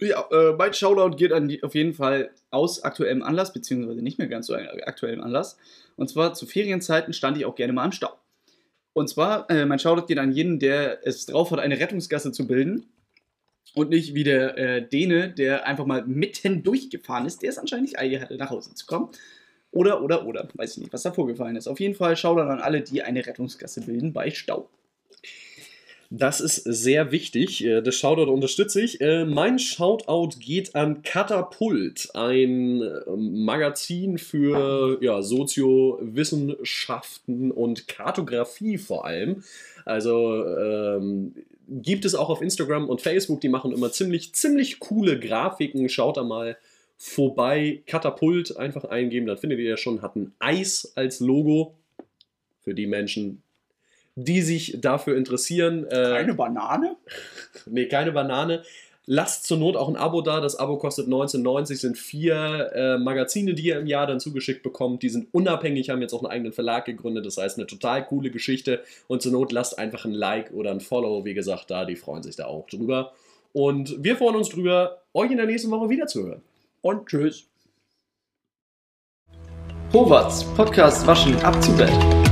Ja, 0.00 0.26
äh, 0.32 0.52
mein 0.54 0.74
Shoutout 0.74 1.16
geht 1.16 1.32
an 1.32 1.46
die, 1.46 1.62
auf 1.62 1.74
jeden 1.74 1.94
Fall 1.94 2.30
aus 2.50 2.82
aktuellem 2.82 3.22
Anlass, 3.22 3.52
beziehungsweise 3.52 4.02
nicht 4.02 4.18
mehr 4.18 4.26
ganz 4.26 4.48
so 4.48 4.54
aktuellem 4.54 5.20
Anlass. 5.20 5.56
Und 5.96 6.08
zwar 6.08 6.34
zu 6.34 6.46
Ferienzeiten 6.46 7.12
stand 7.12 7.36
ich 7.36 7.44
auch 7.44 7.54
gerne 7.54 7.72
mal 7.72 7.84
im 7.84 7.92
Stau. 7.92 8.10
Und 8.92 9.08
zwar, 9.08 9.48
äh, 9.50 9.66
mein 9.66 9.78
Shoutout 9.78 10.06
geht 10.06 10.18
an 10.18 10.32
jeden, 10.32 10.58
der 10.58 11.06
es 11.06 11.26
drauf 11.26 11.50
hat, 11.50 11.60
eine 11.60 11.78
Rettungsgasse 11.78 12.32
zu 12.32 12.46
bilden. 12.46 12.86
Und 13.74 13.90
nicht 13.90 14.14
wie 14.14 14.24
der 14.24 14.56
äh, 14.56 14.88
Däne, 14.88 15.30
der 15.30 15.66
einfach 15.66 15.84
mal 15.84 16.04
mitten 16.06 16.62
durchgefahren 16.62 17.26
ist, 17.26 17.42
der 17.42 17.50
es 17.50 17.58
anscheinend 17.58 17.86
nicht 17.86 17.98
eilig 17.98 18.20
hatte, 18.20 18.36
nach 18.36 18.50
Hause 18.50 18.74
zu 18.74 18.86
kommen. 18.86 19.10
Oder, 19.72 20.02
oder, 20.02 20.26
oder. 20.26 20.48
Weiß 20.54 20.72
ich 20.72 20.78
nicht, 20.78 20.92
was 20.92 21.02
da 21.02 21.12
vorgefallen 21.12 21.56
ist. 21.56 21.66
Auf 21.66 21.80
jeden 21.80 21.94
Fall 21.94 22.16
Shoutout 22.16 22.48
an 22.48 22.60
alle, 22.60 22.82
die 22.82 23.02
eine 23.02 23.26
Rettungsgasse 23.26 23.80
bilden 23.80 24.12
bei 24.12 24.30
Stau. 24.30 24.70
Das 26.16 26.40
ist 26.40 26.62
sehr 26.62 27.10
wichtig. 27.10 27.64
Äh, 27.64 27.82
das 27.82 27.96
Shoutout 27.96 28.30
unterstütze 28.30 28.80
ich. 28.80 29.00
Äh, 29.00 29.24
mein 29.24 29.58
Shoutout 29.58 30.38
geht 30.38 30.76
an 30.76 31.02
Katapult, 31.02 32.14
ein 32.14 32.82
ähm, 32.82 33.44
Magazin 33.44 34.18
für 34.18 34.98
ja, 35.00 35.22
Soziowissenschaften 35.22 37.50
und 37.50 37.88
Kartografie 37.88 38.78
vor 38.78 39.06
allem. 39.06 39.42
Also 39.84 40.46
ähm, 40.46 41.34
gibt 41.68 42.04
es 42.04 42.14
auch 42.14 42.28
auf 42.28 42.42
Instagram 42.42 42.88
und 42.88 43.00
Facebook. 43.00 43.40
Die 43.40 43.48
machen 43.48 43.72
immer 43.72 43.90
ziemlich, 43.90 44.36
ziemlich 44.36 44.78
coole 44.78 45.18
Grafiken. 45.18 45.88
Schaut 45.88 46.16
da 46.16 46.22
mal 46.22 46.56
vorbei. 46.96 47.82
Katapult 47.86 48.56
einfach 48.56 48.84
eingeben, 48.84 49.26
dann 49.26 49.38
findet 49.38 49.58
ihr 49.58 49.70
ja 49.70 49.76
schon. 49.76 50.00
Hat 50.00 50.14
ein 50.14 50.32
Eis 50.38 50.92
als 50.94 51.18
Logo. 51.18 51.74
Für 52.60 52.72
die 52.72 52.86
Menschen, 52.86 53.42
die 54.16 54.42
sich 54.42 54.78
dafür 54.80 55.16
interessieren. 55.16 55.86
Äh, 55.86 56.12
keine 56.12 56.34
Banane? 56.34 56.96
nee, 57.66 57.86
keine 57.86 58.12
Banane. 58.12 58.62
Lasst 59.06 59.46
zur 59.46 59.58
Not 59.58 59.76
auch 59.76 59.88
ein 59.88 59.96
Abo 59.96 60.22
da. 60.22 60.40
Das 60.40 60.56
Abo 60.56 60.78
kostet 60.78 61.08
19,90. 61.08 61.74
Sind 61.76 61.98
vier 61.98 62.70
äh, 62.74 62.98
Magazine, 62.98 63.52
die 63.54 63.66
ihr 63.66 63.78
im 63.78 63.86
Jahr 63.86 64.06
dann 64.06 64.18
zugeschickt 64.18 64.62
bekommt. 64.62 65.02
Die 65.02 65.10
sind 65.10 65.28
unabhängig, 65.32 65.90
haben 65.90 66.00
jetzt 66.00 66.14
auch 66.14 66.22
einen 66.22 66.32
eigenen 66.32 66.52
Verlag 66.52 66.86
gegründet. 66.86 67.26
Das 67.26 67.36
heißt, 67.36 67.58
eine 67.58 67.66
total 67.66 68.06
coole 68.06 68.30
Geschichte. 68.30 68.82
Und 69.06 69.20
zur 69.20 69.32
Not 69.32 69.52
lasst 69.52 69.78
einfach 69.78 70.06
ein 70.06 70.12
Like 70.12 70.52
oder 70.52 70.70
ein 70.70 70.80
Follow, 70.80 71.24
wie 71.24 71.34
gesagt, 71.34 71.70
da. 71.70 71.84
Die 71.84 71.96
freuen 71.96 72.22
sich 72.22 72.36
da 72.36 72.46
auch 72.46 72.66
drüber. 72.66 73.12
Und 73.52 74.02
wir 74.02 74.16
freuen 74.16 74.36
uns 74.36 74.48
drüber, 74.48 75.02
euch 75.12 75.30
in 75.30 75.36
der 75.36 75.46
nächsten 75.46 75.70
Woche 75.70 75.90
wiederzuhören. 75.90 76.42
Und 76.80 77.06
tschüss. 77.06 77.46
Howards 79.92 80.44
Podcast 80.56 81.06
Waschen 81.06 81.36
ab 81.44 81.62
zu 81.62 81.76
Bett. 81.76 82.23